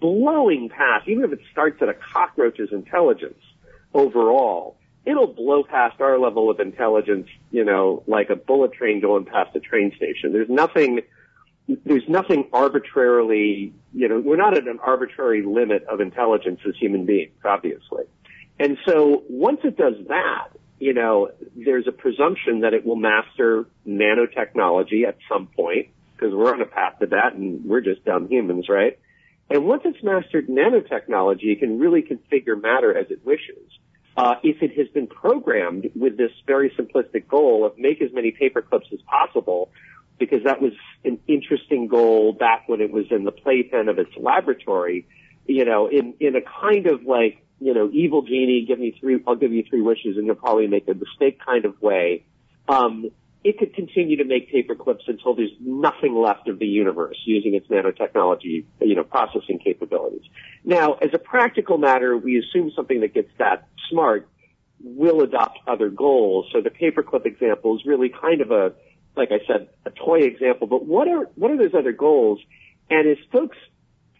blowing 0.00 0.68
past, 0.68 1.08
even 1.08 1.24
if 1.24 1.32
it 1.32 1.40
starts 1.52 1.80
at 1.80 1.88
a 1.88 1.94
cockroach's 1.94 2.70
intelligence 2.72 3.40
overall, 3.94 4.76
it'll 5.04 5.32
blow 5.32 5.62
past 5.62 6.00
our 6.00 6.18
level 6.18 6.50
of 6.50 6.60
intelligence, 6.60 7.28
you 7.50 7.64
know, 7.64 8.02
like 8.06 8.30
a 8.30 8.36
bullet 8.36 8.72
train 8.72 9.00
going 9.00 9.24
past 9.24 9.54
a 9.56 9.60
train 9.60 9.92
station. 9.96 10.32
There's 10.32 10.50
nothing 10.50 11.00
there's 11.84 12.08
nothing 12.08 12.48
arbitrarily, 12.52 13.74
you 13.92 14.08
know, 14.08 14.20
we're 14.20 14.36
not 14.36 14.56
at 14.56 14.66
an 14.66 14.78
arbitrary 14.82 15.42
limit 15.42 15.84
of 15.84 16.00
intelligence 16.00 16.60
as 16.66 16.74
human 16.80 17.04
beings, 17.04 17.32
obviously. 17.44 18.04
And 18.58 18.78
so 18.86 19.22
once 19.28 19.60
it 19.64 19.76
does 19.76 19.94
that, 20.08 20.48
you 20.80 20.94
know, 20.94 21.30
there's 21.54 21.86
a 21.86 21.92
presumption 21.92 22.60
that 22.60 22.72
it 22.72 22.86
will 22.86 22.96
master 22.96 23.66
nanotechnology 23.86 25.06
at 25.06 25.18
some 25.30 25.48
point, 25.48 25.88
because 26.16 26.34
we're 26.34 26.52
on 26.52 26.60
a 26.60 26.66
path 26.66 26.98
to 27.00 27.06
that 27.06 27.34
and 27.34 27.64
we're 27.64 27.80
just 27.80 28.04
dumb 28.04 28.28
humans, 28.28 28.68
right? 28.68 28.98
And 29.50 29.66
once 29.66 29.82
it's 29.84 30.02
mastered 30.02 30.48
nanotechnology, 30.48 31.52
it 31.52 31.60
can 31.60 31.78
really 31.78 32.02
configure 32.02 32.60
matter 32.60 32.96
as 32.96 33.10
it 33.10 33.24
wishes. 33.24 33.70
Uh, 34.16 34.34
if 34.42 34.62
it 34.62 34.76
has 34.76 34.88
been 34.88 35.06
programmed 35.06 35.90
with 35.94 36.16
this 36.16 36.32
very 36.46 36.70
simplistic 36.70 37.28
goal 37.28 37.64
of 37.64 37.78
make 37.78 38.02
as 38.02 38.12
many 38.12 38.32
paper 38.32 38.62
clips 38.62 38.88
as 38.92 38.98
possible, 39.02 39.70
because 40.18 40.44
that 40.44 40.60
was 40.60 40.72
an 41.04 41.18
interesting 41.26 41.88
goal 41.88 42.32
back 42.32 42.68
when 42.68 42.80
it 42.80 42.90
was 42.90 43.06
in 43.10 43.24
the 43.24 43.32
playpen 43.32 43.88
of 43.88 43.98
its 43.98 44.10
laboratory, 44.16 45.06
you 45.46 45.64
know, 45.64 45.88
in, 45.88 46.14
in 46.20 46.36
a 46.36 46.40
kind 46.40 46.86
of 46.86 47.04
like, 47.04 47.44
you 47.60 47.74
know, 47.74 47.90
evil 47.92 48.22
genie, 48.22 48.64
give 48.66 48.78
me 48.78 48.96
three, 49.00 49.22
I'll 49.26 49.36
give 49.36 49.52
you 49.52 49.64
three 49.68 49.82
wishes 49.82 50.16
and 50.16 50.26
you'll 50.26 50.36
probably 50.36 50.66
make 50.66 50.86
a 50.88 50.94
mistake 50.94 51.40
kind 51.44 51.64
of 51.64 51.80
way. 51.82 52.24
Um, 52.68 53.10
it 53.44 53.58
could 53.58 53.74
continue 53.74 54.16
to 54.16 54.24
make 54.24 54.50
paper 54.50 54.74
clips 54.74 55.04
until 55.06 55.34
there's 55.34 55.52
nothing 55.60 56.14
left 56.14 56.48
of 56.48 56.58
the 56.58 56.66
universe 56.66 57.16
using 57.24 57.54
its 57.54 57.66
nanotechnology, 57.68 58.64
you 58.80 58.94
know, 58.94 59.04
processing 59.04 59.58
capabilities. 59.62 60.22
Now, 60.64 60.94
as 60.94 61.10
a 61.14 61.18
practical 61.18 61.78
matter, 61.78 62.16
we 62.16 62.38
assume 62.38 62.72
something 62.74 63.00
that 63.00 63.14
gets 63.14 63.30
that 63.38 63.68
smart 63.90 64.28
will 64.80 65.22
adopt 65.22 65.58
other 65.66 65.88
goals. 65.88 66.46
So 66.52 66.60
the 66.60 66.70
paperclip 66.70 67.26
example 67.26 67.76
is 67.76 67.86
really 67.86 68.08
kind 68.08 68.40
of 68.40 68.50
a, 68.50 68.72
like 69.18 69.30
I 69.32 69.40
said, 69.46 69.68
a 69.84 69.90
toy 69.90 70.20
example, 70.20 70.66
but 70.66 70.84
what 70.84 71.08
are, 71.08 71.24
what 71.34 71.50
are 71.50 71.58
those 71.58 71.74
other 71.74 71.92
goals? 71.92 72.40
And 72.88 73.08
as 73.08 73.18
folks 73.32 73.56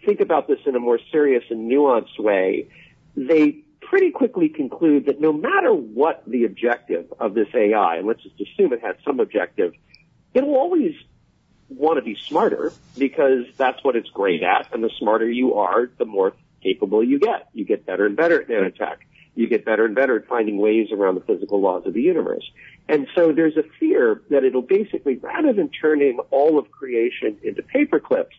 think 0.05 0.20
about 0.20 0.49
this 0.49 0.59
in 0.66 0.74
a 0.74 0.80
more 0.80 0.99
serious 1.11 1.44
and 1.51 1.70
nuanced 1.70 2.18
way, 2.18 2.68
they 3.16 3.64
pretty 3.80 4.11
quickly 4.11 4.49
conclude 4.49 5.07
that 5.07 5.20
no 5.20 5.32
matter 5.32 5.72
what 5.72 6.22
the 6.26 6.44
objective 6.44 7.12
of 7.18 7.34
this 7.34 7.49
AI, 7.55 7.96
and 7.96 8.07
let's 8.07 8.22
just 8.22 8.34
assume 8.40 8.72
it 8.72 8.82
has 8.82 8.96
some 9.05 9.20
objective, 9.20 9.72
it 10.34 10.44
will 10.44 10.57
always 10.57 10.94
want 11.68 11.99
to 11.99 12.03
be 12.03 12.16
smarter 12.26 12.72
because 12.96 13.44
that's 13.57 13.82
what 13.82 13.96
it's 13.96 14.11
great 14.11 14.42
at, 14.42 14.72
and 14.72 14.82
the 14.82 14.90
smarter 14.99 15.28
you 15.28 15.55
are, 15.55 15.90
the 15.99 16.05
more 16.05 16.34
capable 16.62 17.03
you 17.03 17.18
get. 17.18 17.49
You 17.53 17.64
get 17.64 17.86
better 17.86 18.07
and 18.07 18.16
better 18.16 18.42
at 18.42 18.49
nanotech. 18.49 18.96
You 19.34 19.46
get 19.49 19.64
better 19.64 19.84
and 19.84 19.94
better 19.94 20.16
at 20.16 20.26
finding 20.26 20.59
ways 20.59 20.88
around 20.92 21.14
the 21.14 21.20
physical 21.20 21.61
laws 21.61 21.86
of 21.86 21.94
the 21.94 22.03
universe. 22.03 22.44
And 22.89 23.07
so 23.14 23.32
there's 23.32 23.57
a 23.57 23.64
fear 23.78 24.22
that 24.30 24.45
it'll 24.45 24.62
basically, 24.62 25.16
rather 25.16 25.53
than 25.53 25.68
turning 25.68 26.18
all 26.30 26.59
of 26.59 26.70
creation 26.70 27.36
into 27.43 27.62
paper 27.62 28.01
clips, 28.01 28.34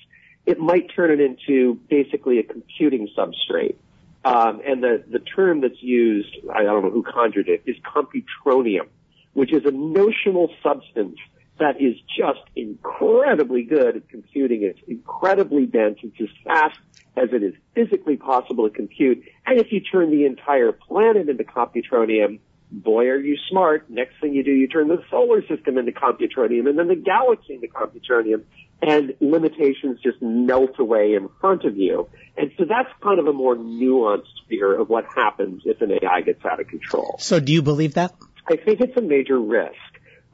it 0.45 0.59
might 0.59 0.89
turn 0.95 1.11
it 1.11 1.21
into 1.21 1.75
basically 1.89 2.39
a 2.39 2.43
computing 2.43 3.07
substrate. 3.15 3.75
Um, 4.25 4.61
and 4.65 4.83
the, 4.83 5.03
the 5.09 5.19
term 5.19 5.61
that's 5.61 5.81
used, 5.81 6.35
I 6.53 6.63
don't 6.63 6.83
know 6.83 6.89
who 6.89 7.03
conjured 7.03 7.47
it, 7.47 7.63
is 7.65 7.75
computronium, 7.85 8.87
which 9.33 9.53
is 9.53 9.65
a 9.65 9.71
notional 9.71 10.49
substance 10.63 11.17
that 11.59 11.79
is 11.79 11.95
just 12.17 12.41
incredibly 12.55 13.63
good 13.63 13.97
at 13.97 14.09
computing. 14.09 14.63
It's 14.63 14.79
incredibly 14.87 15.65
dense. 15.65 15.99
It's 16.01 16.19
as 16.19 16.29
fast 16.43 16.79
as 17.15 17.29
it 17.33 17.43
is 17.43 17.53
physically 17.75 18.17
possible 18.17 18.67
to 18.67 18.73
compute. 18.73 19.23
And 19.45 19.59
if 19.59 19.71
you 19.71 19.81
turn 19.81 20.09
the 20.09 20.25
entire 20.25 20.71
planet 20.71 21.29
into 21.29 21.43
computronium, 21.43 22.39
boy, 22.71 23.07
are 23.07 23.19
you 23.19 23.37
smart. 23.49 23.89
Next 23.89 24.13
thing 24.21 24.33
you 24.33 24.43
do, 24.43 24.51
you 24.51 24.67
turn 24.67 24.87
the 24.87 25.03
solar 25.09 25.41
system 25.47 25.77
into 25.77 25.91
computronium 25.91 26.69
and 26.69 26.77
then 26.77 26.87
the 26.87 26.95
galaxy 26.95 27.55
into 27.55 27.67
computronium 27.67 28.43
and 28.81 29.13
limitations 29.19 29.99
just 30.01 30.21
melt 30.21 30.79
away 30.79 31.13
in 31.13 31.29
front 31.41 31.65
of 31.65 31.77
you. 31.77 32.07
And 32.37 32.51
so 32.57 32.65
that's 32.65 32.89
kind 33.03 33.19
of 33.19 33.27
a 33.27 33.33
more 33.33 33.55
nuanced 33.55 34.23
fear 34.47 34.79
of 34.79 34.89
what 34.89 35.05
happens 35.13 35.63
if 35.65 35.81
an 35.81 35.91
AI 35.91 36.21
gets 36.21 36.45
out 36.45 36.59
of 36.59 36.67
control. 36.67 37.17
So 37.19 37.39
do 37.39 37.51
you 37.51 37.61
believe 37.61 37.95
that? 37.95 38.13
I 38.47 38.55
think 38.55 38.79
it's 38.79 38.95
a 38.97 39.01
major 39.01 39.39
risk 39.39 39.73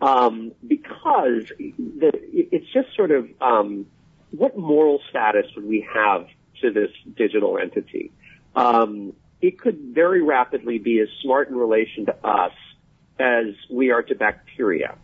um, 0.01 0.51
because 0.65 1.51
the, 1.57 2.11
it's 2.31 2.71
just 2.71 2.95
sort 2.95 3.11
of 3.11 3.27
um, 3.41 3.87
what 4.31 4.57
moral 4.57 4.99
status 5.09 5.45
would 5.55 5.65
we 5.65 5.87
have 5.93 6.27
to 6.61 6.71
this 6.71 6.91
digital 7.15 7.57
entity? 7.57 8.11
Um, 8.55 9.13
it 9.41 9.59
could 9.59 9.77
very 9.93 10.21
rapidly 10.21 10.77
be 10.79 10.99
as 10.99 11.07
smart 11.21 11.49
in 11.49 11.55
relation 11.55 12.05
to 12.05 12.15
us 12.25 12.53
as 13.19 13.53
we 13.69 13.91
are 13.91 14.01
to 14.03 14.15
bacteria. 14.15 14.97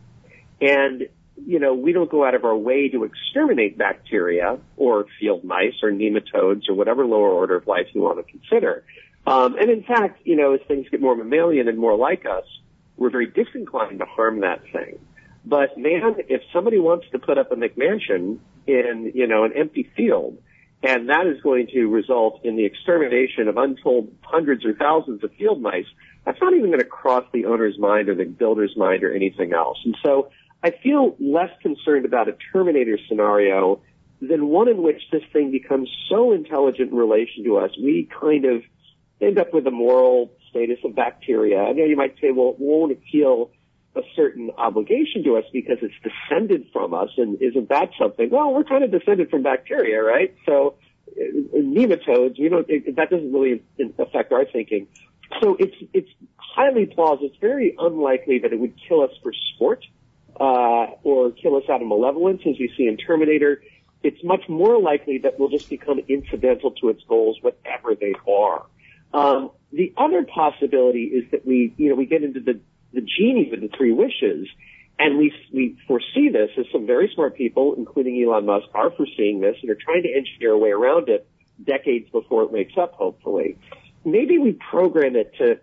And, 0.60 1.08
you 1.46 1.60
know, 1.60 1.74
we 1.74 1.92
don't 1.92 2.10
go 2.10 2.26
out 2.26 2.36
of 2.36 2.46
our 2.46 2.56
way 2.56 2.90
to 2.90 3.04
exterminate 3.04 3.78
bacteria 3.78 4.60
or 4.78 5.06
field 5.20 5.44
mice 5.44 5.76
or 5.84 5.92
nematodes 5.92 6.70
or 6.70 6.76
whatever 6.76 7.06
lower 7.06 7.30
order 7.30 7.56
of 7.56 7.68
life 7.68 7.88
you 7.94 8.02
want 8.02 8.26
to 8.26 8.32
consider. 8.32 8.84
Um, 9.26 9.56
and 9.58 9.70
in 9.70 9.84
fact, 9.84 10.22
you 10.24 10.36
know, 10.36 10.54
as 10.54 10.62
things 10.68 10.88
get 10.90 11.02
more 11.02 11.16
mammalian 11.16 11.68
and 11.68 11.78
more 11.78 11.96
like 11.96 12.26
us, 12.26 12.46
we're 12.98 13.10
very 13.10 13.28
disinclined 13.28 14.00
to 14.00 14.06
harm 14.06 14.42
that 14.42 14.62
thing. 14.72 15.00
But 15.46 15.78
man, 15.78 16.16
if 16.30 16.42
somebody 16.54 16.78
wants 16.78 17.08
to 17.12 17.20
put 17.20 17.38
up 17.38 17.52
a 17.52 17.56
McMansion 17.56 18.40
in, 18.68 19.12
you 19.16 19.28
know, 19.28 19.44
an 19.44 19.54
empty 19.56 19.90
field, 19.96 20.38
and 20.84 21.10
that 21.10 21.28
is 21.28 21.42
going 21.42 21.68
to 21.68 21.86
result 21.88 22.42
in 22.44 22.56
the 22.56 22.66
extermination 22.66 23.48
of 23.48 23.58
untold 23.58 24.14
hundreds 24.22 24.66
or 24.66 24.74
thousands 24.74 25.24
of 25.24 25.32
field 25.34 25.62
mice, 25.62 25.86
that's 26.26 26.40
not 26.42 26.54
even 26.54 26.68
going 26.68 26.80
to 26.80 26.86
cross 26.86 27.24
the 27.34 27.46
owner's 27.46 27.78
mind 27.78 28.10
or 28.10 28.16
the 28.16 28.26
builder's 28.26 28.76
mind 28.76 29.04
or 29.04 29.14
anything 29.14 29.54
else. 29.54 29.78
And 29.86 29.96
so 30.04 30.32
I 30.64 30.72
feel 30.72 31.16
less 31.20 31.50
concerned 31.62 32.06
about 32.06 32.30
a 32.30 32.36
Terminator 32.52 32.98
scenario 33.08 33.82
than 34.22 34.48
one 34.48 34.68
in 34.68 34.84
which 34.84 35.02
this 35.12 35.24
thing 35.34 35.52
becomes 35.52 35.90
so 36.10 36.32
intelligent 36.32 36.92
in 36.92 36.98
relation 36.98 37.44
to 37.44 37.58
us, 37.58 37.72
we 37.82 38.08
kind 38.20 38.46
of 38.46 38.62
end 39.20 39.40
up 39.40 39.54
with 39.54 39.66
a 39.68 39.72
moral 39.72 40.32
status 40.50 40.78
of 40.84 40.96
bacteria. 40.96 41.60
I 41.60 41.72
know 41.74 41.86
you 41.86 41.96
might 41.96 42.16
say, 42.22 42.32
well, 42.32 42.50
it 42.50 42.60
won't 42.60 42.92
it 42.92 43.02
feel 43.12 43.52
a 43.96 44.02
certain 44.16 44.52
obligation 44.58 45.24
to 45.24 45.38
us 45.38 45.44
because 45.52 45.78
it's 45.82 45.94
descended 46.04 46.68
from 46.72 46.94
us 46.94 47.10
and 47.18 47.42
isn't 47.42 47.70
that 47.70 47.90
something? 48.00 48.30
Well, 48.30 48.54
we're 48.54 48.64
kind 48.64 48.84
of 48.84 48.92
descended 48.92 49.30
from 49.30 49.44
bacteria, 49.44 50.02
right? 50.02 50.34
So 50.46 50.76
uh, 51.10 51.58
nematodes, 51.58 52.38
you 52.38 52.50
know, 52.50 52.64
it, 52.68 52.96
that 52.96 53.10
doesn't 53.10 53.34
really 53.34 53.64
affect 54.00 54.32
our 54.32 54.46
thinking. 54.46 54.88
So 55.42 55.58
it's, 55.60 55.76
it's 55.94 56.10
highly 56.38 56.86
plausible. 56.86 57.28
It's 57.28 57.38
very 57.38 57.76
unlikely 57.78 58.40
that 58.40 58.54
it 58.54 58.60
would 58.60 58.76
kill 58.88 59.02
us 59.02 59.12
for 59.22 59.34
sport, 59.56 59.86
uh, 60.40 60.88
or 61.04 61.32
kill 61.32 61.58
us 61.58 61.64
out 61.70 61.82
of 61.82 61.88
malevolence 61.88 62.42
as 62.48 62.56
we 62.60 62.74
see 62.78 62.88
in 62.88 62.98
Terminator. 62.98 63.62
It's 64.04 64.24
much 64.24 64.48
more 64.50 64.80
likely 64.82 65.20
that 65.20 65.38
we'll 65.38 65.50
just 65.50 65.70
become 65.70 66.00
incidental 66.08 66.72
to 66.72 66.90
its 66.90 67.04
goals, 67.08 67.38
whatever 67.42 67.94
they 67.94 68.16
are. 68.28 68.66
Um, 69.14 69.52
the 69.72 69.94
other 69.98 70.24
possibility 70.24 71.04
is 71.04 71.30
that 71.32 71.46
we, 71.46 71.74
you 71.78 71.90
know, 71.90 71.96
we 71.96 72.06
get 72.06 72.24
into 72.24 72.40
the, 72.40 72.60
the 72.94 73.02
genie 73.02 73.48
with 73.50 73.62
the 73.62 73.70
three 73.76 73.92
wishes, 73.92 74.48
and 75.00 75.18
we, 75.18 75.34
we 75.54 75.78
foresee 75.88 76.30
this 76.30 76.52
as 76.58 76.66
some 76.72 76.86
very 76.86 77.12
smart 77.14 77.36
people, 77.36 77.76
including 77.76 78.22
Elon 78.24 78.46
Musk, 78.46 78.68
are 78.74 78.92
foreseeing 78.92 79.40
this 79.40 79.56
and 79.62 79.72
are 79.72 79.78
trying 79.80 80.04
to 80.04 80.10
engineer 80.14 80.52
a 80.52 80.58
way 80.58 80.70
around 80.70 81.10
it 81.10 81.28
decades 81.64 82.10
before 82.12 82.44
it 82.44 82.52
wakes 82.52 82.74
up, 82.78 82.94
hopefully. 82.94 83.58
Maybe 84.06 84.38
we 84.38 84.54
program 84.54 85.16
it 85.16 85.34
to 85.38 85.60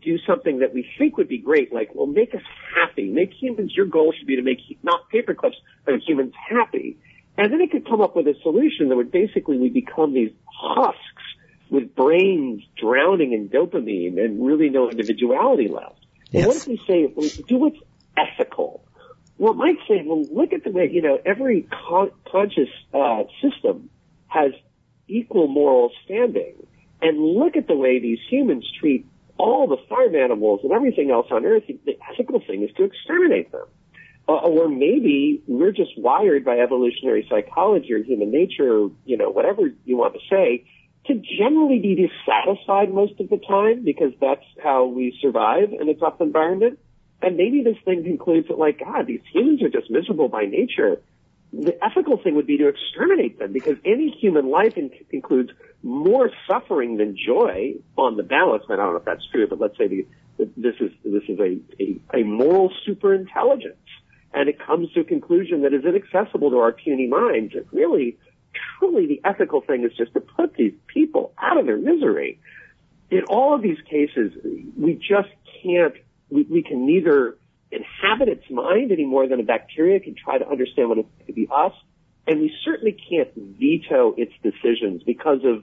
do 0.00 0.18
something 0.26 0.58
that 0.58 0.74
we 0.74 0.88
think 0.98 1.16
would 1.16 1.28
be 1.28 1.38
great, 1.38 1.72
like, 1.72 1.94
well, 1.94 2.06
make 2.06 2.34
us 2.34 2.42
happy. 2.74 3.08
Make 3.08 3.32
humans, 3.32 3.74
your 3.74 3.86
goal 3.86 4.12
should 4.16 4.26
be 4.26 4.36
to 4.36 4.42
make 4.42 4.58
not 4.82 5.08
paper 5.08 5.34
clips, 5.34 5.56
but 5.84 5.94
humans 6.06 6.34
happy. 6.48 6.98
And 7.38 7.52
then 7.52 7.60
it 7.60 7.70
could 7.70 7.86
come 7.86 8.00
up 8.00 8.16
with 8.16 8.26
a 8.26 8.34
solution 8.42 8.88
that 8.88 8.96
would 8.96 9.12
basically 9.12 9.58
we 9.58 9.68
become 9.68 10.14
these 10.14 10.32
husks 10.46 11.00
with 11.70 11.94
brains 11.94 12.62
drowning 12.80 13.32
in 13.32 13.48
dopamine 13.48 14.22
and 14.22 14.44
really 14.44 14.70
no 14.70 14.88
individuality 14.90 15.68
left. 15.68 15.95
Yes. 16.30 16.46
What 16.46 16.56
if 16.56 16.66
we 16.66 16.80
say, 16.86 17.42
do 17.48 17.56
what's 17.56 17.78
ethical? 18.16 18.84
Well, 19.38 19.52
it 19.52 19.56
might 19.56 19.76
say, 19.86 20.02
well, 20.04 20.24
look 20.32 20.52
at 20.52 20.64
the 20.64 20.70
way, 20.70 20.88
you 20.90 21.02
know, 21.02 21.18
every 21.24 21.66
con- 21.88 22.10
conscious 22.30 22.70
uh, 22.94 23.24
system 23.42 23.90
has 24.28 24.52
equal 25.08 25.46
moral 25.46 25.90
standing. 26.04 26.54
And 27.02 27.18
look 27.20 27.56
at 27.56 27.66
the 27.66 27.76
way 27.76 28.00
these 28.00 28.18
humans 28.30 28.66
treat 28.80 29.06
all 29.38 29.66
the 29.66 29.76
farm 29.88 30.14
animals 30.14 30.60
and 30.62 30.72
everything 30.72 31.10
else 31.10 31.26
on 31.30 31.44
Earth. 31.44 31.64
The 31.66 31.98
ethical 32.10 32.40
thing 32.40 32.62
is 32.62 32.70
to 32.76 32.84
exterminate 32.84 33.52
them. 33.52 33.66
Uh, 34.28 34.32
or 34.32 34.68
maybe 34.68 35.42
we're 35.46 35.70
just 35.70 35.92
wired 35.96 36.44
by 36.44 36.58
evolutionary 36.58 37.26
psychology 37.30 37.92
or 37.92 38.02
human 38.02 38.32
nature, 38.32 38.88
you 39.04 39.16
know, 39.16 39.30
whatever 39.30 39.70
you 39.84 39.96
want 39.96 40.14
to 40.14 40.20
say, 40.28 40.64
to 41.08 41.14
generally 41.38 41.78
be 41.78 41.94
dissatisfied 41.94 42.92
most 42.92 43.18
of 43.20 43.28
the 43.28 43.38
time 43.38 43.84
because 43.84 44.12
that's 44.20 44.44
how 44.62 44.86
we 44.86 45.16
survive 45.20 45.72
in 45.72 45.88
a 45.88 45.94
tough 45.94 46.20
environment. 46.20 46.78
And 47.22 47.36
maybe 47.36 47.62
this 47.62 47.76
thing 47.84 48.04
concludes 48.04 48.48
that 48.48 48.58
like, 48.58 48.80
God, 48.80 49.06
these 49.06 49.20
humans 49.32 49.62
are 49.62 49.68
just 49.68 49.90
miserable 49.90 50.28
by 50.28 50.44
nature. 50.44 51.00
The 51.52 51.82
ethical 51.82 52.18
thing 52.22 52.34
would 52.34 52.46
be 52.46 52.58
to 52.58 52.68
exterminate 52.68 53.38
them 53.38 53.52
because 53.52 53.76
any 53.84 54.10
human 54.10 54.50
life 54.50 54.76
in- 54.76 54.90
includes 55.10 55.50
more 55.82 56.30
suffering 56.48 56.96
than 56.96 57.16
joy 57.16 57.74
on 57.96 58.16
the 58.16 58.22
balance. 58.22 58.64
I 58.68 58.76
don't 58.76 58.92
know 58.92 58.98
if 58.98 59.04
that's 59.04 59.26
true, 59.32 59.46
but 59.46 59.60
let's 59.60 59.78
say 59.78 59.88
the, 59.88 60.06
this 60.56 60.74
is, 60.80 60.90
this 61.04 61.22
is 61.28 61.38
a, 61.38 61.58
a, 61.80 62.20
a 62.20 62.24
moral 62.24 62.72
superintelligence 62.86 63.74
and 64.36 64.50
it 64.50 64.58
comes 64.58 64.92
to 64.92 65.00
a 65.00 65.04
conclusion 65.04 65.62
that 65.62 65.72
is 65.72 65.84
inaccessible 65.84 66.50
to 66.50 66.58
our 66.58 66.72
puny 66.72 67.06
minds. 67.06 67.54
It 67.54 67.66
really 67.72 68.18
truly 68.78 69.06
the 69.06 69.20
ethical 69.24 69.60
thing 69.60 69.84
is 69.84 69.92
just 69.96 70.12
to 70.14 70.20
put 70.20 70.54
these 70.54 70.74
people 70.86 71.32
out 71.38 71.58
of 71.58 71.66
their 71.66 71.78
misery. 71.78 72.40
In 73.10 73.22
all 73.28 73.54
of 73.54 73.62
these 73.62 73.78
cases, 73.88 74.32
we 74.76 74.94
just 74.94 75.28
can't, 75.62 75.94
we, 76.30 76.42
we 76.42 76.62
can 76.62 76.86
neither 76.86 77.36
inhabit 77.70 78.28
its 78.28 78.50
mind 78.50 78.92
any 78.92 79.04
more 79.04 79.28
than 79.28 79.40
a 79.40 79.42
bacteria 79.42 80.00
can 80.00 80.14
try 80.14 80.38
to 80.38 80.48
understand 80.48 80.88
what 80.88 80.98
it 80.98 81.06
could 81.24 81.34
be 81.34 81.48
us, 81.52 81.72
and 82.26 82.40
we 82.40 82.52
certainly 82.64 82.96
can't 83.08 83.32
veto 83.34 84.14
its 84.16 84.32
decisions 84.42 85.02
because 85.04 85.40
of 85.44 85.62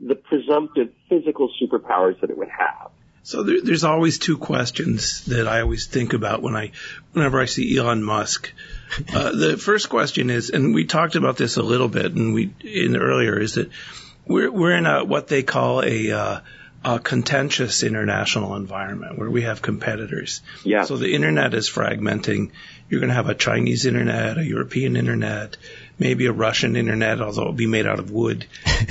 the 0.00 0.14
presumptive 0.14 0.90
physical 1.08 1.50
superpowers 1.60 2.20
that 2.20 2.30
it 2.30 2.36
would 2.36 2.48
have. 2.48 2.90
So 3.24 3.42
there, 3.42 3.60
there's 3.62 3.84
always 3.84 4.18
two 4.18 4.36
questions 4.36 5.24
that 5.26 5.46
I 5.46 5.60
always 5.60 5.86
think 5.86 6.12
about 6.12 6.42
when 6.42 6.56
I, 6.56 6.72
whenever 7.12 7.40
I 7.40 7.44
see 7.44 7.76
Elon 7.76 8.02
Musk. 8.02 8.52
Uh, 9.12 9.30
the 9.30 9.56
first 9.56 9.88
question 9.88 10.28
is, 10.28 10.50
and 10.50 10.74
we 10.74 10.86
talked 10.86 11.14
about 11.14 11.36
this 11.36 11.56
a 11.56 11.62
little 11.62 11.88
bit, 11.88 12.12
and 12.12 12.34
we 12.34 12.52
in 12.60 12.96
earlier, 12.96 13.38
is 13.38 13.54
that 13.54 13.70
we're 14.26 14.50
we're 14.50 14.76
in 14.76 14.86
a 14.86 15.04
what 15.04 15.28
they 15.28 15.42
call 15.42 15.82
a 15.82 16.10
uh, 16.10 16.40
a 16.84 16.98
contentious 16.98 17.82
international 17.82 18.56
environment 18.56 19.18
where 19.18 19.30
we 19.30 19.42
have 19.42 19.62
competitors. 19.62 20.42
Yeah. 20.64 20.84
So 20.84 20.96
the 20.96 21.14
internet 21.14 21.54
is 21.54 21.68
fragmenting. 21.68 22.50
You're 22.88 23.00
going 23.00 23.10
to 23.10 23.14
have 23.14 23.28
a 23.28 23.34
Chinese 23.34 23.86
internet, 23.86 24.38
a 24.38 24.44
European 24.44 24.96
internet, 24.96 25.56
maybe 25.98 26.26
a 26.26 26.32
Russian 26.32 26.76
internet, 26.76 27.20
although 27.20 27.42
it'll 27.42 27.52
be 27.52 27.66
made 27.66 27.86
out 27.86 27.98
of 27.98 28.10
wood, 28.10 28.46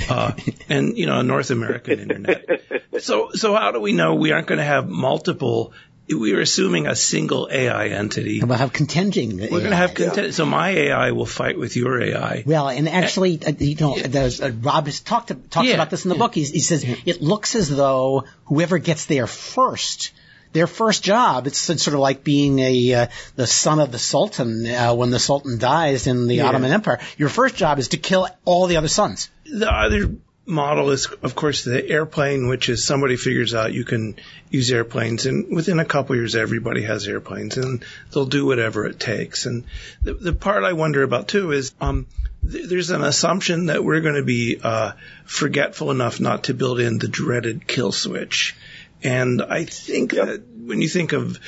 uh, 0.08 0.32
and 0.68 0.96
you 0.96 1.06
know 1.06 1.20
a 1.20 1.22
North 1.22 1.50
American 1.50 2.00
internet. 2.00 2.62
So 3.00 3.30
so 3.32 3.54
how 3.54 3.72
do 3.72 3.80
we 3.80 3.92
know 3.92 4.14
we 4.14 4.32
aren't 4.32 4.46
going 4.46 4.58
to 4.58 4.64
have 4.64 4.88
multiple 4.88 5.72
we 6.08 6.34
are 6.34 6.40
assuming 6.40 6.86
a 6.86 6.96
single 6.96 7.48
AI 7.50 7.88
entity. 7.88 8.40
And 8.40 8.48
we'll 8.48 8.58
have 8.58 8.72
contending. 8.72 9.38
We're 9.38 9.48
going 9.48 9.70
to 9.70 9.76
have 9.76 9.94
contend. 9.94 10.34
So 10.34 10.44
my 10.44 10.70
AI 10.70 11.12
will 11.12 11.26
fight 11.26 11.58
with 11.58 11.76
your 11.76 12.02
AI. 12.02 12.42
Well, 12.46 12.68
and 12.68 12.88
actually, 12.88 13.40
uh, 13.44 13.52
you 13.58 13.76
know, 13.76 13.98
there's, 13.98 14.40
uh, 14.40 14.52
Rob 14.60 14.86
has 14.86 15.00
talked 15.00 15.28
to, 15.28 15.34
talks 15.34 15.68
Yeah, 15.68 15.74
about 15.74 15.90
this 15.90 16.04
in 16.04 16.08
the 16.10 16.16
yeah. 16.16 16.18
book. 16.18 16.34
He's, 16.34 16.50
he 16.50 16.60
says 16.60 16.84
it 16.84 17.22
looks 17.22 17.54
as 17.54 17.68
though 17.68 18.24
whoever 18.46 18.78
gets 18.78 19.06
there 19.06 19.26
first. 19.26 20.12
Their 20.52 20.66
first 20.66 21.02
job, 21.02 21.46
it's 21.46 21.56
sort 21.58 21.86
of 21.86 21.94
like 21.94 22.24
being 22.24 22.58
a 22.58 22.94
uh, 22.94 23.06
the 23.36 23.46
son 23.46 23.78
of 23.80 23.90
the 23.90 23.98
sultan 23.98 24.66
uh, 24.66 24.92
when 24.94 25.10
the 25.10 25.18
sultan 25.18 25.56
dies 25.58 26.06
in 26.06 26.26
the 26.26 26.34
Yeah. 26.34 26.46
Ottoman 26.48 26.72
Empire. 26.72 27.00
Your 27.16 27.30
first 27.30 27.56
job 27.56 27.78
is 27.78 27.88
to 27.88 27.96
kill 27.96 28.28
all 28.44 28.66
the 28.66 28.76
other 28.76 28.88
sons. 28.88 29.30
The 29.46 29.72
other 29.72 30.10
model 30.46 30.90
is, 30.90 31.06
of 31.22 31.34
course, 31.34 31.64
the 31.64 31.88
airplane, 31.88 32.48
which 32.48 32.68
is 32.68 32.84
somebody 32.84 33.16
figures 33.16 33.54
out 33.54 33.72
you 33.72 33.84
can 33.84 34.16
use 34.50 34.70
airplanes, 34.70 35.26
and 35.26 35.54
within 35.54 35.78
a 35.78 35.84
couple 35.84 36.16
years, 36.16 36.34
everybody 36.34 36.82
has 36.82 37.06
airplanes, 37.06 37.56
and 37.56 37.84
they'll 38.12 38.26
do 38.26 38.44
whatever 38.44 38.86
it 38.86 38.98
takes. 38.98 39.46
And 39.46 39.64
the, 40.02 40.14
the 40.14 40.32
part 40.32 40.64
I 40.64 40.72
wonder 40.72 41.02
about 41.02 41.28
too 41.28 41.52
is, 41.52 41.72
um, 41.80 42.06
th- 42.50 42.68
there's 42.68 42.90
an 42.90 43.04
assumption 43.04 43.66
that 43.66 43.84
we're 43.84 44.00
going 44.00 44.16
to 44.16 44.24
be 44.24 44.58
uh, 44.62 44.92
forgetful 45.24 45.90
enough 45.90 46.20
not 46.20 46.44
to 46.44 46.54
build 46.54 46.80
in 46.80 46.98
the 46.98 47.08
dreaded 47.08 47.66
kill 47.66 47.92
switch. 47.92 48.56
And 49.04 49.42
I 49.42 49.64
think 49.64 50.12
that 50.12 50.42
when 50.46 50.80
you 50.80 50.88
think 50.88 51.12
of 51.12 51.36
uh, 51.36 51.40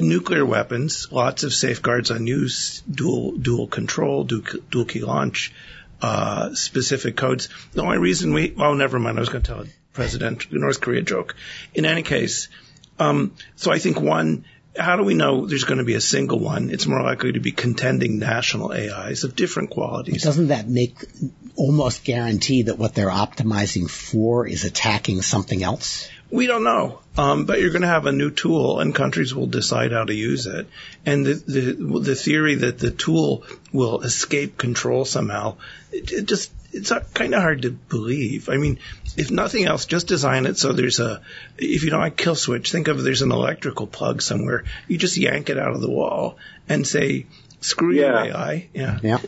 nuclear 0.00 0.44
weapons, 0.44 1.08
lots 1.10 1.42
of 1.42 1.52
safeguards 1.52 2.10
on 2.10 2.26
use, 2.26 2.80
dual 2.80 3.32
dual 3.32 3.66
control, 3.66 4.24
dual, 4.24 4.44
dual 4.70 4.84
key 4.86 5.00
launch, 5.00 5.52
uh, 6.02 6.54
specific 6.54 7.16
codes. 7.16 7.48
The 7.72 7.82
only 7.82 7.98
reason 7.98 8.32
we, 8.32 8.52
well, 8.56 8.74
never 8.74 8.98
mind. 8.98 9.18
I 9.18 9.20
was 9.20 9.28
going 9.28 9.42
to 9.42 9.52
tell 9.52 9.62
a 9.62 9.66
President 9.92 10.52
North 10.52 10.80
Korea 10.80 11.02
joke. 11.02 11.34
In 11.74 11.86
any 11.86 12.02
case, 12.02 12.48
um, 12.98 13.34
so 13.56 13.72
I 13.72 13.78
think 13.78 14.00
one, 14.00 14.44
how 14.78 14.96
do 14.96 15.04
we 15.04 15.14
know 15.14 15.46
there's 15.46 15.64
going 15.64 15.78
to 15.78 15.84
be 15.84 15.94
a 15.94 16.00
single 16.00 16.38
one? 16.38 16.70
It's 16.70 16.86
more 16.86 17.02
likely 17.02 17.32
to 17.32 17.40
be 17.40 17.52
contending 17.52 18.18
national 18.18 18.72
AIs 18.72 19.24
of 19.24 19.36
different 19.36 19.70
qualities. 19.70 20.22
Doesn't 20.22 20.48
that 20.48 20.68
make 20.68 20.96
almost 21.56 22.04
guarantee 22.04 22.62
that 22.62 22.78
what 22.78 22.94
they're 22.94 23.08
optimizing 23.08 23.88
for 23.88 24.46
is 24.46 24.64
attacking 24.64 25.22
something 25.22 25.62
else? 25.62 26.08
We 26.30 26.48
don't 26.48 26.64
know, 26.64 27.00
um, 27.16 27.44
but 27.44 27.60
you're 27.60 27.70
going 27.70 27.82
to 27.82 27.88
have 27.88 28.06
a 28.06 28.12
new 28.12 28.32
tool, 28.32 28.80
and 28.80 28.92
countries 28.92 29.32
will 29.32 29.46
decide 29.46 29.92
how 29.92 30.04
to 30.04 30.14
use 30.14 30.46
it. 30.46 30.66
And 31.04 31.24
the 31.24 31.34
the, 31.34 32.00
the 32.00 32.14
theory 32.16 32.56
that 32.56 32.80
the 32.80 32.90
tool 32.90 33.44
will 33.72 34.00
escape 34.00 34.58
control 34.58 35.04
somehow, 35.04 35.56
it, 35.92 36.10
it 36.10 36.26
just 36.26 36.50
it's 36.76 36.92
kind 37.14 37.34
of 37.34 37.40
hard 37.42 37.62
to 37.62 37.70
believe. 37.70 38.48
I 38.48 38.56
mean, 38.56 38.78
if 39.16 39.30
nothing 39.30 39.64
else, 39.64 39.86
just 39.86 40.06
design 40.06 40.46
it 40.46 40.58
so 40.58 40.72
there's 40.72 41.00
a 41.00 41.22
if 41.58 41.82
you 41.82 41.90
don't 41.90 42.00
like 42.00 42.16
kill 42.16 42.34
switch, 42.34 42.70
think 42.70 42.88
of 42.88 43.02
there's 43.02 43.22
an 43.22 43.32
electrical 43.32 43.86
plug 43.86 44.22
somewhere. 44.22 44.64
You 44.88 44.98
just 44.98 45.16
yank 45.16 45.50
it 45.50 45.58
out 45.58 45.74
of 45.74 45.80
the 45.80 45.90
wall 45.90 46.36
and 46.68 46.86
say, 46.86 47.26
"Screw 47.60 47.92
you, 47.92 48.02
Yeah. 48.02 48.24
AI." 48.24 48.68
Yeah. 48.74 48.98
Yeah. 49.02 49.18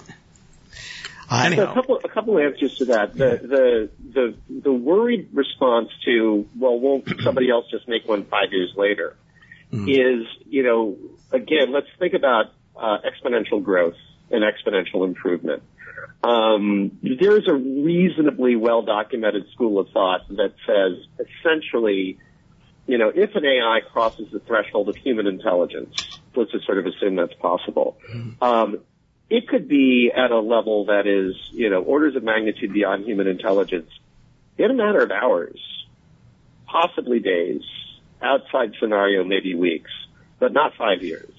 I, 1.30 1.54
So 1.54 1.70
a 1.70 1.74
couple, 1.74 2.00
a 2.02 2.08
couple 2.08 2.38
answers 2.38 2.78
to 2.78 2.86
that. 2.86 3.12
The, 3.14 3.38
the, 3.42 3.90
the, 4.14 4.34
the 4.62 4.72
worried 4.72 5.28
response 5.34 5.90
to, 6.06 6.48
well, 6.58 6.80
won't 6.80 7.06
somebody 7.22 7.50
else 7.50 7.66
just 7.70 7.86
make 7.86 8.08
one 8.08 8.24
five 8.24 8.50
years 8.50 8.72
later? 8.76 9.14
Is, 9.70 10.26
you 10.48 10.62
know, 10.62 10.96
again, 11.30 11.70
let's 11.70 11.88
think 11.98 12.14
about 12.14 12.46
uh, 12.74 12.96
exponential 13.04 13.62
growth 13.62 13.96
and 14.30 14.42
exponential 14.42 15.06
improvement. 15.06 15.62
Um, 16.22 16.98
there's 17.02 17.46
a 17.48 17.54
reasonably 17.54 18.56
well 18.56 18.82
documented 18.82 19.48
school 19.52 19.78
of 19.78 19.88
thought 19.90 20.28
that 20.28 20.54
says 20.66 21.26
essentially, 21.26 22.18
you 22.86 22.98
know, 22.98 23.12
if 23.14 23.34
an 23.36 23.44
AI 23.44 23.80
crosses 23.92 24.26
the 24.32 24.40
threshold 24.40 24.88
of 24.88 24.96
human 24.96 25.26
intelligence, 25.26 26.20
let's 26.34 26.50
just 26.50 26.66
sort 26.66 26.78
of 26.78 26.86
assume 26.86 27.16
that's 27.16 27.34
possible. 27.34 27.98
Um, 28.42 28.80
it 29.30 29.46
could 29.46 29.68
be 29.68 30.10
at 30.14 30.30
a 30.30 30.40
level 30.40 30.86
that 30.86 31.06
is, 31.06 31.36
you 31.52 31.70
know, 31.70 31.82
orders 31.82 32.16
of 32.16 32.22
magnitude 32.22 32.72
beyond 32.72 33.04
human 33.04 33.26
intelligence 33.26 33.90
in 34.56 34.70
a 34.70 34.74
matter 34.74 35.02
of 35.02 35.10
hours, 35.10 35.60
possibly 36.66 37.20
days, 37.20 37.62
outside 38.22 38.72
scenario, 38.80 39.22
maybe 39.24 39.54
weeks, 39.54 39.90
but 40.38 40.52
not 40.52 40.72
five 40.76 41.02
years. 41.02 41.32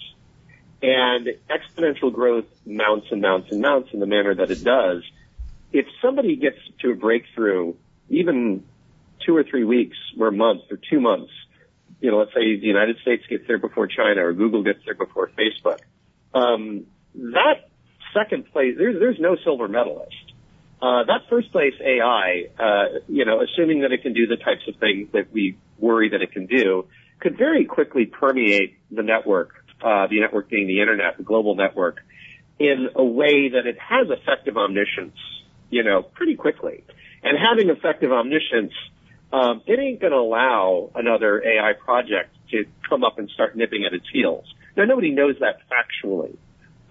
And 0.82 1.28
exponential 1.50 2.14
growth 2.14 2.46
mounts 2.66 3.08
and 3.12 3.22
mounts 3.22 3.52
and 3.52 3.62
mounts 3.62 3.90
in 3.94 4.00
the 4.00 4.06
manner 4.06 4.34
that 4.36 4.50
it 4.50 4.64
does. 4.64 5.04
If 5.74 5.86
somebody 6.02 6.36
gets 6.38 6.58
to 6.82 6.92
a 6.92 6.96
breakthrough, 6.96 7.74
even 8.10 8.64
two 9.26 9.36
or 9.36 9.44
three 9.44 9.66
weeks 9.66 9.98
or 10.18 10.28
a 10.28 10.32
month 10.32 10.64
or 10.72 10.80
two 10.90 11.02
months, 11.02 11.32
you 12.00 12.12
know, 12.12 12.18
let's 12.20 12.34
say 12.34 12.56
the 12.60 12.66
United 12.66 12.98
States 13.02 13.24
gets 13.30 13.46
there 13.48 13.58
before 13.58 13.88
China 13.88 14.26
or 14.26 14.34
Google 14.34 14.64
gets 14.64 14.80
there 14.86 14.96
before 14.96 15.30
Facebook, 15.38 15.80
um, 16.34 16.86
that 17.16 17.70
second 18.14 18.52
place, 18.52 18.76
there's, 18.78 19.00
there's 19.00 19.20
no 19.20 19.36
silver 19.44 19.68
medalist. 19.68 20.16
Uh, 20.82 21.04
that 21.04 21.22
first 21.30 21.52
place 21.52 21.74
AI, 21.82 22.46
uh, 22.58 23.00
you 23.08 23.26
know, 23.26 23.42
assuming 23.42 23.82
that 23.82 23.92
it 23.92 24.02
can 24.02 24.14
do 24.14 24.28
the 24.28 24.38
types 24.38 24.66
of 24.68 24.76
things 24.78 25.10
that 25.12 25.32
we 25.34 25.58
worry 25.78 26.10
that 26.10 26.22
it 26.22 26.32
can 26.32 26.46
do, 26.46 26.88
could 27.20 27.38
very 27.38 27.66
quickly 27.66 28.06
permeate 28.06 28.78
the 28.90 29.04
network, 29.04 29.59
uh, 29.82 30.08
the 30.08 30.20
network 30.20 30.50
being 30.50 30.68
the 30.68 30.82
internet, 30.82 31.18
the 31.18 31.24
global 31.24 31.56
network, 31.56 32.00
in 32.60 32.90
a 32.96 33.04
way 33.04 33.50
that 33.50 33.66
it 33.66 33.78
has 33.80 34.08
effective 34.10 34.58
omniscience, 34.58 35.18
you 35.70 35.84
know, 35.84 36.02
pretty 36.02 36.36
quickly. 36.36 36.84
And 37.24 37.38
having 37.38 37.70
effective 37.70 38.12
omniscience, 38.12 38.74
um, 39.32 39.62
it 39.66 39.80
ain't 39.80 40.00
going 40.02 40.12
to 40.12 40.20
allow 40.20 40.90
another 40.96 41.42
AI 41.44 41.74
project 41.74 42.36
to 42.52 42.66
come 42.88 43.04
up 43.04 43.20
and 43.20 43.30
start 43.30 43.56
nipping 43.56 43.86
at 43.86 43.94
its 43.94 44.06
heels. 44.12 44.46
Now, 44.76 44.86
nobody 44.86 45.12
knows 45.12 45.36
that 45.40 45.60
factually. 45.70 46.38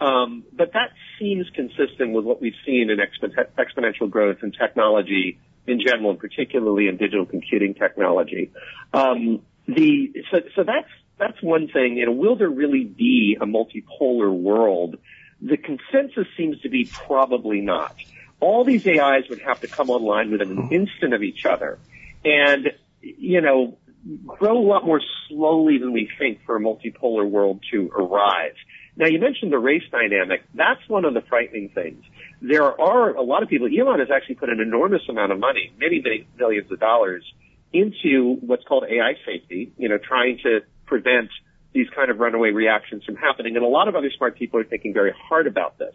Um, 0.00 0.44
but 0.52 0.72
that 0.74 0.90
seems 1.18 1.48
consistent 1.50 2.12
with 2.12 2.24
what 2.24 2.40
we've 2.40 2.54
seen 2.64 2.90
in 2.90 2.98
expo- 2.98 3.46
exponential 3.58 4.08
growth 4.08 4.38
in 4.42 4.52
technology 4.52 5.38
in 5.66 5.80
general, 5.80 6.10
and 6.10 6.18
particularly 6.18 6.86
in 6.88 6.96
digital 6.96 7.26
computing 7.26 7.74
technology. 7.74 8.50
Um, 8.94 9.42
the 9.66 10.12
so, 10.30 10.38
so 10.54 10.64
that's 10.64 10.88
that's 11.18 11.42
one 11.42 11.68
thing. 11.68 11.96
You 11.96 12.06
know, 12.06 12.12
will 12.12 12.36
there 12.36 12.48
really 12.48 12.84
be 12.84 13.36
a 13.40 13.46
multipolar 13.46 14.32
world? 14.32 14.96
The 15.40 15.56
consensus 15.56 16.26
seems 16.36 16.60
to 16.62 16.68
be 16.68 16.84
probably 16.84 17.60
not. 17.60 17.94
All 18.40 18.64
these 18.64 18.86
AIs 18.86 19.28
would 19.28 19.40
have 19.40 19.60
to 19.60 19.66
come 19.66 19.90
online 19.90 20.30
within 20.30 20.50
an 20.50 20.68
instant 20.70 21.12
of 21.12 21.22
each 21.22 21.44
other, 21.44 21.78
and 22.24 22.72
you 23.00 23.40
know, 23.40 23.78
grow 24.26 24.58
a 24.58 24.66
lot 24.66 24.84
more 24.84 25.00
slowly 25.28 25.78
than 25.78 25.92
we 25.92 26.10
think 26.18 26.44
for 26.44 26.56
a 26.56 26.60
multipolar 26.60 27.28
world 27.28 27.60
to 27.72 27.90
arrive. 27.90 28.54
Now, 28.96 29.06
you 29.06 29.20
mentioned 29.20 29.52
the 29.52 29.58
race 29.58 29.84
dynamic. 29.90 30.42
That's 30.54 30.80
one 30.88 31.04
of 31.04 31.14
the 31.14 31.20
frightening 31.20 31.68
things. 31.68 32.04
There 32.40 32.80
are 32.80 33.14
a 33.14 33.22
lot 33.22 33.42
of 33.42 33.48
people, 33.48 33.68
Elon 33.68 34.00
has 34.00 34.10
actually 34.10 34.36
put 34.36 34.48
an 34.48 34.60
enormous 34.60 35.02
amount 35.08 35.32
of 35.32 35.38
money, 35.38 35.72
many, 35.78 36.00
many 36.00 36.26
millions 36.36 36.70
of 36.72 36.80
dollars 36.80 37.24
into 37.72 38.38
what's 38.40 38.64
called 38.64 38.84
AI 38.88 39.14
safety, 39.24 39.72
you 39.76 39.88
know, 39.88 39.98
trying 39.98 40.38
to 40.42 40.60
prevent 40.88 41.30
these 41.72 41.88
kind 41.94 42.10
of 42.10 42.18
runaway 42.18 42.50
reactions 42.50 43.04
from 43.04 43.16
happening. 43.16 43.56
And 43.56 43.64
a 43.64 43.68
lot 43.68 43.88
of 43.88 43.94
other 43.94 44.10
smart 44.16 44.36
people 44.36 44.58
are 44.60 44.64
thinking 44.64 44.92
very 44.94 45.12
hard 45.28 45.46
about 45.46 45.78
this. 45.78 45.94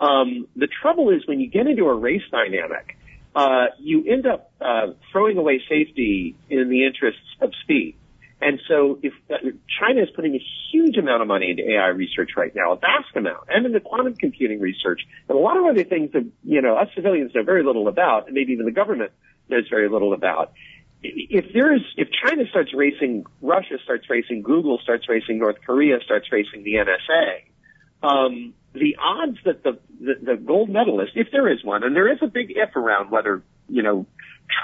Um, 0.00 0.48
the 0.56 0.68
trouble 0.82 1.10
is 1.10 1.26
when 1.26 1.40
you 1.40 1.48
get 1.48 1.66
into 1.66 1.84
a 1.86 1.94
race 1.94 2.22
dynamic, 2.30 2.96
uh, 3.34 3.66
you 3.78 4.04
end 4.06 4.26
up 4.26 4.50
uh, 4.60 4.88
throwing 5.10 5.38
away 5.38 5.62
safety 5.68 6.34
in 6.50 6.68
the 6.68 6.84
interests 6.84 7.20
of 7.40 7.52
speed. 7.62 7.96
And 8.42 8.60
so 8.68 8.98
if 9.02 9.12
uh, 9.30 9.36
China 9.80 10.02
is 10.02 10.08
putting 10.14 10.34
a 10.34 10.42
huge 10.72 10.96
amount 10.96 11.22
of 11.22 11.28
money 11.28 11.50
into 11.50 11.62
AI 11.70 11.86
research 11.88 12.30
right 12.36 12.52
now, 12.54 12.72
a 12.72 12.76
vast 12.76 13.14
amount, 13.14 13.44
and 13.48 13.64
into 13.64 13.78
quantum 13.78 14.16
computing 14.16 14.60
research, 14.60 15.00
and 15.28 15.38
a 15.38 15.40
lot 15.40 15.56
of 15.56 15.64
other 15.64 15.84
things 15.84 16.10
that, 16.12 16.26
you 16.42 16.60
know, 16.60 16.76
us 16.76 16.88
civilians 16.94 17.32
know 17.34 17.44
very 17.44 17.62
little 17.62 17.86
about, 17.86 18.26
and 18.26 18.34
maybe 18.34 18.52
even 18.52 18.66
the 18.66 18.72
government 18.72 19.12
knows 19.48 19.68
very 19.70 19.88
little 19.88 20.12
about. 20.12 20.52
If 21.02 21.52
there 21.52 21.74
is, 21.74 21.82
if 21.96 22.08
China 22.24 22.44
starts 22.50 22.72
racing, 22.74 23.24
Russia 23.40 23.76
starts 23.82 24.08
racing, 24.08 24.42
Google 24.42 24.78
starts 24.82 25.08
racing, 25.08 25.38
North 25.38 25.56
Korea 25.66 25.98
starts 26.04 26.30
racing 26.30 26.62
the 26.62 26.74
NSA, 26.74 28.06
um, 28.08 28.54
the 28.72 28.96
odds 29.00 29.38
that 29.44 29.62
the, 29.62 29.78
the, 30.00 30.14
the 30.22 30.36
gold 30.36 30.70
medalist, 30.70 31.12
if 31.16 31.28
there 31.32 31.52
is 31.52 31.64
one, 31.64 31.82
and 31.82 31.94
there 31.94 32.10
is 32.10 32.18
a 32.22 32.26
big 32.26 32.52
if 32.54 32.76
around 32.76 33.10
whether, 33.10 33.42
you 33.68 33.82
know, 33.82 34.06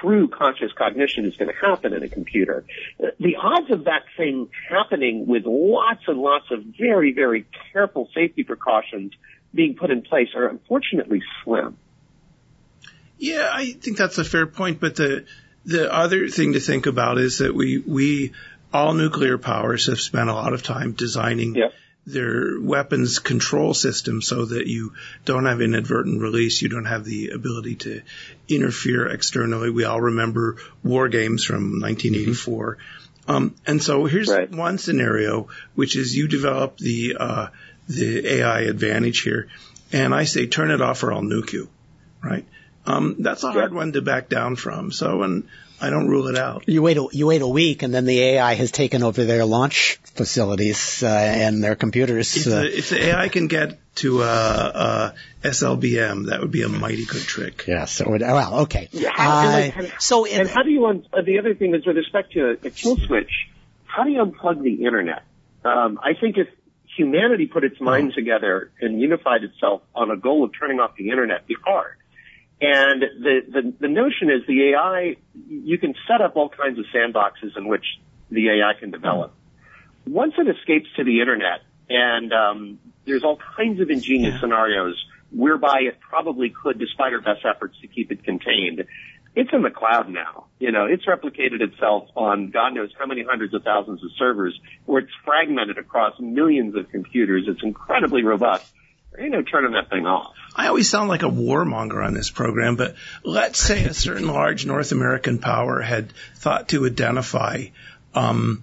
true 0.01 0.29
conscious 0.29 0.73
cognition 0.77 1.25
is 1.25 1.37
going 1.37 1.51
to 1.51 1.67
happen 1.67 1.93
in 1.93 2.03
a 2.03 2.09
computer. 2.09 2.65
The 2.99 3.37
odds 3.37 3.71
of 3.71 3.85
that 3.85 4.03
thing 4.17 4.49
happening 4.69 5.27
with 5.27 5.45
lots 5.47 6.03
and 6.07 6.19
lots 6.19 6.47
of 6.51 6.63
very, 6.79 7.13
very 7.13 7.47
careful 7.73 8.09
safety 8.15 8.45
precautions 8.45 9.13
being 9.55 9.75
put 9.75 9.91
in 9.91 10.03
place 10.03 10.29
are 10.35 10.49
unfortunately 10.49 11.23
slim. 11.43 11.77
Yeah, 13.19 13.51
I 13.53 13.73
think 13.73 13.97
that's 13.97 14.19
a 14.19 14.25
fair 14.25 14.47
point. 14.47 14.81
But 14.81 14.97
the 14.97 15.25
the 15.69 15.93
other 15.93 16.29
thing 16.29 16.55
to 16.55 16.61
think 16.61 16.87
about 16.87 17.19
is 17.19 17.39
that 17.39 17.55
we 17.55 17.79
we 17.79 18.33
all 18.73 18.95
nuclear 18.95 19.37
powers 19.37 19.87
have 19.87 20.01
spent 20.01 20.31
a 20.31 20.35
lot 20.35 20.55
of 20.55 20.63
time 20.63 20.93
designing 20.93 21.63
their 22.07 22.59
weapons 22.59 23.19
control 23.19 23.75
system 23.75 24.23
so 24.23 24.47
that 24.47 24.67
you 24.67 24.95
don't 25.27 25.45
have 25.45 25.61
inadvertent 25.61 26.23
release, 26.23 26.63
you 26.63 26.71
don't 26.71 26.87
have 26.87 27.05
the 27.05 27.31
ability 27.35 27.75
to 27.77 28.01
interfere 28.49 29.09
externally. 29.09 29.69
We 29.69 29.85
all 29.85 30.01
remember 30.01 30.57
war 30.83 31.09
games 31.09 31.45
from 31.45 31.81
1984. 31.81 32.79
Um, 33.29 33.55
and 33.67 33.83
so 33.83 34.07
here's 34.07 34.31
right. 34.31 34.51
one 34.51 34.79
scenario, 34.79 35.49
which 35.75 35.97
is 35.97 36.17
you 36.17 36.29
develop 36.29 36.79
the 36.79 37.17
uh, 37.21 37.49
the 37.89 38.27
AI 38.39 38.61
advantage 38.63 39.21
here, 39.21 39.49
and 39.93 40.15
I 40.15 40.25
say 40.25 40.47
turn 40.47 40.71
it 40.71 40.81
off 40.81 41.03
or 41.03 41.13
I'll 41.13 41.21
nuke 41.21 41.53
you, 41.53 41.69
right? 42.23 42.47
Um, 42.89 43.17
that's 43.19 43.45
a 43.45 43.53
hard 43.53 43.75
one 43.75 43.93
to 43.93 44.03
back 44.03 44.29
down 44.29 44.57
from. 44.57 44.93
So, 44.93 45.23
and 45.23 45.49
I 45.81 45.91
don't 45.91 46.09
rule 46.09 46.29
it 46.29 46.37
out. 46.37 46.65
You 46.67 46.83
wait 46.83 46.97
a, 46.97 47.07
you 47.13 47.27
wait 47.27 47.43
a 47.43 47.47
week, 47.47 47.83
and 47.83 47.95
then 47.95 48.05
the 48.05 48.21
AI 48.21 48.55
has 48.55 48.73
taken 48.73 49.03
over 49.03 49.25
their 49.25 49.45
launch 49.45 49.99
facilities 50.15 51.03
uh, 51.03 51.07
and 51.07 51.63
their 51.63 51.77
computers. 51.77 52.37
If, 52.37 52.47
uh, 52.47 52.51
the, 52.51 52.79
if 52.79 52.91
the 52.91 53.09
AI 53.09 53.29
can 53.29 53.47
get 53.47 53.79
to 53.97 54.23
uh, 54.23 54.25
uh, 54.25 55.13
SLBM, 55.43 56.29
that 56.31 56.41
would 56.41 56.51
be 56.51 56.63
a 56.63 56.69
mighty 56.69 57.05
good 57.05 57.23
trick. 57.23 57.65
Yes. 57.69 58.01
Yeah, 58.01 58.33
well, 58.33 58.61
okay. 58.61 58.89
Yeah, 58.91 59.13
and, 59.17 59.75
and, 59.77 59.93
so, 59.99 60.25
it, 60.25 60.33
and 60.33 60.49
how 60.49 60.63
do 60.63 60.71
you? 60.71 60.87
Un- 60.87 61.07
uh, 61.13 61.23
the 61.23 61.39
other 61.39 61.55
thing 61.55 61.75
is 61.75 61.87
with 61.87 61.97
respect 61.97 62.33
to 62.33 62.51
a, 62.51 62.67
a 62.67 62.71
kill 62.71 62.97
switch. 62.97 63.31
How 63.85 64.05
do 64.05 64.11
you 64.11 64.25
unplug 64.25 64.63
the 64.63 64.85
internet? 64.85 65.25
Um, 65.65 65.99
I 66.03 66.15
think 66.19 66.39
if 66.39 66.49
humanity 66.97 67.47
put 67.47 67.65
its 67.65 67.81
mind 67.81 68.13
together 68.15 68.71
and 68.81 69.01
unified 69.01 69.45
itself 69.45 69.83
on 69.95 70.11
a 70.11 70.17
goal 70.17 70.45
of 70.45 70.53
turning 70.59 70.81
off 70.81 70.97
the 70.97 71.11
internet, 71.11 71.37
it'd 71.37 71.49
be 71.49 71.57
hard. 71.65 71.97
And 72.61 73.03
the, 73.03 73.41
the, 73.49 73.75
the 73.81 73.89
notion 73.89 74.31
is 74.31 74.47
the 74.47 74.75
AI, 74.75 75.17
you 75.49 75.79
can 75.79 75.95
set 76.09 76.21
up 76.21 76.37
all 76.37 76.49
kinds 76.49 76.79
of 76.79 76.87
sandboxes 76.95 77.57
in 77.57 77.69
which 77.69 77.85
the 78.31 78.49
AI 78.49 78.73
can 78.79 78.91
develop. 78.91 79.33
Once 80.07 80.35
it 80.39 80.49
escapes 80.49 80.89
to 80.97 81.05
the 81.05 81.21
internet, 81.21 81.61
and 81.89 82.33
um, 82.33 82.79
there's 83.07 83.23
all 83.23 83.39
kinds 83.57 83.81
of 83.81 83.91
ingenious 83.91 84.35
yeah. 84.35 84.41
scenarios 84.41 84.97
whereby 85.31 85.81
it 85.83 86.01
probably 86.01 86.51
could, 86.51 86.79
despite 86.79 87.13
our 87.13 87.21
best 87.21 87.45
efforts 87.45 87.79
to 87.81 87.87
keep 87.87 88.11
it 88.11 88.25
contained, 88.25 88.85
it's 89.35 89.51
in 89.53 89.63
the 89.63 89.71
cloud 89.71 90.09
now. 90.09 90.47
You 90.59 90.73
know, 90.73 90.87
it's 90.87 91.07
replicated 91.07 91.61
itself 91.61 92.09
on 92.17 92.51
God 92.51 92.75
knows 92.75 92.91
how 92.99 93.07
many 93.07 93.23
hundreds 93.23 93.55
of 93.55 93.63
thousands 93.63 94.03
of 94.03 94.11
servers 94.19 94.59
where 94.87 95.03
it's 95.03 95.13
fragmented 95.25 95.79
across 95.79 96.19
millions 96.19 96.75
of 96.75 96.91
computers. 96.91 97.45
It's 97.47 97.63
incredibly 97.63 98.25
robust. 98.25 98.73
There 99.13 99.25
ain't 99.25 99.33
no 99.33 99.43
turning 99.43 99.73
that 99.73 99.91
thing 99.91 100.07
off. 100.07 100.35
I 100.55 100.69
always 100.69 100.91
sound 100.91 101.09
like 101.09 101.23
a 101.23 101.31
warmonger 101.31 102.05
on 102.05 102.15
this 102.15 102.31
program, 102.31 102.77
but 102.77 102.95
let's 103.23 103.59
say 103.59 103.85
a 103.85 103.95
certain 103.95 104.29
large 104.33 104.67
North 104.67 104.93
American 104.93 105.39
power 105.39 105.81
had 105.81 106.13
thought 106.37 106.69
to 106.71 106.87
identify, 106.87 107.67
um, 108.15 108.63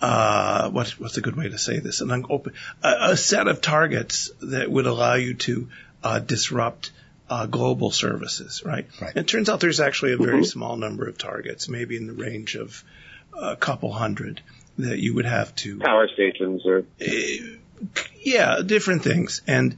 uh, 0.00 0.70
what, 0.70 0.88
what's 0.98 1.16
a 1.16 1.20
good 1.20 1.36
way 1.36 1.48
to 1.48 1.58
say 1.58 1.78
this? 1.78 2.00
An 2.00 2.24
open, 2.28 2.54
a, 2.82 3.10
a 3.10 3.16
set 3.16 3.48
of 3.48 3.60
targets 3.60 4.30
that 4.40 4.70
would 4.70 4.86
allow 4.86 5.14
you 5.14 5.34
to 5.34 5.68
uh, 6.02 6.18
disrupt 6.18 6.90
uh, 7.30 7.46
global 7.46 7.90
services, 7.90 8.62
right? 8.64 8.86
right? 9.00 9.16
it 9.16 9.28
turns 9.28 9.48
out 9.48 9.60
there's 9.60 9.80
actually 9.80 10.12
a 10.12 10.16
very 10.16 10.34
mm-hmm. 10.34 10.42
small 10.44 10.76
number 10.76 11.08
of 11.08 11.18
targets, 11.18 11.68
maybe 11.68 11.96
in 11.96 12.06
the 12.06 12.12
range 12.12 12.56
of 12.56 12.84
a 13.38 13.56
couple 13.56 13.92
hundred 13.92 14.40
that 14.78 14.98
you 14.98 15.14
would 15.14 15.26
have 15.26 15.54
to 15.56 15.78
power 15.78 16.08
stations 16.08 16.62
or 16.64 16.84
uh, 17.00 17.06
yeah, 18.20 18.60
different 18.64 19.02
things. 19.02 19.42
And 19.46 19.76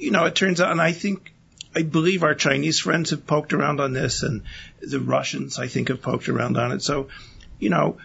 you 0.00 0.10
know, 0.10 0.24
it 0.24 0.34
turns 0.34 0.60
out, 0.60 0.72
and 0.72 0.80
I 0.80 0.92
think, 0.92 1.32
I 1.74 1.82
believe 1.82 2.22
our 2.22 2.34
Chinese 2.34 2.80
friends 2.80 3.10
have 3.10 3.26
poked 3.26 3.52
around 3.52 3.80
on 3.80 3.92
this, 3.92 4.22
and 4.22 4.42
the 4.80 4.98
Russians, 4.98 5.58
I 5.58 5.68
think, 5.68 5.88
have 5.88 6.02
poked 6.02 6.28
around 6.28 6.56
on 6.56 6.72
it. 6.72 6.82
So, 6.82 7.08
you 7.58 7.68
know, 7.68 7.98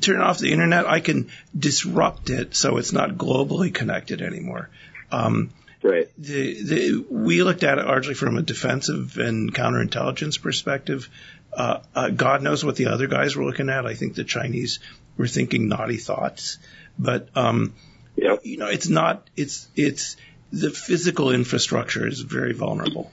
turn 0.00 0.20
off 0.20 0.38
the 0.38 0.50
internet, 0.50 0.86
I 0.86 1.00
can 1.00 1.30
disrupt 1.56 2.30
it 2.30 2.56
so 2.56 2.78
it's 2.78 2.92
not 2.92 3.10
globally 3.10 3.72
connected 3.72 4.22
anymore. 4.22 4.70
Um, 5.12 5.50
right. 5.82 6.08
The, 6.18 6.62
the, 6.62 7.06
we 7.10 7.42
looked 7.42 7.62
at 7.62 7.78
it 7.78 7.84
largely 7.84 8.14
from 8.14 8.38
a 8.38 8.42
defensive 8.42 9.18
and 9.18 9.54
counterintelligence 9.54 10.40
perspective. 10.40 11.08
Uh, 11.52 11.80
uh, 11.94 12.08
God 12.08 12.42
knows 12.42 12.64
what 12.64 12.76
the 12.76 12.86
other 12.86 13.06
guys 13.06 13.36
were 13.36 13.44
looking 13.44 13.68
at. 13.68 13.86
I 13.86 13.94
think 13.94 14.14
the 14.14 14.24
Chinese 14.24 14.80
were 15.16 15.28
thinking 15.28 15.68
naughty 15.68 15.98
thoughts, 15.98 16.58
but 16.98 17.28
um, 17.36 17.74
yep. 18.16 18.40
you 18.44 18.58
know, 18.58 18.66
it's 18.66 18.88
not. 18.88 19.28
It's 19.36 19.68
it's 19.76 20.16
the 20.52 20.70
physical 20.70 21.30
infrastructure 21.30 22.06
is 22.06 22.20
very 22.20 22.52
vulnerable. 22.52 23.10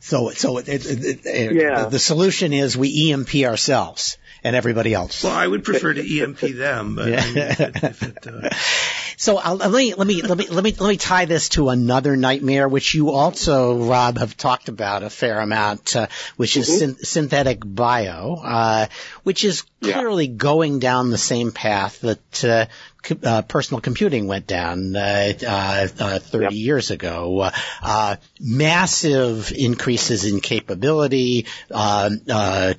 So, 0.00 0.30
so 0.30 0.58
it, 0.58 0.68
it, 0.68 1.26
it, 1.26 1.52
yeah. 1.54 1.86
the 1.86 1.98
solution 1.98 2.52
is 2.52 2.76
we 2.76 3.10
EMP 3.10 3.34
ourselves 3.36 4.18
and 4.44 4.54
everybody 4.54 4.94
else. 4.94 5.24
Well, 5.24 5.34
I 5.34 5.44
would 5.46 5.64
prefer 5.64 5.94
to 5.94 6.22
EMP 6.22 6.38
them, 6.38 6.94
but 6.94 7.08
yeah. 7.08 7.20
I 7.20 7.26
mean, 7.26 7.36
if 7.38 7.60
it, 7.60 7.82
if 7.82 8.02
it, 8.02 8.26
uh... 8.26 8.50
So 9.18 9.38
uh, 9.38 9.54
let 9.54 9.72
me 9.72 9.94
let 9.94 10.06
me 10.06 10.20
let 10.20 10.36
me 10.36 10.46
let 10.46 10.62
me 10.62 10.72
let 10.78 10.88
me 10.88 10.96
tie 10.98 11.24
this 11.24 11.48
to 11.50 11.70
another 11.70 12.16
nightmare, 12.16 12.68
which 12.68 12.94
you 12.94 13.12
also, 13.12 13.78
Rob, 13.78 14.18
have 14.18 14.36
talked 14.36 14.68
about 14.68 15.02
a 15.02 15.08
fair 15.08 15.40
amount, 15.40 15.96
uh, 15.96 16.08
which 16.36 16.58
is 16.58 16.68
mm-hmm. 16.68 17.02
synthetic 17.02 17.60
bio, 17.64 18.34
uh, 18.34 18.86
which 19.22 19.42
is 19.42 19.64
clearly 19.80 20.26
yeah. 20.26 20.34
going 20.36 20.80
down 20.80 21.08
the 21.08 21.16
same 21.16 21.50
path 21.50 22.00
that 22.02 22.68
uh, 23.24 23.42
personal 23.42 23.80
computing 23.80 24.26
went 24.26 24.46
down 24.46 24.94
uh, 24.96 25.32
uh, 25.46 25.88
uh 25.98 26.18
30 26.18 26.44
yep. 26.44 26.52
years 26.52 26.90
ago. 26.90 27.50
Uh, 27.82 28.16
massive 28.40 29.52
increases 29.52 30.24
in 30.24 30.40
capability, 30.40 31.46
uh, 31.70 32.10
uh, 32.30 32.74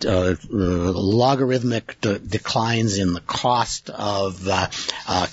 logarithmic 0.49 1.99
de- 2.01 2.19
declines 2.19 2.97
in 2.97 3.13
the 3.13 3.21
cost 3.21 3.89
of 3.89 4.47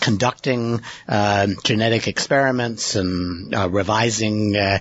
conducting 0.00 0.80
genetic 1.64 2.08
experiments 2.08 2.96
and 2.96 3.52
revising 3.72 4.52
the 4.52 4.80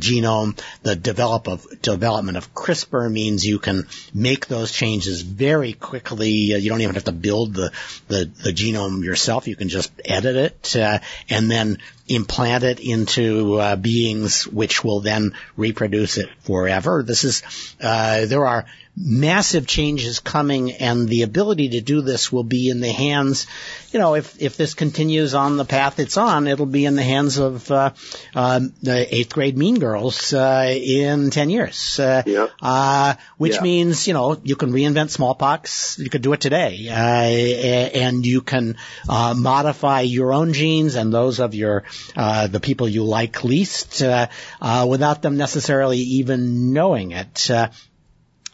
genome. 0.00 0.58
The 0.82 0.96
develop 0.96 1.48
of, 1.48 1.66
development 1.80 2.36
of 2.36 2.54
CRISPR 2.54 3.10
means 3.10 3.46
you 3.46 3.58
can 3.58 3.86
make 4.12 4.46
those 4.46 4.72
changes 4.72 5.22
very 5.22 5.72
quickly. 5.72 6.30
you 6.30 6.68
don't 6.68 6.80
even 6.80 6.94
have 6.94 7.04
to 7.04 7.12
build 7.12 7.54
the 7.54 7.72
the, 8.08 8.30
the 8.42 8.52
genome 8.72 9.04
yourself. 9.04 9.48
You 9.48 9.56
can 9.56 9.68
just 9.68 9.92
edit 10.04 10.36
it 10.36 10.76
uh, 10.76 10.98
and 11.28 11.50
then 11.50 11.78
implant 12.08 12.64
it 12.64 12.80
into 12.80 13.54
uh, 13.54 13.76
beings 13.76 14.46
which 14.46 14.84
will 14.84 15.00
then 15.00 15.34
reproduce 15.56 16.18
it 16.18 16.28
forever. 16.40 17.02
This 17.02 17.24
is 17.24 17.42
uh, 17.80 18.26
there 18.26 18.46
are 18.46 18.66
massive 18.96 19.66
changes 19.66 20.20
coming 20.20 20.72
and 20.72 21.08
the 21.08 21.22
ability 21.22 21.70
to 21.70 21.80
do 21.80 22.00
this 22.00 22.30
will 22.30 22.44
be 22.44 22.68
in 22.68 22.80
the 22.80 22.92
hands, 22.92 23.46
you 23.92 23.98
know, 23.98 24.14
if, 24.14 24.40
if 24.40 24.56
this 24.56 24.74
continues 24.74 25.34
on 25.34 25.56
the 25.56 25.64
path 25.64 25.98
it's 25.98 26.16
on, 26.16 26.46
it'll 26.46 26.66
be 26.66 26.84
in 26.84 26.94
the 26.94 27.02
hands 27.02 27.38
of, 27.38 27.70
uh, 27.70 27.90
uh, 28.34 28.60
the 28.82 29.14
eighth 29.14 29.32
grade 29.32 29.58
mean 29.58 29.78
girls, 29.80 30.32
uh, 30.32 30.72
in 30.72 31.30
10 31.30 31.50
years. 31.50 31.98
Uh, 31.98 32.22
yeah. 32.24 32.46
uh, 32.62 33.14
which 33.36 33.56
yeah. 33.56 33.62
means, 33.62 34.06
you 34.06 34.14
know, 34.14 34.40
you 34.44 34.54
can 34.54 34.70
reinvent 34.72 35.10
smallpox. 35.10 35.98
You 35.98 36.08
could 36.08 36.22
do 36.22 36.32
it 36.32 36.40
today. 36.40 36.88
Uh, 36.88 36.94
and 36.94 38.24
you 38.24 38.42
can, 38.42 38.76
uh, 39.08 39.34
modify 39.36 40.02
your 40.02 40.32
own 40.32 40.52
genes 40.52 40.94
and 40.94 41.12
those 41.12 41.40
of 41.40 41.54
your, 41.54 41.82
uh, 42.16 42.46
the 42.46 42.60
people 42.60 42.88
you 42.88 43.02
like 43.02 43.42
least, 43.42 44.02
uh, 44.02 44.28
uh, 44.60 44.86
without 44.88 45.22
them 45.22 45.36
necessarily 45.36 45.98
even 45.98 46.72
knowing 46.72 47.10
it. 47.10 47.50
Uh, 47.50 47.68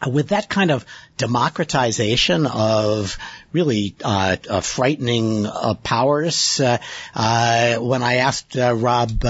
with 0.07 0.29
that 0.29 0.49
kind 0.49 0.71
of 0.71 0.85
democratization 1.17 2.47
of 2.47 3.17
really 3.53 3.95
uh, 4.03 4.37
uh, 4.49 4.61
frightening 4.61 5.45
uh, 5.45 5.75
powers. 5.75 6.59
Uh, 6.59 6.77
uh, 7.13 7.75
when 7.77 8.01
I 8.01 8.15
asked 8.15 8.57
uh, 8.57 8.73
Rob 8.73 9.23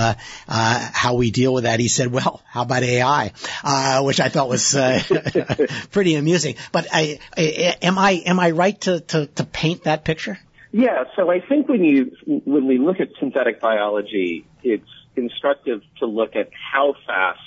how 0.48 1.16
we 1.16 1.32
deal 1.32 1.54
with 1.54 1.64
that, 1.64 1.80
he 1.80 1.88
said, 1.88 2.12
"Well, 2.12 2.42
how 2.48 2.64
about 2.64 2.84
AI?" 2.84 3.32
which 4.02 4.20
I 4.20 4.30
thought 4.30 4.50
was 4.50 4.74
pretty 5.92 6.16
amusing. 6.16 6.56
But 6.72 6.88
I, 6.92 7.20
I, 7.36 7.78
am 7.82 7.98
I 7.98 8.12
am 8.26 8.40
I 8.40 8.52
right 8.52 8.80
to, 8.82 9.00
to, 9.00 9.26
to 9.28 9.44
paint 9.44 9.84
that 9.84 10.04
picture? 10.04 10.40
Yeah. 10.72 11.04
So 11.16 11.30
I 11.30 11.42
think 11.42 11.68
when 11.68 11.84
you 11.84 12.16
when 12.26 12.68
we 12.68 12.78
look 12.78 13.00
at 13.00 13.10
synthetic 13.20 13.60
biology, 13.60 14.46
it's 14.64 14.88
instructive 15.16 15.82
to 16.00 16.06
look 16.06 16.36
at 16.36 16.50
how 16.54 16.96
fast 17.06 17.40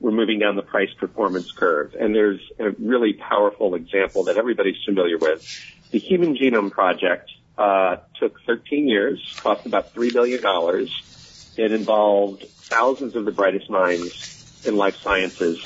we're 0.00 0.10
moving 0.10 0.38
down 0.38 0.56
the 0.56 0.62
price 0.62 0.92
performance 0.98 1.52
curve. 1.52 1.94
And 1.98 2.14
there's 2.14 2.40
a 2.58 2.70
really 2.70 3.12
powerful 3.12 3.74
example 3.74 4.24
that 4.24 4.36
everybody's 4.36 4.82
familiar 4.84 5.18
with. 5.18 5.46
The 5.90 5.98
Human 5.98 6.36
Genome 6.36 6.70
Project 6.70 7.30
uh, 7.58 7.96
took 8.18 8.40
13 8.46 8.88
years, 8.88 9.38
cost 9.42 9.66
about 9.66 9.94
$3 9.94 10.12
billion. 10.12 10.40
It 11.56 11.72
involved 11.72 12.44
thousands 12.44 13.14
of 13.16 13.24
the 13.24 13.32
brightest 13.32 13.68
minds 13.68 14.62
in 14.64 14.76
life 14.76 14.96
sciences. 14.96 15.62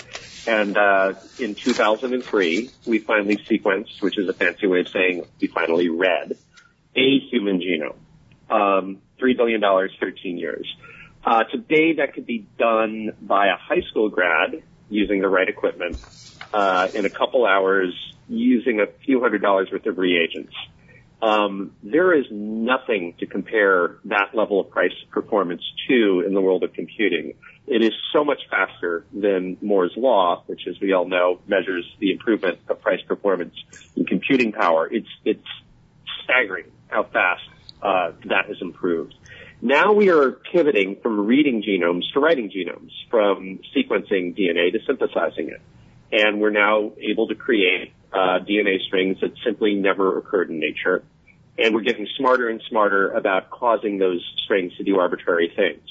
And 0.47 0.77
uh, 0.77 1.15
in 1.39 1.55
2003, 1.55 2.71
we 2.87 2.99
finally 2.99 3.37
sequenced, 3.37 4.03
which 4.03 4.19
is 4.19 4.29
a 4.29 4.33
fancy 4.33 4.67
way 4.67 4.81
of 4.81 4.89
saying 4.89 5.25
we 5.41 5.47
finally 5.47 5.89
read, 5.89 6.37
a 6.97 7.19
human 7.31 7.61
genome. 7.61 7.97
Um, 8.51 8.99
$3 9.21 9.37
billion, 9.37 9.61
13 9.61 10.39
years. 10.39 10.77
Uh, 11.25 11.45
today, 11.45 11.95
that 11.95 12.13
could 12.15 12.27
be 12.27 12.47
done 12.59 13.13
by 13.23 13.47
a 13.47 13.57
high 13.57 13.81
school 13.89 14.11
grad 14.11 14.63
using 14.91 15.23
the 15.23 15.29
right 15.29 15.49
equipment 15.49 15.97
uh, 16.53 16.89
in 16.95 17.07
a 17.07 17.11
couple 17.11 17.47
hours 17.47 17.95
using 18.29 18.81
a 18.81 18.87
few 19.05 19.21
hundred 19.21 19.41
dollars 19.41 19.69
worth 19.73 19.87
of 19.87 19.97
reagents. 19.97 20.55
Um, 21.23 21.73
there 21.83 22.13
is 22.13 22.27
nothing 22.31 23.15
to 23.21 23.27
compare 23.27 23.97
that 24.05 24.35
level 24.35 24.61
of 24.61 24.69
price 24.69 24.93
performance 25.11 25.63
to 25.89 26.23
in 26.27 26.35
the 26.35 26.41
world 26.43 26.63
of 26.63 26.75
computing. 26.75 27.33
It 27.67 27.83
is 27.83 27.93
so 28.13 28.25
much 28.25 28.41
faster 28.51 29.07
than 29.11 29.57
Moore's 29.63 29.95
law, 29.97 30.43
which, 30.47 30.67
as 30.69 30.79
we 30.81 30.93
all 30.93 31.09
know, 31.09 31.41
measures 31.47 31.91
the 31.99 32.13
improvement 32.13 32.59
of 32.69 32.83
price 32.83 33.01
performance 33.09 33.55
in 33.97 34.05
computing 34.05 34.53
power. 34.53 34.87
It's 34.93 35.09
it's 35.25 35.47
staggering 36.23 36.67
how 36.89 37.05
fast 37.05 37.49
uh, 37.83 38.13
that 38.27 38.47
has 38.49 38.59
improved. 38.61 39.15
Now 39.61 39.93
we 39.93 40.11
are 40.11 40.33
pivoting 40.53 40.97
from 41.03 41.27
reading 41.27 41.63
genomes 41.63 42.03
to 42.13 42.21
writing 42.21 42.51
genomes, 42.51 42.91
from 43.11 43.61
sequencing 43.75 44.37
DNA 44.39 44.73
to 44.73 44.79
synthesizing 44.87 45.49
it, 45.49 45.61
and 46.13 46.41
we're 46.41 46.51
now 46.51 46.93
able 47.01 47.29
to 47.29 47.35
create 47.35 47.93
uh, 48.13 48.39
DNA 48.49 48.81
strings 48.87 49.19
that 49.21 49.33
simply 49.45 49.75
never 49.75 50.19
occurred 50.19 50.51
in 50.51 50.61
nature 50.61 51.05
and 51.59 51.75
we're 51.75 51.83
getting 51.83 52.07
smarter 52.17 52.49
and 52.49 52.63
smarter 52.69 53.11
about 53.13 53.51
causing 53.51 53.99
those 53.99 54.25
strings 54.45 54.77
to 54.77 54.85
do 54.85 54.99
arbitrary 54.99 55.53
things. 55.55 55.83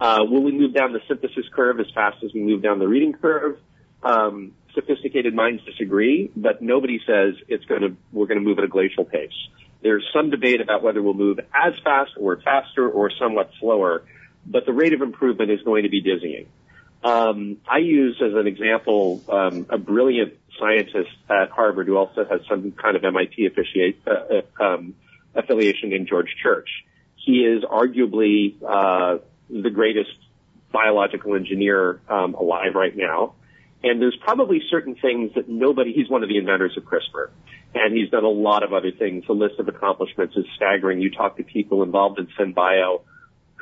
Uh, 0.00 0.20
will 0.22 0.42
we 0.42 0.52
move 0.52 0.74
down 0.74 0.92
the 0.92 1.00
synthesis 1.06 1.44
curve 1.54 1.78
as 1.80 1.86
fast 1.94 2.16
as 2.24 2.32
we 2.32 2.40
move 2.40 2.62
down 2.62 2.78
the 2.78 2.88
reading 2.88 3.12
curve? 3.12 3.58
Um, 4.02 4.52
sophisticated 4.74 5.34
minds 5.34 5.62
disagree, 5.64 6.30
but 6.34 6.62
nobody 6.62 6.98
says 7.06 7.34
it's 7.46 7.64
going 7.66 7.82
to 7.82 7.96
we're 8.12 8.26
going 8.26 8.38
to 8.38 8.44
move 8.44 8.58
at 8.58 8.64
a 8.64 8.68
glacial 8.68 9.04
pace. 9.04 9.30
There's 9.82 10.08
some 10.12 10.30
debate 10.30 10.60
about 10.60 10.82
whether 10.82 11.02
we'll 11.02 11.14
move 11.14 11.40
as 11.54 11.74
fast 11.82 12.12
or 12.16 12.40
faster 12.40 12.88
or 12.88 13.10
somewhat 13.18 13.50
slower, 13.58 14.04
but 14.46 14.64
the 14.66 14.72
rate 14.72 14.92
of 14.92 15.02
improvement 15.02 15.50
is 15.50 15.60
going 15.62 15.82
to 15.82 15.88
be 15.88 16.00
dizzying. 16.00 16.46
Um, 17.04 17.56
I 17.68 17.78
use 17.78 18.20
as 18.24 18.32
an 18.34 18.46
example 18.46 19.22
um, 19.28 19.66
a 19.68 19.78
brilliant 19.78 20.34
scientist 20.58 21.10
at 21.28 21.50
Harvard 21.50 21.88
who 21.88 21.96
also 21.96 22.24
has 22.24 22.42
some 22.48 22.70
kind 22.72 22.96
of 22.96 23.04
MIT 23.04 23.50
uh, 24.06 24.62
um, 24.62 24.94
affiliation 25.34 25.92
in 25.92 26.06
George 26.06 26.36
Church. 26.40 26.68
He 27.16 27.44
is 27.44 27.64
arguably 27.64 28.54
uh, 28.62 29.18
the 29.50 29.70
greatest 29.70 30.10
biological 30.70 31.34
engineer 31.34 32.00
um, 32.08 32.34
alive 32.34 32.74
right 32.74 32.96
now. 32.96 33.34
And 33.82 34.00
there's 34.00 34.16
probably 34.16 34.62
certain 34.70 34.94
things 34.94 35.32
that 35.34 35.48
nobody, 35.48 35.92
he's 35.92 36.08
one 36.08 36.22
of 36.22 36.28
the 36.28 36.38
inventors 36.38 36.76
of 36.76 36.84
CRISPR. 36.84 37.30
And 37.74 37.96
he's 37.96 38.10
done 38.10 38.24
a 38.24 38.28
lot 38.28 38.62
of 38.62 38.72
other 38.72 38.92
things. 38.92 39.24
The 39.26 39.32
list 39.32 39.58
of 39.58 39.68
accomplishments 39.68 40.36
is 40.36 40.44
staggering. 40.56 41.00
You 41.00 41.10
talk 41.10 41.38
to 41.38 41.42
people 41.42 41.82
involved 41.82 42.18
in 42.18 42.28
SynBio 42.38 43.00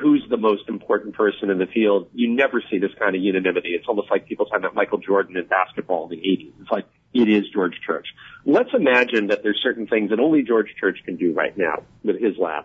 who's 0.01 0.25
the 0.31 0.37
most 0.37 0.69
important 0.69 1.15
person 1.15 1.51
in 1.51 1.59
the 1.59 1.67
field, 1.67 2.09
you 2.15 2.35
never 2.35 2.63
see 2.71 2.79
this 2.79 2.91
kind 2.99 3.15
of 3.15 3.23
unanimity. 3.23 3.71
It's 3.71 3.87
almost 3.87 4.11
like 4.11 4.27
people 4.27 4.47
talking 4.47 4.65
about 4.65 4.75
Michael 4.75 4.99
Jordan 4.99 5.37
in 5.37 5.47
basketball 5.47 6.05
in 6.05 6.11
the 6.11 6.17
80s. 6.17 6.53
It's 6.63 6.71
like, 6.71 6.87
it 7.13 7.29
is 7.29 7.45
George 7.53 7.75
Church. 7.87 8.07
Let's 8.47 8.71
imagine 8.73 9.27
that 9.27 9.43
there's 9.43 9.61
certain 9.63 9.87
things 9.87 10.11
that 10.11 10.19
only 10.19 10.43
George 10.43 10.75
Church 10.79 10.99
can 11.05 11.17
do 11.17 11.35
right 11.35 11.57
now 11.57 11.83
with 12.03 12.21
his 12.21 12.39
lab. 12.39 12.65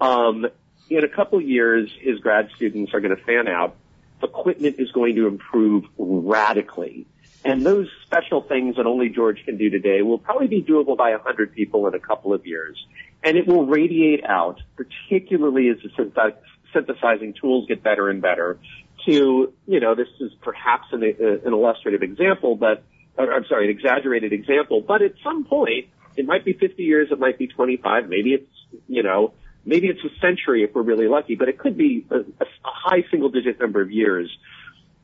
Um, 0.00 0.46
in 0.88 1.04
a 1.04 1.08
couple 1.08 1.40
years, 1.40 1.90
his 2.00 2.20
grad 2.20 2.50
students 2.56 2.94
are 2.94 3.00
going 3.00 3.16
to 3.16 3.22
fan 3.22 3.48
out. 3.48 3.74
Equipment 4.22 4.76
is 4.78 4.92
going 4.92 5.16
to 5.16 5.26
improve 5.26 5.84
radically. 5.98 7.06
And 7.44 7.64
those 7.64 7.88
special 8.04 8.42
things 8.42 8.76
that 8.76 8.86
only 8.86 9.08
George 9.08 9.42
can 9.44 9.56
do 9.56 9.70
today 9.70 10.02
will 10.02 10.18
probably 10.18 10.46
be 10.46 10.62
doable 10.62 10.96
by 10.96 11.10
a 11.10 11.18
hundred 11.18 11.54
people 11.54 11.86
in 11.88 11.94
a 11.94 11.98
couple 11.98 12.34
of 12.34 12.46
years. 12.46 12.76
And 13.24 13.36
it 13.36 13.46
will 13.46 13.66
radiate 13.66 14.24
out, 14.24 14.60
particularly 14.76 15.68
as 15.68 15.78
the 15.82 16.34
synthesizing 16.72 17.34
tools 17.40 17.66
get 17.66 17.82
better 17.82 18.08
and 18.10 18.20
better 18.20 18.58
to, 19.06 19.52
you 19.66 19.80
know, 19.80 19.94
this 19.94 20.08
is 20.20 20.32
perhaps 20.42 20.86
an, 20.92 21.02
an 21.02 21.52
illustrative 21.52 22.02
example, 22.02 22.56
but, 22.56 22.82
or, 23.16 23.32
I'm 23.32 23.44
sorry, 23.48 23.64
an 23.64 23.70
exaggerated 23.70 24.32
example, 24.32 24.82
but 24.86 25.02
at 25.02 25.12
some 25.24 25.44
point, 25.44 25.86
it 26.16 26.26
might 26.26 26.44
be 26.44 26.52
50 26.52 26.82
years, 26.82 27.08
it 27.10 27.18
might 27.18 27.38
be 27.38 27.46
25, 27.46 28.08
maybe 28.08 28.34
it's, 28.34 28.82
you 28.88 29.02
know, 29.02 29.32
maybe 29.64 29.88
it's 29.88 30.00
a 30.04 30.20
century 30.20 30.64
if 30.64 30.74
we're 30.74 30.82
really 30.82 31.08
lucky, 31.08 31.34
but 31.34 31.48
it 31.48 31.58
could 31.58 31.76
be 31.76 32.06
a, 32.10 32.16
a 32.16 32.46
high 32.62 33.04
single 33.10 33.30
digit 33.30 33.60
number 33.60 33.80
of 33.80 33.90
years. 33.90 34.30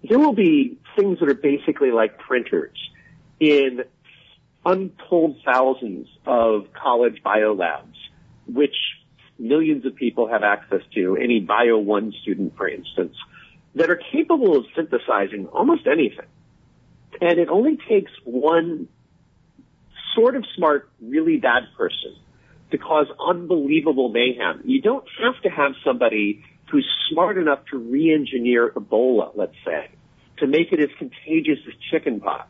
There 0.02 0.18
will 0.18 0.34
be 0.34 0.78
things 0.96 1.18
that 1.20 1.28
are 1.28 1.34
basically 1.34 1.90
like 1.90 2.18
printers 2.18 2.76
in 3.40 3.84
untold 4.64 5.36
thousands 5.44 6.08
of 6.26 6.72
college 6.72 7.22
bio 7.22 7.54
labs, 7.54 7.96
which 8.46 8.74
millions 9.38 9.84
of 9.86 9.94
people 9.94 10.28
have 10.28 10.42
access 10.42 10.80
to, 10.94 11.16
any 11.16 11.40
Bio 11.40 11.78
1 11.78 12.12
student, 12.22 12.56
for 12.56 12.68
instance, 12.68 13.16
that 13.74 13.90
are 13.90 14.00
capable 14.12 14.56
of 14.56 14.64
synthesizing 14.74 15.46
almost 15.48 15.86
anything. 15.86 16.26
And 17.20 17.38
it 17.38 17.48
only 17.48 17.78
takes 17.88 18.10
one 18.24 18.88
sort 20.14 20.36
of 20.36 20.44
smart, 20.56 20.88
really 21.00 21.36
bad 21.36 21.64
person 21.76 22.16
to 22.70 22.78
cause 22.78 23.06
unbelievable 23.20 24.08
mayhem. 24.08 24.62
You 24.64 24.80
don't 24.80 25.04
have 25.22 25.40
to 25.42 25.48
have 25.50 25.72
somebody 25.84 26.44
who's 26.70 26.86
smart 27.10 27.38
enough 27.38 27.60
to 27.70 27.78
re-engineer 27.78 28.70
Ebola, 28.70 29.32
let's 29.34 29.54
say, 29.64 29.90
to 30.38 30.46
make 30.46 30.72
it 30.72 30.80
as 30.80 30.88
contagious 30.98 31.58
as 31.66 31.74
chickenpox. 31.90 32.48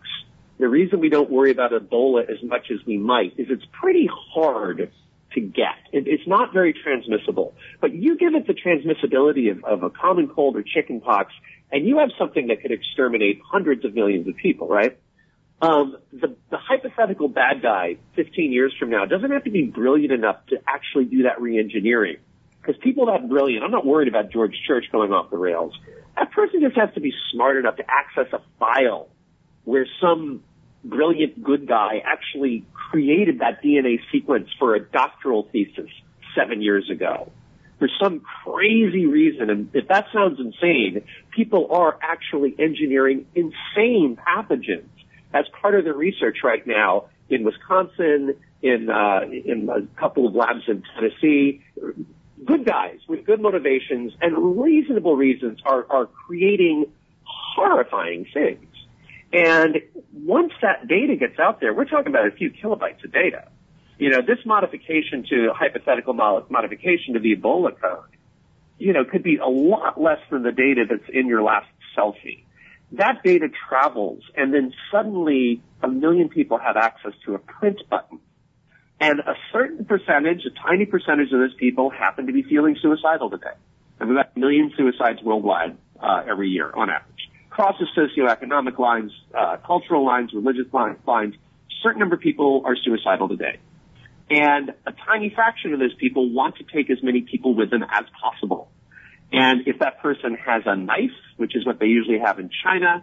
The 0.59 0.69
reason 0.69 1.01
we 1.01 1.11
don't 1.11 1.31
worry 1.31 1.51
about 1.51 1.73
Ebola 1.73 2.29
as 2.29 2.43
much 2.43 2.71
as 2.71 2.79
we 2.87 2.97
might 2.97 3.35
is 3.39 3.49
it's 3.51 3.67
pretty 3.73 4.09
hard 4.35 4.91
to 5.35 5.41
get. 5.41 5.77
It, 5.93 6.05
it's 6.07 6.27
not 6.27 6.53
very 6.53 6.73
transmissible. 6.73 7.55
But 7.81 7.95
you 7.95 8.17
give 8.17 8.35
it 8.35 8.47
the 8.47 8.55
transmissibility 8.55 9.51
of, 9.51 9.65
of 9.65 9.83
a 9.83 9.91
common 9.91 10.29
cold 10.29 10.57
or 10.57 10.63
chicken 10.63 11.01
pox, 11.01 11.33
and 11.71 11.87
you 11.87 11.99
have 11.99 12.11
something 12.19 12.49
that 12.49 12.63
could 12.63 12.73
exterminate 12.73 13.41
hundreds 13.45 13.85
of 13.85 13.95
millions 13.95 14.27
of 14.29 14.37
people, 14.37 14.67
right? 14.67 14.99
Um, 15.61 15.97
the, 16.13 16.37
the 16.51 16.59
hypothetical 16.59 17.29
bad 17.29 17.63
guy 17.63 17.97
15 18.15 18.53
years 18.53 18.75
from 18.79 18.91
now 18.91 19.07
doesn't 19.07 19.31
have 19.31 19.45
to 19.45 19.51
be 19.51 19.65
brilliant 19.65 20.13
enough 20.13 20.45
to 20.49 20.57
actually 20.67 21.07
do 21.07 21.23
that 21.23 21.39
reengineering. 21.39 22.19
Because 22.67 22.81
people 22.83 23.07
that 23.07 23.29
brilliant, 23.29 23.63
I'm 23.65 23.71
not 23.71 23.87
worried 23.87 24.09
about 24.09 24.33
George 24.33 24.57
Church 24.67 24.87
going 24.91 25.13
off 25.13 25.31
the 25.31 25.37
rails. 25.37 25.73
That 26.17 26.33
person 26.33 26.61
just 26.61 26.77
has 26.77 26.93
to 26.95 27.01
be 27.01 27.13
smart 27.33 27.57
enough 27.57 27.77
to 27.77 27.85
access 27.89 28.33
a 28.33 28.41
file 28.59 29.09
where 29.65 29.87
some 30.01 30.43
brilliant 30.85 31.43
good 31.43 31.69
guy 31.69 32.03
actually 32.05 32.65
created 32.73 33.41
that 33.41 33.63
DNA 33.63 33.99
sequence 34.11 34.49
for 34.59 34.75
a 34.75 34.81
doctoral 34.81 35.49
thesis 35.53 35.91
seven 36.35 36.61
years 36.61 36.91
ago. 36.91 37.31
For 37.79 37.89
some 38.03 38.23
crazy 38.45 39.07
reason, 39.07 39.51
and 39.51 39.71
if 39.75 39.89
that 39.89 40.07
sounds 40.13 40.41
insane, 40.41 41.05
people 41.31 41.69
are 41.71 41.99
actually 42.01 42.55
engineering 42.59 43.27
insane 43.35 44.17
pathogens 44.17 44.89
as 45.35 45.45
part 45.61 45.75
of 45.75 45.85
their 45.85 45.95
research 45.95 46.39
right 46.43 46.67
now 46.67 47.11
in 47.29 47.45
Wisconsin, 47.45 48.35
in 48.63 48.89
uh, 48.89 49.21
in 49.23 49.69
a 49.69 50.01
couple 50.01 50.27
of 50.27 50.35
labs 50.35 50.63
in 50.69 50.83
Tennessee. 50.95 51.63
Good 52.45 52.67
guys 52.67 52.99
with 53.09 53.25
good 53.25 53.41
motivations 53.41 54.13
and 54.21 54.61
reasonable 54.61 55.17
reasons 55.17 55.61
are 55.65 55.87
are 55.89 56.07
creating 56.07 56.87
horrifying 57.25 58.27
things. 58.33 58.67
And 59.33 59.81
once 60.13 60.53
that 60.63 60.87
data 60.87 61.17
gets 61.17 61.39
out 61.39 61.61
there, 61.61 61.75
we're 61.75 61.87
talking 61.87 62.09
about 62.09 62.27
a 62.27 62.31
few 62.31 62.51
kilobytes 62.51 63.05
of 63.05 63.13
data. 63.13 63.49
You 63.99 64.11
know, 64.11 64.21
this 64.21 64.39
modification 64.45 65.25
to 65.31 65.53
hypothetical 65.55 66.13
modification 66.15 67.15
to 67.15 67.21
the 67.21 67.35
Ebola 67.35 67.79
code, 67.81 68.17
you 68.79 68.93
know, 68.93 69.05
could 69.05 69.23
be 69.23 69.37
a 69.39 69.47
lot 69.47 70.01
less 70.01 70.21
than 70.31 70.43
the 70.43 70.53
data 70.53 70.85
that's 70.89 71.09
in 71.13 71.27
your 71.27 71.43
last 71.43 71.69
selfie. 71.97 72.45
That 72.93 73.23
data 73.25 73.49
travels 73.69 74.23
and 74.37 74.53
then 74.53 74.73
suddenly 74.93 75.63
a 75.83 75.89
million 75.89 76.29
people 76.29 76.59
have 76.59 76.77
access 76.77 77.13
to 77.25 77.35
a 77.35 77.39
print 77.39 77.83
button. 77.91 78.21
And 79.01 79.21
a 79.21 79.35
certain 79.53 79.85
percentage, 79.85 80.43
a 80.47 80.51
tiny 80.51 80.87
percentage 80.87 81.33
of 81.33 81.41
those 81.41 81.55
people 81.55 81.91
happen 81.91 82.27
to 82.27 82.33
be 82.33 82.43
feeling 82.43 82.77
suicidal 82.81 83.31
today. 83.31 83.53
And 84.01 84.09
we've 84.09 84.19
a 84.19 84.39
million 84.39 84.73
suicides 84.77 85.23
worldwide 85.23 85.77
uh, 86.01 86.23
every 86.27 86.49
year 86.49 86.71
on 86.75 86.91
average 86.91 87.17
crosses 87.57 87.89
socioeconomic 87.97 88.79
lines, 88.79 89.11
uh, 89.35 89.57
cultural 89.67 90.05
lines, 90.05 90.31
religious 90.35 90.71
lines. 90.73 90.99
A 91.09 91.33
certain 91.83 92.01
number 92.01 92.17
of 92.17 92.21
people 92.21 92.63
are 92.67 92.77
suicidal 92.77 93.29
today. 93.29 93.59
And 94.29 94.75
a 94.87 94.93
tiny 94.93 95.33
fraction 95.35 95.73
of 95.73 95.79
those 95.79 95.95
people 95.95 96.31
want 96.31 96.57
to 96.57 96.65
take 96.65 96.91
as 96.91 97.03
many 97.03 97.23
people 97.23 97.55
with 97.55 97.71
them 97.71 97.83
as 97.83 98.05
possible. 98.21 98.71
And 99.33 99.67
if 99.67 99.79
that 99.79 100.03
person 100.03 100.35
has 100.35 100.65
a 100.67 100.77
knife, 100.77 101.17
which 101.39 101.57
is 101.57 101.65
what 101.65 101.79
they 101.79 101.87
usually 101.87 102.19
have 102.19 102.39
in 102.39 102.51
China, 102.63 103.03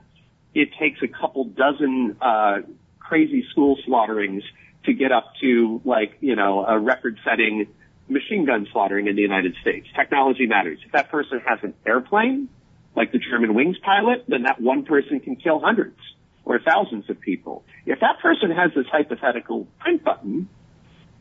it 0.54 0.70
takes 0.80 1.00
a 1.02 1.08
couple 1.08 1.46
dozen 1.46 2.18
uh, 2.22 2.58
crazy 3.00 3.46
school 3.50 3.80
slaughterings 3.88 4.44
to 4.86 4.94
get 4.94 5.12
up 5.12 5.34
to 5.42 5.82
like, 5.86 6.18
you 6.20 6.36
know, 6.36 6.66
a 6.66 6.80
record 6.80 7.18
setting 7.24 7.68
machine 8.10 8.46
gun 8.46 8.68
slaughtering 8.72 9.08
in 9.08 9.16
the 9.16 9.22
United 9.22 9.56
States. 9.62 9.88
Technology 9.96 10.46
matters. 10.46 10.80
If 10.86 10.92
that 10.92 11.10
person 11.10 11.42
has 11.46 11.60
an 11.64 11.74
airplane, 11.86 12.50
like 12.96 13.12
the 13.12 13.20
Germanwings 13.20 13.82
pilot, 13.82 14.26
then 14.28 14.44
that 14.44 14.62
one 14.62 14.86
person 14.86 15.20
can 15.20 15.36
kill 15.36 15.60
hundreds 15.60 15.98
or 16.46 16.60
thousands 16.60 17.10
of 17.10 17.20
people. 17.20 17.64
If 17.86 18.00
that 18.02 18.20
person 18.22 18.52
has 18.52 18.72
this 18.76 18.86
hypothetical 18.92 19.68
print 19.80 20.04
button, 20.04 20.50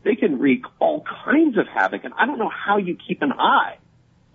they 0.03 0.15
can 0.15 0.37
wreak 0.37 0.63
all 0.79 1.03
kinds 1.25 1.57
of 1.57 1.65
havoc. 1.67 2.03
And 2.03 2.13
I 2.17 2.25
don't 2.25 2.37
know 2.37 2.51
how 2.51 2.77
you 2.77 2.97
keep 3.07 3.21
an 3.21 3.31
eye 3.31 3.77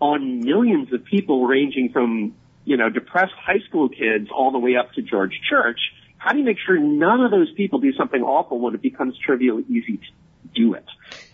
on 0.00 0.40
millions 0.40 0.92
of 0.92 1.04
people 1.04 1.46
ranging 1.46 1.90
from, 1.92 2.34
you 2.64 2.76
know, 2.76 2.88
depressed 2.88 3.34
high 3.34 3.60
school 3.68 3.88
kids 3.88 4.28
all 4.34 4.50
the 4.50 4.58
way 4.58 4.76
up 4.76 4.92
to 4.94 5.02
George 5.02 5.38
Church. 5.48 5.78
How 6.18 6.32
do 6.32 6.38
you 6.38 6.44
make 6.44 6.58
sure 6.64 6.78
none 6.78 7.20
of 7.20 7.30
those 7.30 7.50
people 7.52 7.78
do 7.78 7.92
something 7.94 8.22
awful 8.22 8.58
when 8.58 8.74
it 8.74 8.82
becomes 8.82 9.16
trivial 9.18 9.60
easy, 9.60 9.98
to 9.98 10.02
do 10.54 10.74
it. 10.74 10.84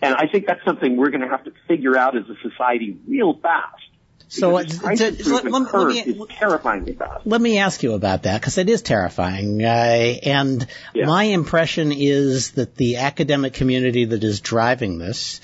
And 0.01 0.15
I 0.15 0.27
think 0.27 0.45
that's 0.47 0.63
something 0.63 0.95
we're 0.97 1.09
going 1.09 1.21
to 1.21 1.27
have 1.29 1.43
to 1.45 1.51
figure 1.67 1.97
out 1.97 2.15
as 2.15 2.23
a 2.29 2.35
society 2.49 2.97
real 3.07 3.33
fast. 3.33 3.81
So, 4.27 4.51
Price 4.53 4.97
to- 4.99 5.07
improvement 5.07 5.27
let- 5.29 5.45
let 5.45 5.67
curve 5.69 5.89
me- 6.07 6.25
terrifyingly 6.29 6.93
fast. 6.93 7.25
Let 7.27 7.39
me 7.41 7.59
ask 7.59 7.83
you 7.83 7.93
about 7.93 8.23
that 8.23 8.41
because 8.41 8.57
it 8.57 8.69
is 8.69 8.81
terrifying. 8.81 9.63
Uh, 9.63 9.67
and 9.67 10.65
Yeah. 10.93 11.05
my 11.05 11.23
impression 11.25 11.91
is 11.91 12.51
that 12.51 12.75
the 12.75 12.97
academic 12.97 13.53
community 13.53 14.05
that 14.05 14.23
is 14.23 14.41
driving 14.41 14.97
this 14.97 15.41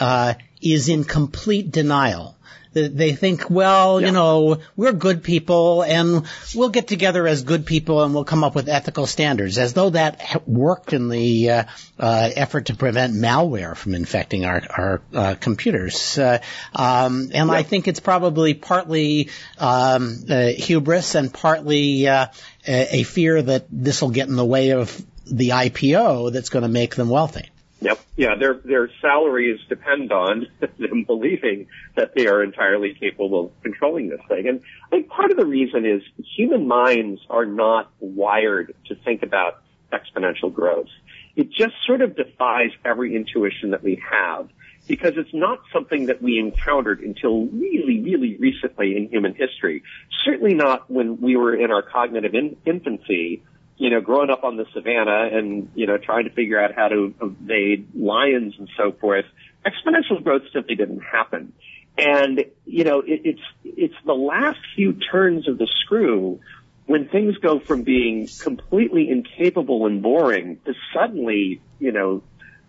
uh, 0.00 0.34
is 0.62 0.88
in 0.88 1.04
complete 1.04 1.70
denial. 1.70 2.34
They- 2.72 2.88
They 2.88 3.12
think, 3.12 3.50
well, 3.50 4.00
Yeah. 4.00 4.06
you 4.08 4.12
know, 4.12 4.58
we're 4.76 4.92
good 4.92 5.22
people 5.22 5.82
and 5.82 6.24
we'll 6.54 6.70
get 6.70 6.88
together 6.88 7.26
as 7.26 7.42
good 7.42 7.66
people 7.66 8.02
and 8.02 8.14
we'll 8.14 8.24
come 8.24 8.44
up 8.44 8.54
with 8.54 8.68
ethical 8.68 9.06
standards, 9.06 9.58
as 9.58 9.72
though 9.74 9.90
that 9.90 10.42
worked 10.48 10.92
in 10.92 11.08
the 11.08 11.50
uh, 11.50 11.64
uh, 11.98 12.30
effort 12.34 12.66
to 12.66 12.74
prevent 12.74 13.14
malware 13.14 13.76
from 13.76 13.94
infecting 13.94 14.44
our, 14.44 14.62
our 14.70 15.02
uh, 15.14 15.34
computers. 15.38 16.18
Uh, 16.18 16.38
um, 16.74 17.30
and 17.34 17.50
I 17.50 17.62
think 17.62 17.88
it's 17.88 18.00
probably 18.00 18.54
partly 18.54 19.28
um, 19.58 20.24
uh, 20.30 20.46
hubris 20.46 21.14
and 21.14 21.32
partly 21.32 22.08
uh, 22.08 22.26
a 22.66 23.02
fear 23.02 23.42
that 23.42 23.66
this 23.70 24.00
will 24.02 24.10
get 24.10 24.28
in 24.28 24.36
the 24.36 24.44
way 24.44 24.70
of 24.70 25.00
the 25.26 25.50
IPO 25.50 26.32
that's 26.32 26.48
going 26.48 26.62
to 26.62 26.68
make 26.68 26.94
them 26.94 27.08
wealthy. 27.08 27.48
Yep. 27.82 27.98
Yeah, 28.16 28.34
their 28.36 28.54
their 28.64 28.88
salaries 29.00 29.58
depend 29.68 30.12
on 30.12 30.46
them 30.78 31.04
believing 31.04 31.66
that 31.96 32.14
they 32.14 32.26
are 32.26 32.42
entirely 32.42 32.94
capable 32.94 33.46
of 33.46 33.62
controlling 33.62 34.08
this 34.08 34.20
thing. 34.28 34.48
And 34.48 34.60
I 34.86 34.90
think 34.90 35.08
part 35.08 35.30
of 35.30 35.36
the 35.36 35.46
reason 35.46 35.84
is 35.84 36.02
human 36.36 36.68
minds 36.68 37.20
are 37.28 37.44
not 37.44 37.90
wired 37.98 38.74
to 38.86 38.94
think 38.94 39.22
about 39.22 39.62
exponential 39.92 40.52
growth. 40.52 40.88
It 41.34 41.50
just 41.50 41.74
sort 41.86 42.02
of 42.02 42.14
defies 42.16 42.70
every 42.84 43.16
intuition 43.16 43.70
that 43.70 43.82
we 43.82 44.00
have 44.10 44.48
because 44.86 45.14
it's 45.16 45.32
not 45.32 45.60
something 45.72 46.06
that 46.06 46.20
we 46.22 46.38
encountered 46.38 47.00
until 47.00 47.46
really, 47.46 48.00
really 48.00 48.36
recently 48.36 48.96
in 48.96 49.08
human 49.08 49.34
history. 49.34 49.82
Certainly 50.24 50.54
not 50.54 50.90
when 50.90 51.20
we 51.20 51.36
were 51.36 51.54
in 51.54 51.70
our 51.70 51.82
cognitive 51.82 52.34
in- 52.34 52.56
infancy 52.66 53.42
you 53.82 53.90
know, 53.90 54.00
growing 54.00 54.30
up 54.30 54.44
on 54.44 54.56
the 54.56 54.64
savannah 54.72 55.28
and, 55.32 55.68
you 55.74 55.88
know, 55.88 55.98
trying 55.98 56.22
to 56.22 56.30
figure 56.30 56.56
out 56.56 56.72
how 56.72 56.86
to 56.86 57.12
evade 57.20 57.88
lions 57.96 58.54
and 58.56 58.68
so 58.76 58.92
forth, 58.92 59.24
exponential 59.66 60.22
growth 60.22 60.42
simply 60.52 60.76
didn't 60.76 61.00
happen. 61.00 61.52
And, 61.98 62.44
you 62.64 62.84
know, 62.84 63.00
it, 63.00 63.22
it's, 63.24 63.40
it's 63.64 63.96
the 64.06 64.12
last 64.12 64.60
few 64.76 64.92
turns 64.92 65.48
of 65.48 65.58
the 65.58 65.66
screw 65.80 66.38
when 66.86 67.08
things 67.08 67.36
go 67.38 67.58
from 67.58 67.82
being 67.82 68.28
completely 68.40 69.10
incapable 69.10 69.86
and 69.86 70.00
boring 70.00 70.60
to 70.64 70.74
suddenly, 70.94 71.60
you 71.80 71.90
know, 71.90 72.22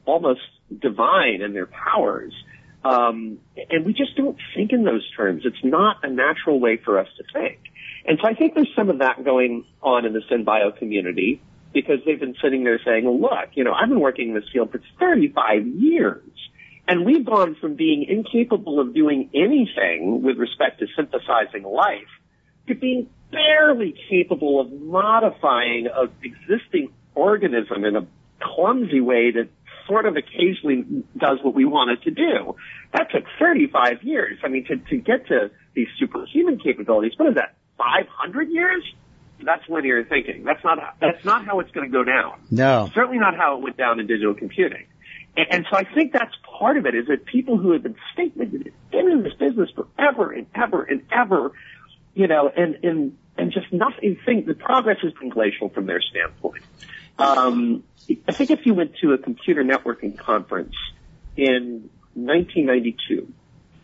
almost 0.06 0.42
divine 0.76 1.44
in 1.44 1.54
their 1.54 1.68
powers. 1.68 2.34
Um, 2.84 3.40
and 3.70 3.86
we 3.86 3.94
just 3.94 4.16
don't 4.18 4.38
think 4.56 4.74
in 4.74 4.84
those 4.84 5.10
terms. 5.16 5.44
It's 5.46 5.64
not 5.64 5.98
a 6.04 6.10
natural 6.10 6.60
way 6.60 6.78
for 6.78 7.00
us 7.00 7.08
to 7.18 7.24
think. 7.32 7.60
And 8.06 8.20
so 8.22 8.28
I 8.28 8.34
think 8.34 8.56
there's 8.56 8.74
some 8.76 8.90
of 8.90 9.00
that 9.00 9.24
going 9.24 9.66
on 9.82 10.06
in 10.06 10.14
the 10.14 10.22
SynBio 10.30 10.78
community 10.78 11.42
because 11.74 12.00
they've 12.06 12.20
been 12.20 12.36
sitting 12.42 12.64
there 12.64 12.80
saying, 12.86 13.06
well, 13.06 13.20
look, 13.20 13.50
you 13.54 13.64
know, 13.64 13.74
I've 13.74 13.90
been 13.90 14.02
working 14.02 14.30
in 14.30 14.36
this 14.36 14.44
field 14.52 14.72
for 14.72 14.82
35 15.00 15.66
years. 15.66 16.22
And 16.88 17.06
we've 17.06 17.26
gone 17.26 17.56
from 17.60 17.76
being 17.76 18.06
incapable 18.08 18.80
of 18.80 18.94
doing 18.94 19.30
anything 19.34 20.22
with 20.22 20.38
respect 20.38 20.80
to 20.80 20.88
synthesizing 20.96 21.64
life 21.64 22.12
to 22.68 22.76
being 22.76 23.10
barely 23.32 23.96
capable 24.10 24.60
of 24.60 24.72
modifying 24.72 25.88
an 25.94 26.10
existing 26.24 26.90
organism 27.16 27.86
in 27.86 27.96
a 27.96 28.06
clumsy 28.42 29.02
way 29.02 29.32
that 29.32 29.48
sort 29.88 30.06
of 30.06 30.16
occasionally 30.16 31.04
does 31.18 31.40
what 31.42 31.54
we 31.54 31.66
want 31.66 31.92
it 31.92 32.04
to 32.04 32.12
do. 32.12 32.56
That 32.94 33.12
took 33.12 33.26
35 33.40 34.04
years. 34.04 34.40
I 34.44 34.48
mean, 34.48 34.66
to, 34.66 34.78
to 34.78 34.98
get 34.98 35.28
to 35.28 35.52
these 35.74 35.88
superhuman 36.00 36.60
capabilities, 36.60 37.14
what 37.18 37.30
is 37.30 37.36
that, 37.36 37.56
500 37.78 38.50
years? 38.50 38.84
That's 39.44 39.68
linear 39.68 40.04
thinking. 40.06 40.44
That's 40.44 40.64
not, 40.64 40.96
that's 41.02 41.26
not 41.26 41.46
how 41.46 41.60
it's 41.60 41.72
going 41.72 41.92
to 41.92 41.92
go 41.92 42.04
down. 42.04 42.40
No. 42.50 42.90
Certainly 42.94 43.18
not 43.20 43.36
how 43.36 43.58
it 43.58 43.64
went 43.64 43.78
down 43.78 44.00
in 44.00 44.08
digital 44.08 44.34
computing. 44.34 44.86
And, 45.36 45.48
and 45.50 45.66
so 45.70 45.78
I 45.78 45.84
think 45.84 46.14
that's 46.14 46.34
part 46.60 46.78
of 46.78 46.86
it 46.86 46.96
is 46.96 47.08
that 47.08 47.26
people 47.26 47.58
who 47.58 47.72
have 47.72 47.84
been 47.84 47.96
statement 48.14 48.52
been 48.92 49.12
in 49.12 49.24
this 49.24 49.34
business 49.34 49.70
forever 49.72 50.32
and 50.32 50.48
ever 50.56 50.84
and 50.84 51.04
ever, 51.12 51.52
you 52.14 52.28
know, 52.28 52.50
and, 52.56 52.78
and, 52.84 53.18
and 53.38 53.52
just 53.52 53.72
nothing 53.74 54.18
think 54.26 54.46
the 54.46 54.54
progress 54.54 54.98
has 55.02 55.12
been 55.14 55.30
glacial 55.30 55.70
from 55.70 55.88
their 55.88 56.02
standpoint. 56.02 56.64
Um, 57.18 57.84
I 58.28 58.32
think 58.32 58.52
if 58.52 58.66
you 58.66 58.74
went 58.74 58.96
to 59.02 59.14
a 59.14 59.18
computer 59.18 59.64
networking 59.64 60.18
conference 60.18 60.76
in 61.38 61.90
1992, 62.16 63.32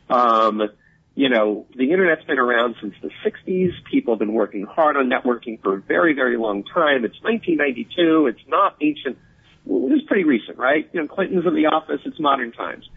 um, 0.10 0.70
you 1.16 1.30
know, 1.30 1.66
the 1.76 1.92
internet's 1.92 2.24
been 2.26 2.40
around 2.40 2.76
since 2.82 2.96
the 3.02 3.10
60s. 3.26 3.72
People 3.92 4.14
have 4.14 4.20
been 4.20 4.34
working 4.34 4.66
hard 4.66 4.96
on 4.96 5.10
networking 5.10 5.62
for 5.62 5.76
a 5.76 5.82
very, 5.82 6.14
very 6.14 6.38
long 6.38 6.64
time. 6.64 7.04
It's 7.04 7.22
1992. 7.22 8.28
It's 8.28 8.48
not 8.48 8.78
ancient. 8.82 9.18
Well, 9.66 9.94
it's 9.94 10.08
pretty 10.08 10.24
recent, 10.24 10.58
right? 10.58 10.90
You 10.94 11.02
know, 11.02 11.08
Clinton's 11.08 11.46
in 11.46 11.56
the 11.56 11.66
office. 11.66 12.02
It's 12.06 12.20
modern 12.20 12.52
times. 12.52 12.90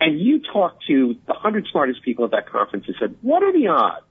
And 0.00 0.18
you 0.18 0.40
talk 0.40 0.78
to 0.88 1.16
the 1.26 1.34
hundred 1.34 1.66
smartest 1.70 2.02
people 2.02 2.24
at 2.24 2.30
that 2.32 2.48
conference 2.48 2.86
and 2.86 2.96
said, 2.98 3.16
what 3.22 3.42
are 3.42 3.52
the 3.52 3.68
odds 3.68 4.05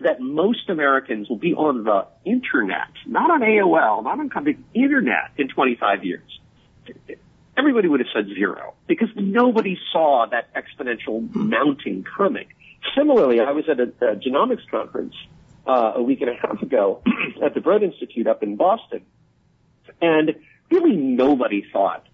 that 0.00 0.20
most 0.20 0.68
Americans 0.68 1.28
will 1.28 1.38
be 1.38 1.54
on 1.54 1.84
the 1.84 2.06
internet, 2.24 2.88
not 3.06 3.30
on 3.30 3.40
AOL, 3.40 4.02
not 4.04 4.18
on 4.18 4.44
the 4.44 4.56
internet 4.74 5.30
in 5.36 5.48
25 5.48 6.04
years? 6.04 6.40
Everybody 7.56 7.88
would 7.88 8.00
have 8.00 8.08
said 8.14 8.26
zero 8.34 8.74
because 8.86 9.08
nobody 9.14 9.78
saw 9.92 10.26
that 10.30 10.52
exponential 10.54 11.32
mounting 11.34 12.04
coming. 12.16 12.46
Similarly, 12.96 13.40
I 13.40 13.52
was 13.52 13.64
at 13.68 13.78
a, 13.78 13.84
a 14.04 14.16
genomics 14.16 14.68
conference 14.70 15.14
uh, 15.66 15.92
a 15.96 16.02
week 16.02 16.20
and 16.20 16.30
a 16.30 16.34
half 16.34 16.60
ago 16.62 17.02
at 17.44 17.54
the 17.54 17.60
Broad 17.60 17.82
Institute 17.82 18.26
up 18.26 18.42
in 18.42 18.56
Boston, 18.56 19.02
and 20.00 20.34
really 20.70 20.96
nobody 20.96 21.64
thought 21.72 22.04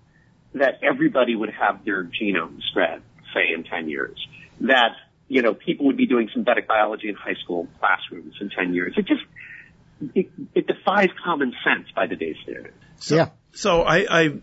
that 0.54 0.80
everybody 0.82 1.34
would 1.34 1.50
have 1.50 1.84
their 1.84 2.04
genome 2.04 2.60
spread, 2.70 3.02
say, 3.34 3.52
in 3.54 3.64
10 3.64 3.88
years. 3.88 4.18
That, 4.60 4.92
you 5.30 5.42
know, 5.42 5.54
people 5.54 5.86
would 5.86 5.96
be 5.96 6.06
doing 6.06 6.28
synthetic 6.34 6.66
biology 6.66 7.08
in 7.08 7.14
high 7.14 7.36
school 7.42 7.68
classrooms 7.78 8.34
in 8.40 8.50
10 8.50 8.74
years. 8.74 8.94
It 8.96 9.06
just, 9.06 9.22
it, 10.12 10.28
it 10.56 10.66
defies 10.66 11.08
common 11.24 11.54
sense 11.64 11.86
by 11.94 12.08
today's 12.08 12.36
standards. 12.42 12.74
yeah. 13.08 13.28
So 13.52 13.82
I, 13.82 14.06
I, 14.22 14.40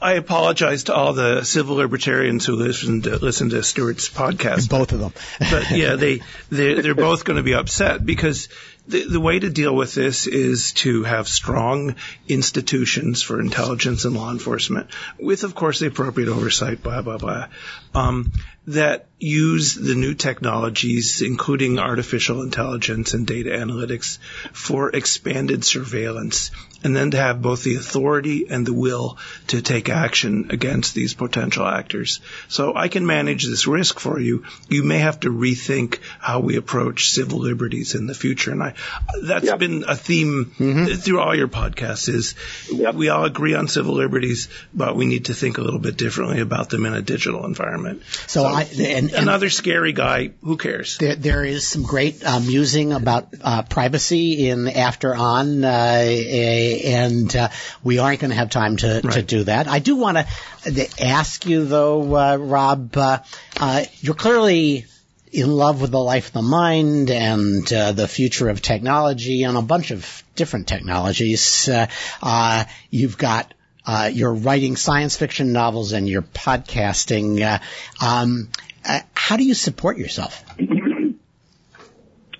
I 0.00 0.14
apologize 0.14 0.84
to 0.84 0.94
all 0.94 1.12
the 1.12 1.44
civil 1.44 1.76
libertarians 1.76 2.44
who 2.44 2.56
listen 2.56 3.02
to 3.02 3.16
listen 3.18 3.50
to 3.50 3.62
Stewart's 3.62 4.08
podcast. 4.08 4.68
Both 4.68 4.90
of 4.90 4.98
them. 4.98 5.12
but 5.38 5.70
yeah, 5.70 5.94
they 5.94 6.22
they 6.50 6.80
they're 6.80 6.96
both 6.96 7.24
going 7.24 7.36
to 7.36 7.44
be 7.44 7.54
upset 7.54 8.04
because 8.04 8.48
the 8.88 9.06
the 9.06 9.20
way 9.20 9.38
to 9.38 9.48
deal 9.48 9.74
with 9.74 9.94
this 9.94 10.26
is 10.26 10.72
to 10.72 11.04
have 11.04 11.28
strong 11.28 11.94
institutions 12.26 13.22
for 13.22 13.40
intelligence 13.40 14.04
and 14.04 14.16
law 14.16 14.32
enforcement, 14.32 14.88
with 15.20 15.44
of 15.44 15.54
course 15.54 15.78
the 15.78 15.86
appropriate 15.86 16.28
oversight. 16.28 16.82
Blah 16.82 17.02
blah 17.02 17.18
blah. 17.18 17.46
Um, 17.94 18.32
that 18.66 19.06
use 19.18 19.74
the 19.74 19.94
new 19.94 20.14
technologies, 20.14 21.22
including 21.22 21.78
artificial 21.78 22.42
intelligence 22.42 23.14
and 23.14 23.26
data 23.26 23.50
analytics, 23.50 24.18
for 24.52 24.90
expanded 24.90 25.64
surveillance, 25.64 26.50
and 26.82 26.96
then 26.96 27.12
to 27.12 27.16
have 27.16 27.40
both 27.40 27.62
the 27.62 27.76
authority 27.76 28.46
and 28.50 28.66
the 28.66 28.72
will 28.72 29.16
to 29.46 29.62
take 29.62 29.88
action 29.88 30.48
against 30.50 30.94
these 30.94 31.14
potential 31.14 31.64
actors. 31.64 32.20
So 32.48 32.74
I 32.74 32.88
can 32.88 33.06
manage 33.06 33.46
this 33.46 33.68
risk 33.68 34.00
for 34.00 34.18
you. 34.18 34.44
You 34.68 34.82
may 34.82 34.98
have 34.98 35.20
to 35.20 35.30
rethink 35.30 36.00
how 36.18 36.40
we 36.40 36.56
approach 36.56 37.10
civil 37.10 37.38
liberties 37.38 37.94
in 37.94 38.08
the 38.08 38.14
future. 38.14 38.50
And 38.50 38.62
I, 38.62 38.74
that's 39.22 39.44
Yep. 39.46 39.58
been 39.60 39.84
a 39.86 39.94
theme 39.94 40.52
mm-hmm. 40.58 40.94
through 40.94 41.20
all 41.20 41.34
your 41.34 41.48
podcasts 41.48 42.08
is 42.08 42.34
Yep. 42.72 42.94
we 42.96 43.08
all 43.08 43.24
agree 43.24 43.54
on 43.54 43.68
civil 43.68 43.94
liberties, 43.94 44.48
but 44.74 44.96
we 44.96 45.06
need 45.06 45.26
to 45.26 45.34
think 45.34 45.58
a 45.58 45.62
little 45.62 45.80
bit 45.80 45.96
differently 45.96 46.40
about 46.40 46.70
them 46.70 46.86
in 46.86 46.94
a 46.94 47.02
digital 47.02 47.46
environment. 47.46 48.02
So 48.26 48.51
I, 48.52 48.62
and, 48.62 49.10
and 49.10 49.12
Another 49.12 49.50
scary 49.50 49.92
guy, 49.92 50.32
who 50.42 50.56
cares? 50.56 50.98
There, 50.98 51.16
there 51.16 51.44
is 51.44 51.66
some 51.66 51.82
great 51.82 52.24
uh, 52.24 52.40
musing 52.40 52.92
about 52.92 53.34
uh, 53.40 53.62
privacy 53.62 54.48
in 54.48 54.68
After 54.68 55.14
On, 55.14 55.64
uh, 55.64 55.68
and 55.68 57.34
uh, 57.34 57.48
we 57.82 57.98
aren't 57.98 58.20
going 58.20 58.30
to 58.30 58.36
have 58.36 58.50
time 58.50 58.76
to, 58.78 59.02
to 59.02 59.22
do 59.22 59.44
that. 59.44 59.68
I 59.68 59.78
do 59.78 59.96
want 59.96 60.18
to 60.18 60.88
ask 61.00 61.46
you, 61.46 61.64
though, 61.64 62.14
uh, 62.14 62.36
Rob, 62.36 62.96
uh, 62.96 63.18
uh, 63.58 63.84
you're 64.00 64.14
clearly 64.14 64.86
in 65.32 65.50
love 65.50 65.80
with 65.80 65.90
the 65.90 66.02
life 66.02 66.26
of 66.26 66.32
the 66.34 66.42
mind 66.42 67.10
and 67.10 67.72
uh, 67.72 67.92
the 67.92 68.06
future 68.06 68.50
of 68.50 68.60
technology 68.60 69.44
and 69.44 69.56
a 69.56 69.62
bunch 69.62 69.90
of 69.90 70.22
different 70.36 70.68
technologies. 70.68 71.68
Uh, 71.68 71.86
uh, 72.22 72.64
you've 72.90 73.16
got 73.16 73.54
uh, 73.86 74.10
you're 74.12 74.34
writing 74.34 74.76
science 74.76 75.16
fiction 75.16 75.52
novels 75.52 75.92
and 75.92 76.08
you're 76.08 76.22
podcasting. 76.22 77.40
Uh, 77.40 78.04
um, 78.04 78.48
uh, 78.84 79.00
how 79.14 79.36
do 79.36 79.44
you 79.44 79.54
support 79.54 79.98
yourself? 79.98 80.44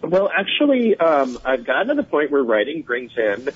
Well, 0.02 0.28
actually, 0.36 0.96
um, 0.96 1.38
I've 1.44 1.64
gotten 1.64 1.88
to 1.88 1.94
the 1.94 2.02
point 2.02 2.32
where 2.32 2.42
writing 2.42 2.82
brings 2.82 3.12
in 3.16 3.48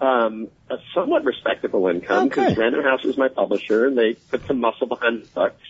um, 0.00 0.48
a 0.68 0.78
somewhat 0.94 1.24
respectable 1.24 1.86
income 1.86 2.28
because 2.28 2.52
Okay. 2.52 2.60
Random 2.60 2.82
House 2.82 3.04
is 3.04 3.16
my 3.16 3.28
publisher 3.28 3.86
and 3.86 3.96
they 3.96 4.14
put 4.14 4.44
some 4.46 4.60
muscle 4.60 4.88
behind 4.88 5.22
the 5.22 5.28
books. 5.28 5.62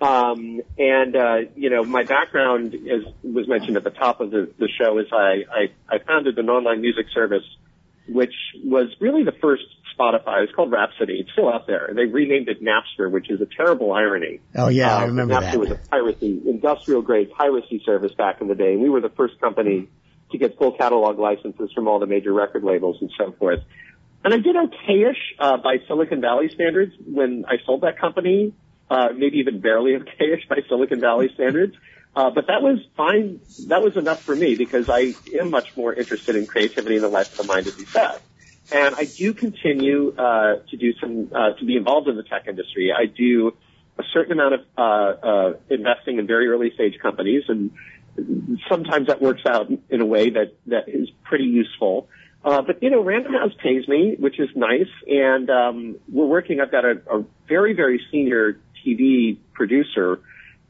Um, 0.00 0.60
and, 0.78 1.16
uh, 1.16 1.36
you 1.56 1.70
know, 1.70 1.84
my 1.84 2.04
background, 2.04 2.74
as 2.74 3.12
was 3.24 3.48
mentioned 3.48 3.76
at 3.76 3.82
the 3.82 3.90
top 3.90 4.20
of 4.20 4.30
the, 4.30 4.48
the 4.58 4.68
show, 4.68 4.96
is 4.98 5.06
I, 5.12 5.44
I, 5.50 5.72
I 5.88 5.98
founded 5.98 6.38
an 6.38 6.48
online 6.48 6.80
music 6.80 7.06
service, 7.12 7.44
which 8.08 8.34
was 8.62 8.94
really 9.00 9.24
the 9.24 9.32
first 9.32 9.64
Spotify. 9.98 10.44
It's 10.44 10.52
called 10.54 10.70
Rhapsody. 10.70 11.14
It's 11.20 11.32
still 11.32 11.52
out 11.52 11.66
there. 11.66 11.90
They 11.94 12.04
renamed 12.04 12.48
it 12.48 12.62
Napster, 12.62 13.10
which 13.10 13.30
is 13.30 13.40
a 13.40 13.46
terrible 13.46 13.92
irony. 13.92 14.40
Oh 14.54 14.68
yeah, 14.68 14.96
I 14.96 15.02
Uh, 15.04 15.06
remember 15.06 15.34
Napster 15.34 15.40
that. 15.40 15.54
Napster 15.54 15.58
was 15.58 15.70
a 15.70 15.74
piracy, 15.88 16.42
industrial 16.46 17.02
grade 17.02 17.30
piracy 17.32 17.82
service 17.84 18.12
back 18.14 18.40
in 18.40 18.48
the 18.48 18.54
day. 18.54 18.72
And 18.74 18.82
we 18.82 18.88
were 18.88 19.00
the 19.00 19.08
first 19.10 19.40
company 19.40 19.88
to 20.30 20.38
get 20.38 20.58
full 20.58 20.72
catalog 20.72 21.18
licenses 21.18 21.70
from 21.74 21.88
all 21.88 21.98
the 21.98 22.06
major 22.06 22.32
record 22.32 22.62
labels 22.62 22.98
and 23.00 23.10
so 23.18 23.32
forth. 23.32 23.60
And 24.24 24.34
I 24.34 24.38
did 24.38 24.56
okayish 24.56 25.16
uh, 25.38 25.56
by 25.58 25.76
Silicon 25.86 26.20
Valley 26.20 26.48
standards 26.52 26.92
when 27.06 27.44
I 27.48 27.56
sold 27.64 27.80
that 27.82 27.98
company, 27.98 28.52
uh, 28.90 29.08
maybe 29.16 29.38
even 29.38 29.60
barely 29.60 29.92
okayish 29.98 30.48
by 30.48 30.56
Silicon 30.68 31.00
Valley 31.00 31.30
standards. 31.34 31.74
Uh, 32.16 32.30
but 32.30 32.48
that 32.48 32.62
was 32.62 32.78
fine. 32.96 33.40
That 33.68 33.80
was 33.82 33.96
enough 33.96 34.22
for 34.22 34.34
me 34.34 34.56
because 34.56 34.88
I 34.88 35.14
am 35.38 35.50
much 35.50 35.76
more 35.76 35.94
interested 35.94 36.34
in 36.36 36.46
creativity 36.46 36.96
and 36.96 37.04
the 37.04 37.08
life 37.08 37.30
of 37.38 37.46
the 37.46 37.52
mind, 37.52 37.66
as 37.68 37.78
you 37.78 37.86
said. 37.86 38.18
And 38.70 38.94
I 38.94 39.04
do 39.04 39.32
continue 39.32 40.14
uh, 40.16 40.56
to 40.70 40.76
do 40.76 40.92
some 41.00 41.30
uh, 41.34 41.52
to 41.58 41.64
be 41.64 41.76
involved 41.76 42.08
in 42.08 42.16
the 42.16 42.22
tech 42.22 42.46
industry. 42.46 42.92
I 42.92 43.06
do 43.06 43.56
a 43.98 44.02
certain 44.12 44.32
amount 44.32 44.54
of 44.54 44.60
uh, 44.76 44.82
uh, 44.82 45.52
investing 45.70 46.18
in 46.18 46.26
very 46.26 46.48
early 46.48 46.72
stage 46.74 46.98
companies, 47.00 47.44
and 47.48 47.70
sometimes 48.68 49.06
that 49.08 49.22
works 49.22 49.42
out 49.46 49.70
in 49.88 50.00
a 50.00 50.06
way 50.06 50.30
that 50.30 50.54
that 50.66 50.88
is 50.88 51.08
pretty 51.24 51.44
useful. 51.44 52.08
Uh, 52.44 52.62
but 52.62 52.82
you 52.82 52.90
know, 52.90 53.02
Random 53.02 53.32
House 53.32 53.52
pays 53.62 53.88
me, 53.88 54.16
which 54.18 54.38
is 54.38 54.48
nice, 54.54 54.90
and 55.06 55.50
um, 55.50 55.96
we're 56.10 56.26
working. 56.26 56.60
I've 56.60 56.70
got 56.70 56.84
a, 56.84 57.00
a 57.10 57.24
very 57.48 57.72
very 57.72 58.00
senior 58.12 58.60
TV 58.86 59.38
producer 59.54 60.20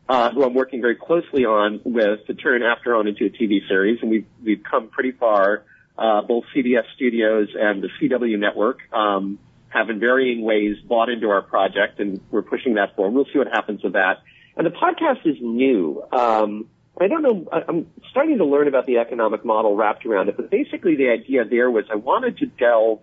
uh, 0.09 0.31
who 0.31 0.45
I'm 0.45 0.55
working 0.55 0.81
very 0.81 0.97
closely 0.97 1.45
on 1.45 1.81
with 1.85 2.27
to 2.27 2.35
turn 2.35 2.63
After 2.63 2.95
On 2.95 3.07
into 3.07 3.27
a 3.27 3.31
TV 3.31 3.67
series, 3.69 3.99
and 4.01 4.11
we've 4.11 4.27
we've 4.43 4.63
come 4.63 4.89
pretty 4.89 5.13
far. 5.13 5.65
Uh, 5.99 6.23
both 6.23 6.45
CBS 6.55 6.85
Studios 6.95 7.49
and 7.59 7.83
the 7.83 7.89
CW 8.01 8.39
Network 8.39 8.79
um, 8.93 9.39
have 9.69 9.91
in 9.91 9.99
varying 9.99 10.43
ways 10.43 10.77
bought 10.85 11.09
into 11.09 11.29
our 11.29 11.43
project, 11.43 11.99
and 11.99 12.21
we're 12.31 12.43
pushing 12.43 12.75
that 12.75 12.95
forward. 12.95 13.15
We'll 13.15 13.25
see 13.33 13.39
what 13.39 13.49
happens 13.49 13.83
with 13.83 13.95
that. 13.95 14.23
And 14.57 14.65
the 14.65 14.71
podcast 14.71 15.27
is 15.27 15.37
new. 15.41 16.03
Um, 16.13 16.69
I 17.01 17.09
don't 17.09 17.23
know. 17.23 17.49
I'm 17.53 17.87
starting 18.11 18.39
to 18.39 18.45
learn 18.45 18.69
about 18.69 18.87
the 18.87 18.99
economic 18.99 19.45
model 19.45 19.77
wrapped 19.77 20.07
around 20.07 20.29
it, 20.29 20.37
but 20.37 20.51
basically 20.51 20.97
the 20.97 21.11
idea 21.11 21.45
there 21.45 21.71
was 21.71 21.85
I 21.93 21.97
wanted 21.97 22.39
to 22.39 22.47
delve 22.47 23.01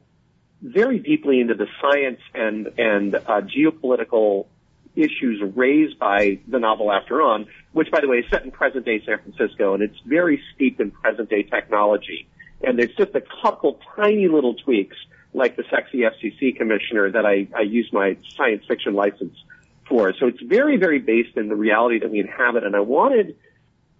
very 0.61 0.99
deeply 0.99 1.39
into 1.39 1.53
the 1.53 1.67
science 1.81 2.19
and 2.33 2.67
and 2.77 3.15
uh, 3.15 3.41
geopolitical 3.41 4.47
issues 4.95 5.41
raised 5.55 5.99
by 5.99 6.39
the 6.47 6.59
novel 6.59 6.91
After 6.91 7.21
On, 7.21 7.47
which, 7.73 7.91
by 7.91 7.99
the 8.01 8.07
way, 8.07 8.17
is 8.17 8.25
set 8.29 8.43
in 8.43 8.51
present 8.51 8.85
day 8.85 9.01
San 9.05 9.19
Francisco, 9.19 9.73
and 9.73 9.83
it's 9.83 9.99
very 10.05 10.41
steeped 10.53 10.79
in 10.79 10.91
present 10.91 11.29
day 11.29 11.43
technology. 11.43 12.27
And 12.63 12.79
there's 12.79 12.95
just 12.95 13.13
a 13.15 13.23
couple 13.41 13.79
tiny 13.95 14.27
little 14.27 14.53
tweaks, 14.55 14.97
like 15.33 15.55
the 15.55 15.63
sexy 15.69 15.99
FCC 15.99 16.55
commissioner 16.55 17.11
that 17.11 17.25
I, 17.25 17.47
I 17.55 17.61
use 17.61 17.89
my 17.91 18.17
science 18.35 18.63
fiction 18.67 18.93
license 18.93 19.35
for. 19.87 20.13
So 20.19 20.27
it's 20.27 20.41
very, 20.41 20.77
very 20.77 20.99
based 20.99 21.37
in 21.37 21.49
the 21.49 21.55
reality 21.55 21.99
that 21.99 22.09
we 22.09 22.19
inhabit. 22.19 22.63
And 22.63 22.75
I 22.75 22.79
wanted 22.79 23.35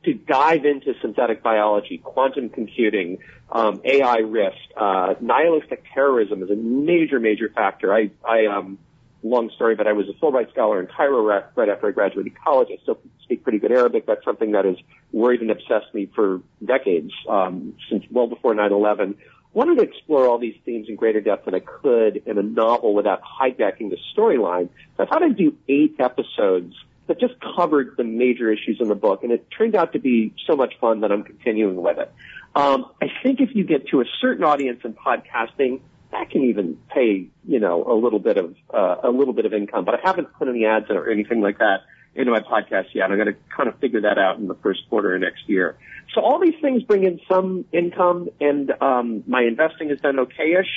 to 0.04 0.14
dive 0.14 0.66
into 0.66 0.94
synthetic 1.02 1.44
biology, 1.44 1.98
quantum 1.98 2.50
computing, 2.50 3.18
um, 3.52 3.82
AI 3.84 4.18
risk, 4.18 4.58
uh, 4.78 5.16
nihilistic 5.20 5.84
terrorism 5.94 6.44
is 6.44 6.50
a 6.50 6.56
major, 6.56 7.20
major 7.20 7.50
factor. 7.50 7.94
I, 7.94 8.12
I, 8.24 8.46
um, 8.46 8.78
long 9.26 9.50
story, 9.56 9.76
but 9.76 9.88
I 9.88 9.94
was 9.94 10.08
a 10.10 10.14
Fulbright 10.14 10.52
scholar 10.52 10.80
in 10.80 10.88
Cairo 10.88 11.24
right, 11.24 11.70
after 11.70 11.88
I 11.88 11.92
graduated 11.92 12.34
college. 12.44 12.70
I 12.72 12.82
still 12.84 13.00
speak 13.24 13.44
pretty 13.44 13.60
good 13.60 13.72
Arabic. 13.72 14.06
That's 14.06 14.24
something 14.24 14.52
that 14.52 14.66
has 14.66 14.76
worried 15.12 15.42
and 15.42 15.52
obsessed 15.52 15.94
me 15.94 16.10
for 16.14 16.42
decades, 16.64 17.12
um, 17.28 17.74
since 17.90 18.04
well 18.12 18.28
before 18.28 18.54
9/11. 18.54 19.16
Wanted 19.54 19.78
to 19.78 19.84
explore 19.84 20.28
all 20.28 20.38
these 20.38 20.56
themes 20.66 20.90
in 20.90 20.96
greater 20.96 21.22
depth 21.22 21.46
than 21.46 21.56
I 21.56 21.60
could 21.60 22.24
in 22.26 22.38
a 22.38 22.44
novel 22.44 22.94
without 22.94 23.22
hijacking 23.24 23.90
the 23.90 23.98
storyline. 24.16 24.70
So 24.98 25.04
I 25.04 25.06
thought 25.06 25.24
I'd 25.24 25.38
do 25.38 25.56
eight 25.70 25.96
episodes 26.00 26.76
that 27.08 27.20
just 27.20 27.36
covered 27.40 27.96
the 27.98 28.04
major 28.04 28.52
issues 28.52 28.80
in 28.82 28.88
the 28.88 28.96
book, 28.96 29.24
and 29.24 29.32
it 29.32 29.48
turned 29.52 29.76
out 29.76 29.94
to 29.94 30.00
be 30.00 30.34
so 30.46 30.56
much 30.56 30.74
fun 30.80 31.02
that 31.02 31.12
I'm 31.12 31.24
continuing 31.24 31.82
with 31.82 32.00
it. 32.00 32.12
Um, 32.56 32.92
I 33.02 33.08
think 33.22 33.42
if 33.42 33.56
you 33.56 33.64
get 33.64 33.88
to 33.90 34.02
a 34.02 34.06
certain 34.22 34.44
audience 34.44 34.82
in 34.84 34.94
podcasting, 34.94 35.82
that 36.18 36.30
can 36.30 36.44
even 36.44 36.78
pay, 36.90 37.28
you 37.46 37.60
know, 37.60 37.84
a 37.84 37.94
little 37.94 38.20
bit 38.20 38.38
of 38.38 38.56
uh, 38.74 38.98
a 39.04 39.10
little 39.10 39.34
bit 39.34 39.46
of 39.46 39.54
income. 39.54 39.86
But 39.86 39.96
I 39.96 40.00
haven't 40.04 40.34
put 40.34 40.48
any 40.48 40.66
ads 40.66 40.86
or 40.90 41.10
anything 41.10 41.42
like 41.42 41.60
that 41.60 41.82
into 42.16 42.32
my 42.32 42.40
podcast 42.40 42.94
yet. 42.94 43.12
I'm 43.12 43.18
going 43.18 43.28
to 43.28 43.36
kind 43.56 43.68
of 43.68 43.78
figure 43.80 44.02
that 44.02 44.18
out 44.18 44.38
in 44.38 44.48
the 44.48 44.56
first 44.56 44.82
quarter 44.90 45.16
of 45.16 45.22
next 45.22 45.48
year. 45.48 45.78
So 46.14 46.22
all 46.22 46.40
these 46.40 46.56
things 46.62 46.84
bring 46.84 47.04
in 47.04 47.20
some 47.30 47.66
income, 47.74 48.30
and 48.40 48.72
um, 48.82 49.24
my 49.28 49.42
investing 49.42 49.90
has 49.90 50.00
done 50.00 50.16
okayish. 50.16 50.72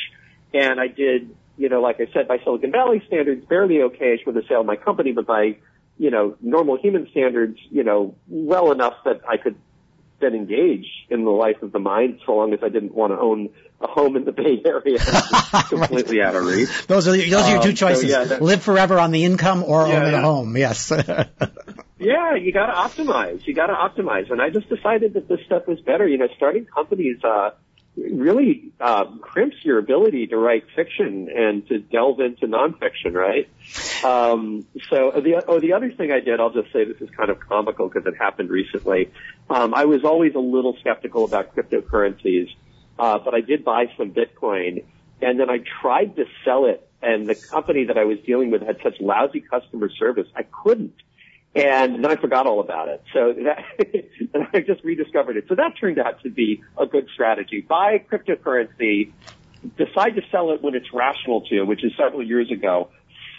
And 0.52 0.80
I 0.80 0.88
did, 0.88 1.34
you 1.56 1.68
know, 1.68 1.80
like 1.80 2.00
I 2.00 2.10
said, 2.12 2.26
by 2.26 2.38
Silicon 2.42 2.72
Valley 2.72 3.02
standards, 3.06 3.44
barely 3.46 3.76
okayish 3.76 4.26
with 4.26 4.34
the 4.34 4.42
sale 4.48 4.60
of 4.60 4.66
my 4.66 4.76
company, 4.76 5.12
but 5.12 5.26
by 5.26 5.56
you 5.98 6.10
know 6.10 6.36
normal 6.40 6.78
human 6.78 7.08
standards, 7.10 7.58
you 7.70 7.84
know, 7.84 8.14
well 8.28 8.72
enough 8.72 8.94
that 9.04 9.20
I 9.28 9.36
could 9.36 9.56
then 10.20 10.34
engage 10.34 10.86
in 11.10 11.24
the 11.24 11.30
life 11.30 11.62
of 11.62 11.72
the 11.72 11.78
mind, 11.78 12.20
so 12.26 12.34
long 12.34 12.52
as 12.52 12.60
I 12.62 12.68
didn't 12.68 12.94
want 12.94 13.12
to 13.12 13.18
own 13.18 13.50
a 13.80 13.86
home 13.86 14.16
in 14.16 14.24
the 14.24 14.32
Bay 14.32 14.60
Area, 14.64 14.98
completely 15.68 16.20
out 16.20 16.34
of 16.34 16.44
reach. 16.44 16.86
Those 16.86 17.06
are 17.08 17.16
those 17.16 17.32
are 17.44 17.50
your 17.52 17.62
two 17.62 17.68
Um, 17.70 17.76
so, 17.76 17.86
choices: 17.88 18.10
yeah, 18.10 18.38
live 18.40 18.62
forever 18.62 18.98
on 18.98 19.12
the 19.12 19.24
income 19.24 19.62
or 19.62 19.86
Yeah, 19.86 19.96
own 19.98 20.06
a 20.06 20.10
yeah. 20.10 20.20
home. 20.22 20.56
Yes. 20.56 20.92
Yeah, 22.00 22.36
you 22.36 22.52
got 22.52 22.66
to 22.66 22.72
optimize. 23.02 23.44
You 23.44 23.54
got 23.54 23.66
to 23.66 23.72
optimize, 23.74 24.30
and 24.30 24.40
I 24.40 24.50
just 24.50 24.68
decided 24.68 25.14
that 25.14 25.26
this 25.26 25.40
stuff 25.46 25.66
was 25.66 25.80
better. 25.80 26.06
You 26.06 26.16
know, 26.18 26.28
starting 26.36 26.64
companies 26.64 27.18
uh, 27.24 27.50
really 27.98 28.72
uh, 28.80 29.04
crimps 29.20 29.56
your 29.62 29.78
ability 29.78 30.28
to 30.28 30.36
write 30.36 30.64
fiction 30.74 31.28
and 31.34 31.66
to 31.68 31.78
delve 31.78 32.20
into 32.20 32.46
nonfiction, 32.46 33.12
right? 33.12 33.48
Um, 34.04 34.66
so 34.88 35.10
the 35.12 35.44
oh, 35.46 35.60
the 35.60 35.72
other 35.72 35.90
thing 35.90 36.12
I 36.12 36.20
did, 36.20 36.40
I'll 36.40 36.52
just 36.52 36.72
say 36.72 36.84
this 36.84 37.00
is 37.00 37.10
kind 37.10 37.30
of 37.30 37.40
comical 37.40 37.88
because 37.88 38.06
it 38.06 38.16
happened 38.18 38.50
recently. 38.50 39.10
Um, 39.50 39.74
I 39.74 39.86
was 39.86 40.04
always 40.04 40.34
a 40.34 40.40
little 40.40 40.76
skeptical 40.80 41.24
about 41.24 41.54
cryptocurrencies, 41.54 42.54
uh, 42.98 43.18
but 43.18 43.34
I 43.34 43.40
did 43.40 43.64
buy 43.64 43.86
some 43.96 44.12
Bitcoin, 44.12 44.84
and 45.20 45.40
then 45.40 45.50
I 45.50 45.58
tried 45.80 46.16
to 46.16 46.24
sell 46.44 46.66
it, 46.66 46.88
and 47.02 47.26
the 47.26 47.34
company 47.34 47.86
that 47.86 47.98
I 47.98 48.04
was 48.04 48.18
dealing 48.20 48.50
with 48.50 48.62
had 48.62 48.78
such 48.82 49.00
lousy 49.00 49.40
customer 49.40 49.90
service, 49.90 50.28
I 50.36 50.42
couldn't. 50.44 50.94
And 51.54 52.04
then 52.04 52.10
I 52.10 52.20
forgot 52.20 52.46
all 52.46 52.60
about 52.60 52.88
it. 52.88 53.02
So 53.12 53.32
that, 53.44 53.64
and 54.34 54.46
I 54.52 54.60
just 54.60 54.84
rediscovered 54.84 55.36
it. 55.36 55.44
So 55.48 55.54
that 55.54 55.72
turned 55.80 55.98
out 55.98 56.20
to 56.22 56.30
be 56.30 56.62
a 56.78 56.86
good 56.86 57.08
strategy. 57.12 57.64
Buy 57.66 58.04
cryptocurrency, 58.10 59.14
decide 59.76 60.14
to 60.16 60.22
sell 60.30 60.52
it 60.52 60.62
when 60.62 60.74
it's 60.74 60.86
rational 60.92 61.42
to, 61.48 61.62
which 61.64 61.84
is 61.84 61.92
several 61.98 62.24
years 62.24 62.50
ago. 62.52 62.90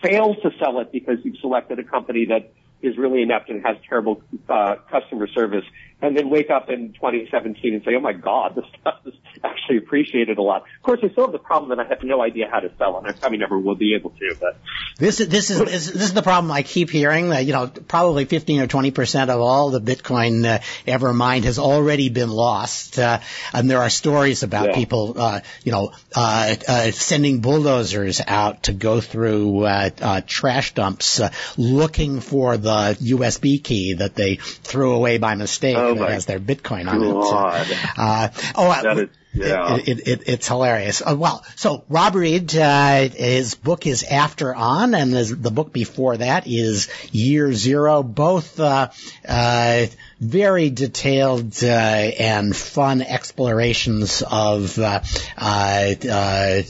Fail 0.02 0.36
to 0.36 0.50
sell 0.64 0.80
it 0.80 0.92
because 0.92 1.18
you've 1.24 1.38
selected 1.40 1.80
a 1.80 1.84
company 1.84 2.26
that 2.30 2.54
is 2.82 2.98
really 2.98 3.22
inept 3.22 3.50
and 3.50 3.64
has 3.66 3.78
terrible 3.88 4.22
uh, 4.48 4.76
customer 4.90 5.28
service, 5.28 5.66
and 6.02 6.16
then 6.16 6.30
wake 6.30 6.50
up 6.50 6.70
in 6.70 6.94
2017 6.94 7.74
and 7.74 7.84
say, 7.84 7.92
"Oh 7.96 8.00
my 8.00 8.14
God, 8.14 8.56
this 8.56 8.66
stuff 8.80 9.00
is 9.06 9.14
actually 9.44 9.78
appreciated 9.78 10.38
a 10.38 10.42
lot." 10.42 10.62
Of 10.62 10.84
course, 10.84 11.00
I 11.04 11.10
still 11.10 11.26
have 11.26 11.32
the 11.34 11.40
problem 11.40 11.70
that 11.76 11.86
I 11.86 11.88
have 11.90 12.04
no 12.04 12.22
idea 12.22 12.48
how 12.52 12.60
to 12.60 12.72
sell 12.78 12.98
it. 13.04 13.08
I 13.08 13.12
probably 13.14 13.38
never 13.38 13.60
will 13.60 13.76
be 13.76 13.96
able 13.96 14.12
to, 14.12 14.36
but 14.40 14.58
This 14.98 15.20
is 15.20 15.28
this 15.30 15.50
is 15.50 15.60
this 15.60 15.88
is 15.88 16.14
the 16.14 16.22
problem 16.22 16.52
I 16.52 16.64
keep 16.64 16.90
hearing. 16.90 17.30
That 17.30 17.46
you 17.46 17.54
know, 17.54 17.68
probably 17.68 18.26
15 18.26 18.62
or 18.62 18.68
20 18.68 18.92
percent 18.92 19.30
of 19.30 19.40
all 19.42 19.70
the 19.72 19.82
Bitcoin 19.82 20.46
uh, 20.46 20.60
ever 20.88 21.14
mined 21.14 21.46
has 21.46 21.60
already 21.60 22.10
been 22.10 22.30
lost, 22.30 22.98
uh, 23.00 23.20
and 23.54 23.70
there 23.70 23.80
are 23.82 23.90
stories 23.90 24.44
about 24.44 24.68
Yeah. 24.70 24.76
people, 24.76 25.16
uh, 25.18 25.40
you 25.64 25.72
know, 25.72 25.92
uh, 26.16 26.56
uh, 26.68 26.92
sending 26.92 27.40
bulldozers 27.42 28.22
out 28.26 28.64
to 28.64 28.74
go 28.74 29.02
through 29.02 29.64
uh, 29.66 29.90
uh, 30.02 30.22
trash 30.26 30.74
dumps 30.74 31.20
uh, 31.20 31.30
looking 31.58 32.20
for 32.22 32.58
the 32.58 32.98
USB 33.02 33.62
key 33.64 33.94
that 33.96 34.16
they 34.16 34.36
threw 34.36 34.94
away 34.94 35.18
by 35.18 35.36
mistake 35.36 35.78
Oh, 35.78 35.89
that 35.96 36.10
has 36.10 36.26
their 36.26 36.40
Bitcoin 36.40 36.88
on 36.88 37.00
God. 37.00 37.68
it. 37.70 37.78
Uh, 37.98 38.30
oh, 38.56 38.70
uh, 38.70 38.96
is- 38.96 39.10
yeah. 39.34 39.76
it, 39.76 39.88
it, 39.88 40.08
it, 40.08 40.24
it's 40.28 40.48
hilarious. 40.48 41.02
Uh, 41.02 41.16
well, 41.18 41.46
so 41.56 41.84
Rob 41.88 42.16
Reid, 42.16 42.56
uh, 42.56 43.10
his 43.10 43.56
book 43.56 43.86
is 43.86 44.04
After 44.04 44.54
On, 44.54 44.96
and 44.96 45.14
his, 45.14 45.36
the 45.38 45.52
book 45.52 45.72
before 45.72 46.18
that 46.18 46.48
is 46.48 46.90
Year 47.12 47.54
Zero. 47.54 48.02
Both 48.02 48.60
uh, 48.60 48.90
uh, 49.28 49.86
very 50.20 50.70
detailed 50.70 51.64
uh, 51.64 51.68
and 51.68 52.56
fun 52.56 53.02
explorations 53.02 54.22
of 54.22 54.78
uh, 54.78 55.02
uh, 55.38 55.94
uh 56.10 56.62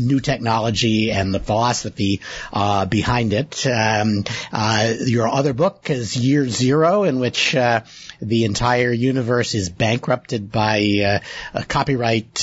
new 0.00 0.20
technology 0.20 1.12
and 1.12 1.34
the 1.34 1.40
philosophy 1.40 2.20
uh, 2.52 2.86
behind 2.86 3.32
it. 3.32 3.66
Um, 3.66 4.24
uh, 4.52 4.94
your 5.04 5.28
other 5.28 5.52
book 5.52 5.90
is 5.90 6.16
Year 6.16 6.48
Zero, 6.48 7.04
in 7.04 7.20
which 7.20 7.54
the 8.20 8.44
entire 8.44 8.92
universe 8.92 9.54
is 9.54 9.70
bankrupted 9.70 10.50
by 10.50 11.20
copyright 11.68 12.38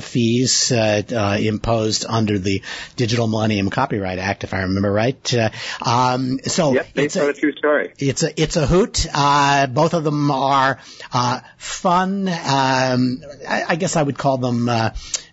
fees 0.00 0.72
imposed 0.72 2.04
under 2.08 2.38
the 2.38 2.62
Digital 2.96 3.26
Millennium 3.26 3.70
Copyright 3.70 4.18
Act, 4.18 4.44
if 4.44 4.54
I 4.54 4.62
remember 4.62 4.92
right. 4.92 5.34
Um, 5.82 6.38
so 6.44 6.74
yep, 6.74 6.88
it's 6.94 7.16
a, 7.16 7.28
a, 7.28 7.32
true 7.32 7.52
story. 7.52 7.92
It's 7.98 8.22
a 8.22 8.40
it's 8.40 8.56
a 8.56 8.66
hoot. 8.66 9.06
Uh, 9.12 9.66
both 9.66 9.94
of 9.94 10.04
them 10.04 10.30
are 10.30 10.78
uh, 11.12 11.40
fun. 11.56 12.28
Um, 12.28 13.22
I, 13.48 13.64
I, 13.68 13.76
guess 13.76 13.96
I 13.96 14.02
would 14.02 14.18
call 14.18 14.38
them 14.38 14.68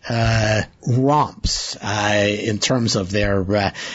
uh, 0.09 0.13
uh 0.13 0.61
romps 0.87 1.75
uh, 1.81 2.27
in 2.27 2.59
terms 2.59 2.95
of 2.95 3.11
their 3.11 3.45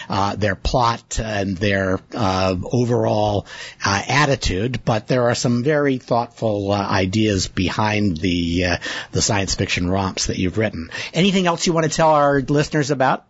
uh, 0.09 0.37
their 0.37 0.55
plot 0.55 1.19
and 1.19 1.57
their 1.57 2.01
overall 2.15 3.47
attitude. 3.85 4.85
But 4.85 5.07
there 5.07 5.29
are 5.29 5.35
some 5.35 5.65
very 5.65 5.99
thoughtful 5.99 6.73
ideas 6.73 7.49
behind 7.49 8.19
the 8.19 8.79
the 9.13 9.23
science 9.23 9.55
fiction 9.55 9.89
romps 9.89 10.27
that 10.27 10.39
you've 10.39 10.59
written. 10.59 10.91
Anything 11.15 11.47
else 11.47 11.67
you 11.67 11.73
want 11.73 11.85
to 11.85 11.97
tell 11.97 12.11
our 12.11 12.41
listeners 12.41 12.91
about? 12.91 13.27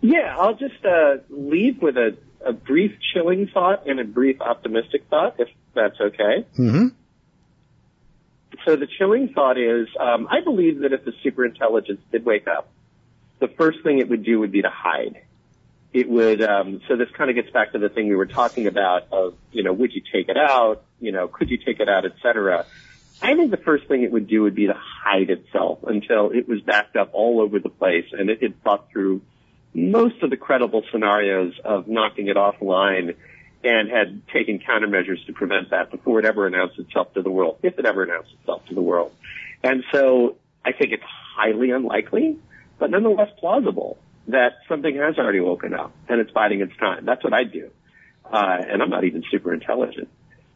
Yeah, 0.00 0.36
I'll 0.38 0.54
just 0.54 0.84
uh, 0.84 1.16
leave 1.30 1.82
with 1.82 1.96
a, 1.96 2.16
a 2.44 2.52
brief 2.52 2.92
chilling 3.12 3.48
thought 3.48 3.86
and 3.88 3.98
a 3.98 4.04
brief 4.04 4.40
optimistic 4.40 5.04
thought, 5.08 5.36
if 5.38 5.48
that's 5.74 6.00
okay. 6.00 6.46
Mm-hmm. 6.58 6.88
So 8.66 8.74
the 8.74 8.88
chilling 8.88 9.28
thought 9.28 9.58
is, 9.58 9.86
um, 9.98 10.26
I 10.28 10.40
believe 10.42 10.80
that 10.80 10.92
if 10.92 11.04
the 11.04 11.12
superintelligence 11.24 12.00
did 12.10 12.24
wake 12.24 12.48
up, 12.48 12.68
the 13.38 13.46
first 13.46 13.82
thing 13.84 14.00
it 14.00 14.08
would 14.08 14.24
do 14.24 14.40
would 14.40 14.50
be 14.50 14.62
to 14.62 14.70
hide. 14.70 15.22
It 15.92 16.08
would. 16.08 16.42
Um, 16.42 16.80
so 16.88 16.96
this 16.96 17.08
kind 17.16 17.30
of 17.30 17.36
gets 17.36 17.50
back 17.50 17.72
to 17.72 17.78
the 17.78 17.88
thing 17.88 18.08
we 18.08 18.16
were 18.16 18.26
talking 18.26 18.66
about 18.66 19.04
of, 19.12 19.34
you 19.52 19.62
know, 19.62 19.72
would 19.72 19.94
you 19.94 20.02
take 20.12 20.28
it 20.28 20.36
out? 20.36 20.82
You 21.00 21.12
know, 21.12 21.28
could 21.28 21.48
you 21.48 21.58
take 21.58 21.78
it 21.78 21.88
out, 21.88 22.04
et 22.04 22.14
cetera. 22.20 22.66
I 23.22 23.34
think 23.34 23.52
the 23.52 23.56
first 23.56 23.86
thing 23.86 24.02
it 24.02 24.10
would 24.10 24.26
do 24.26 24.42
would 24.42 24.56
be 24.56 24.66
to 24.66 24.76
hide 24.76 25.30
itself 25.30 25.78
until 25.86 26.30
it 26.32 26.48
was 26.48 26.60
backed 26.60 26.96
up 26.96 27.10
all 27.12 27.40
over 27.40 27.60
the 27.60 27.70
place 27.70 28.06
and 28.12 28.28
it 28.28 28.42
had 28.42 28.62
thought 28.62 28.90
through 28.90 29.22
most 29.72 30.22
of 30.22 30.30
the 30.30 30.36
credible 30.36 30.82
scenarios 30.90 31.54
of 31.64 31.88
knocking 31.88 32.28
it 32.28 32.36
offline 32.36 33.14
and 33.66 33.90
had 33.90 34.22
taken 34.28 34.60
countermeasures 34.60 35.24
to 35.26 35.32
prevent 35.32 35.70
that 35.70 35.90
before 35.90 36.20
it 36.20 36.24
ever 36.24 36.46
announced 36.46 36.78
itself 36.78 37.12
to 37.14 37.22
the 37.22 37.30
world, 37.30 37.58
if 37.62 37.78
it 37.78 37.84
ever 37.84 38.04
announced 38.04 38.30
itself 38.40 38.64
to 38.66 38.74
the 38.74 38.80
world. 38.80 39.12
And 39.62 39.82
so 39.92 40.36
I 40.64 40.72
think 40.72 40.92
it's 40.92 41.02
highly 41.36 41.70
unlikely, 41.70 42.38
but 42.78 42.90
nonetheless 42.90 43.30
plausible 43.38 43.98
that 44.28 44.58
something 44.68 44.94
has 44.96 45.18
already 45.18 45.40
woken 45.40 45.74
up 45.74 45.92
and 46.08 46.20
it's 46.20 46.30
biding 46.30 46.60
its 46.60 46.76
time. 46.76 47.04
That's 47.04 47.24
what 47.24 47.32
I 47.32 47.44
do. 47.44 47.70
Uh, 48.24 48.56
and 48.60 48.82
I'm 48.82 48.90
not 48.90 49.04
even 49.04 49.24
super 49.30 49.52
intelligent. 49.52 50.08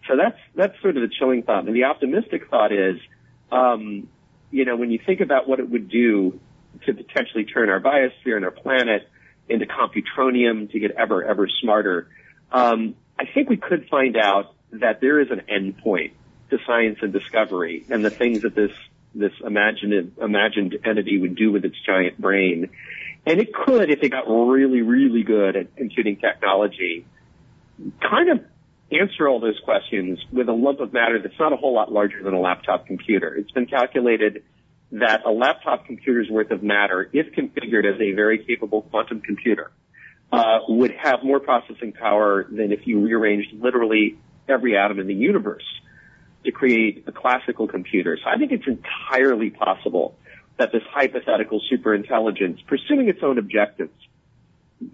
So 0.09 0.17
that's, 0.17 0.39
that's 0.55 0.81
sort 0.81 0.97
of 0.97 1.03
the 1.03 1.15
chilling 1.19 1.43
thought. 1.43 1.67
And 1.67 1.75
the 1.75 1.85
optimistic 1.85 2.49
thought 2.49 2.73
is, 2.73 2.97
um, 3.51 4.09
you 4.51 4.65
know, 4.65 4.77
when 4.77 4.91
you 4.91 5.01
think 5.05 5.21
about 5.21 5.49
what 5.49 5.61
it 5.61 5.69
would 5.69 5.89
do 5.89 6.41
to 6.87 6.95
potentially 6.95 7.45
turn 7.45 7.69
our 7.69 7.81
biosphere 7.81 8.37
and 8.37 8.45
our 8.45 8.51
planet 8.51 9.09
into 9.49 9.67
computronium 9.67 10.71
to 10.71 10.79
get 10.79 10.93
ever, 10.93 11.25
ever 11.25 11.49
smarter. 11.61 12.09
Um, 12.53 12.97
I 13.19 13.25
think 13.33 13.49
we 13.49 13.57
could 13.57 13.89
find 13.89 14.17
out 14.17 14.55
that 14.73 15.01
there 15.01 15.21
is 15.21 15.31
an 15.31 15.43
end 15.49 15.79
point 15.79 16.15
to 16.51 16.59
science 16.67 16.99
and 17.03 17.13
discovery 17.13 17.85
and 17.89 18.05
the 18.05 18.11
things 18.11 18.43
that 18.43 18.55
this 18.55 18.73
this 19.15 19.33
imagined 19.45 20.13
imagined 20.21 20.79
entity 20.85 21.19
would 21.19 21.35
do 21.35 21.51
with 21.53 21.65
its 21.65 21.77
giant 21.85 22.21
brain. 22.21 22.71
And 23.27 23.41
it 23.41 23.53
could, 23.53 23.91
if 23.91 24.03
it 24.03 24.11
got 24.11 24.29
really, 24.29 24.83
really 24.83 25.23
good 25.23 25.57
at 25.57 25.77
computing 25.77 26.17
technology, 26.17 27.05
kind 28.01 28.31
of 28.31 28.45
answer 28.93 29.29
all 29.29 29.41
those 29.41 29.61
questions 29.65 30.19
with 30.33 30.49
a 30.49 30.53
lump 30.53 30.81
of 30.81 30.93
matter 30.93 31.21
that's 31.21 31.39
not 31.39 31.53
a 31.53 31.57
whole 31.57 31.75
lot 31.75 31.93
larger 31.93 32.23
than 32.23 32.35
a 32.35 32.41
laptop 32.41 32.87
computer. 32.87 33.35
It's 33.35 33.51
been 33.51 33.67
calculated 33.67 34.43
that 34.93 35.25
a 35.25 35.31
laptop 35.31 35.87
computer's 35.87 36.29
worth 36.29 36.51
of 36.51 36.63
matter, 36.63 37.09
if 37.13 37.33
configured 37.35 37.85
as 37.85 38.01
a 38.01 38.13
very 38.13 38.45
capable 38.45 38.83
quantum 38.83 39.21
computer, 39.21 39.71
uh, 40.33 40.61
would 40.69 40.93
have 40.93 41.23
more 41.23 41.41
processing 41.41 41.93
power 41.93 42.47
than 42.51 42.73
if 42.73 42.87
you 42.87 43.01
rearranged 43.01 43.53
literally 43.55 44.19
every 44.49 44.77
atom 44.77 44.99
in 44.99 45.07
the 45.07 45.15
universe 45.15 45.65
to 46.45 46.53
create 46.53 47.05
a 47.07 47.13
classical 47.13 47.67
computer. 47.67 48.19
So 48.23 48.31
I 48.31 48.37
think 48.39 48.53
it's 48.53 48.67
entirely 48.67 49.51
possible 49.51 50.17
that 50.57 50.73
this 50.73 50.83
hypothetical 50.91 51.61
superintelligence, 51.71 52.65
pursuing 52.67 53.09
its 53.09 53.21
own 53.23 53.39
objectives, 53.39 53.93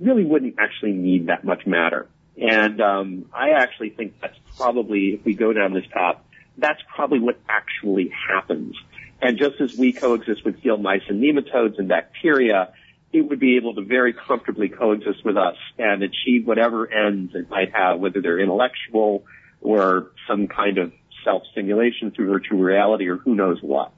really 0.01 0.25
wouldn't 0.25 0.57
actually 0.59 0.93
need 0.93 1.27
that 1.27 1.45
much 1.45 1.67
matter. 1.67 2.09
And 2.37 2.81
um, 2.81 3.27
I 3.33 3.51
actually 3.51 3.91
think 3.91 4.21
that's 4.21 4.39
probably, 4.57 5.15
if 5.15 5.25
we 5.25 5.35
go 5.35 5.53
down 5.53 5.73
this 5.73 5.87
path, 5.91 6.17
that's 6.59 6.81
probably 6.95 7.21
what 7.21 7.39
actually 7.49 8.11
happens. 8.29 8.75
And 9.21 9.39
just 9.39 9.61
as 9.61 9.77
we 9.77 9.93
coexist 9.93 10.45
with 10.45 10.61
field 10.61 10.83
mice 10.83 11.03
and 11.09 11.23
nematodes 11.23 11.79
and 11.79 11.89
bacteria, 11.89 12.73
it 13.13 13.23
would 13.23 13.41
be 13.41 13.57
able 13.57 13.75
to 13.75 13.83
very 13.83 14.13
comfortably 14.13 14.69
coexist 14.69 15.25
with 15.25 15.37
us 15.37 15.57
and 15.79 16.03
achieve 16.03 16.47
whatever 16.47 16.91
ends 16.91 17.35
it 17.35 17.49
might 17.49 17.75
have, 17.75 17.99
whether 17.99 18.21
they're 18.21 18.41
intellectual 18.41 19.25
or 19.61 20.11
some 20.29 20.49
kind 20.49 20.79
of 20.79 20.93
self-stimulation 21.25 22.11
through 22.13 22.29
virtual 22.29 22.59
reality 22.59 23.09
or 23.09 23.17
who 23.17 23.35
knows 23.35 23.59
what. 23.61 23.93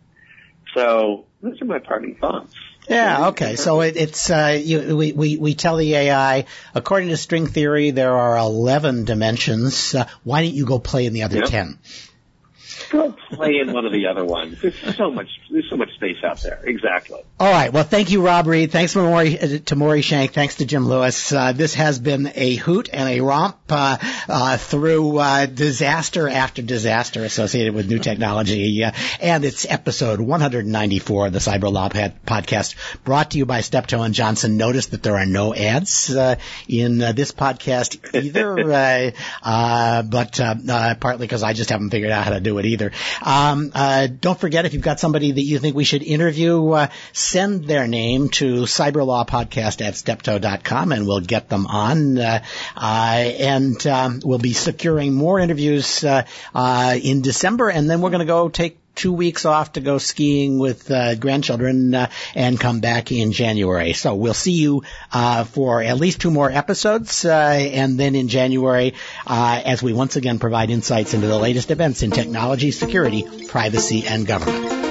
So 0.75 1.27
those 1.43 1.61
are 1.61 1.65
my 1.65 1.79
parting 1.79 2.17
thoughts. 2.17 2.55
Yeah. 2.89 3.29
Okay. 3.29 3.57
So 3.57 3.81
it, 3.83 3.97
it's 3.97 4.31
uh, 4.31 4.59
you, 4.63 4.97
we, 4.97 5.13
we 5.13 5.37
we 5.37 5.55
tell 5.55 5.77
the 5.77 5.95
AI 5.95 6.47
according 6.75 7.11
to 7.11 7.17
string 7.17 7.47
theory 7.47 7.91
there 7.91 8.15
are 8.15 8.37
eleven 8.39 9.05
dimensions. 9.05 9.95
Uh, 9.95 10.07
why 10.25 10.43
don't 10.43 10.55
you 10.55 10.65
go 10.65 10.79
play 10.79 11.07
in 11.07 11.13
the 11.13 11.25
other 11.25 11.39
yep. 11.39 11.49
ten? 11.49 11.79
Go 12.91 13.15
play 13.31 13.59
in 13.59 13.73
one 13.73 13.85
of 13.85 13.93
the 13.93 14.07
other 14.07 14.25
ones. 14.25 14.61
There's 14.61 14.97
so 14.97 15.11
much, 15.11 15.29
there's 15.51 15.69
so 15.69 15.77
much 15.77 15.93
space 15.95 16.23
out 16.25 16.41
there. 16.41 16.61
Exactly. 16.65 17.21
All 17.41 17.51
right. 17.53 17.73
Well, 17.73 17.85
thank 17.85 18.11
you, 18.11 18.25
Rob 18.25 18.47
Reid. 18.47 18.73
Thanks 18.73 18.95
to 18.95 19.01
Maury, 19.01 19.39
uh, 19.39 19.59
to 19.67 19.77
Maury 19.77 20.03
Shenk. 20.03 20.33
Thanks 20.33 20.57
to 20.57 20.65
Jim 20.65 20.87
Lewis. 20.87 21.33
Uh, 21.33 21.53
this 21.53 21.75
has 21.75 21.99
been 21.99 22.33
a 22.35 22.57
hoot 22.57 22.89
and 22.93 23.09
a 23.09 23.21
romp 23.21 23.57
uh, 23.69 23.99
uh, 24.29 24.57
through 24.57 25.19
uh, 25.19 25.47
disaster 25.47 26.29
after 26.29 26.63
disaster 26.63 27.25
associated 27.25 27.75
with 27.75 27.89
new 27.89 27.99
technology, 27.99 28.83
uh, 28.85 28.93
and 29.21 29.45
it's 29.45 29.67
episode 29.69 30.21
194 30.21 31.27
of 31.27 31.33
the 31.33 31.39
Cyber 31.39 31.73
Law 31.73 31.89
podcast, 31.89 32.75
brought 33.05 33.33
to 33.33 33.39
you 33.39 33.47
by 33.47 33.61
Steptoe 33.61 34.03
and 34.03 34.15
Johnson. 34.15 34.57
Notice 34.57 34.87
that 34.87 35.03
there 35.03 35.17
are 35.17 35.27
no 35.27 35.55
ads 35.55 36.11
in 36.69 36.99
this 36.99 37.33
podcast 37.33 38.15
either, 38.15 38.57
but 40.11 41.01
partly 41.01 41.27
because 41.27 41.43
I 41.43 41.53
just 41.53 41.71
haven't 41.71 41.91
figured 41.91 42.11
out 42.11 42.25
how 42.25 42.31
to 42.31 42.41
do 42.41 42.59
it 42.59 42.67
either. 42.69 42.93
Um, 43.23 43.73
uh, 43.75 44.07
don't 44.07 44.39
forget 44.39 44.65
if 44.65 44.75
you've 44.75 44.83
got 44.83 45.01
somebody 45.01 45.33
that 45.33 45.43
you 45.43 45.59
think 45.59 45.75
we 45.75 45.85
should 45.85 46.03
interview, 46.03 46.71
uh, 46.71 46.89
send 47.13 47.65
their 47.65 47.87
name 47.87 48.29
to 48.31 48.63
cyberlawpodcast 48.63 49.85
at 49.85 49.97
steptoe.com 49.97 50.93
and 50.93 51.07
we'll 51.07 51.21
get 51.21 51.49
them 51.49 51.67
on. 51.67 52.19
Uh, 52.19 52.45
uh, 52.77 52.81
and 52.81 53.87
um, 53.87 54.21
we'll 54.25 54.39
be 54.39 54.53
securing 54.53 55.15
more 55.15 55.39
interviews 55.39 56.05
uh, 56.05 56.25
uh, 56.55 56.97
in 57.03 57.23
December, 57.23 57.69
and 57.69 57.89
then 57.89 58.01
we're 58.01 58.11
going 58.11 58.21
to 58.21 58.27
go 58.27 58.49
take 58.49 58.79
two 58.99 59.13
weeks 59.13 59.45
off 59.45 59.73
to 59.73 59.81
go 59.81 59.99
skiing 59.99 60.59
with 60.59 60.91
uh, 60.91 61.15
grandchildren 61.15 61.95
uh, 61.95 62.11
and 62.35 62.59
come 62.59 62.81
back 62.81 63.13
in 63.13 63.33
January. 63.33 63.93
So 63.93 64.15
we'll 64.15 64.35
see 64.35 64.53
you 64.53 64.83
uh, 65.13 65.45
for 65.45 65.83
at 65.83 65.97
least 65.97 66.21
two 66.21 66.31
more 66.31 66.51
episodes, 66.51 67.25
uh, 67.25 67.31
and 67.31 67.99
then 67.99 68.15
in 68.15 68.29
January 68.29 68.95
uh, 69.27 69.63
as 69.65 69.83
we 69.83 69.93
once 69.93 70.17
again 70.17 70.39
provide 70.39 70.71
insights 70.71 71.15
into 71.15 71.29
the 71.29 71.39
latest 71.39 71.71
events 71.71 72.03
in 72.03 72.11
technology, 72.11 72.73
security, 72.73 73.25
privacy, 73.47 74.05
and 74.07 74.27
government. 74.27 74.88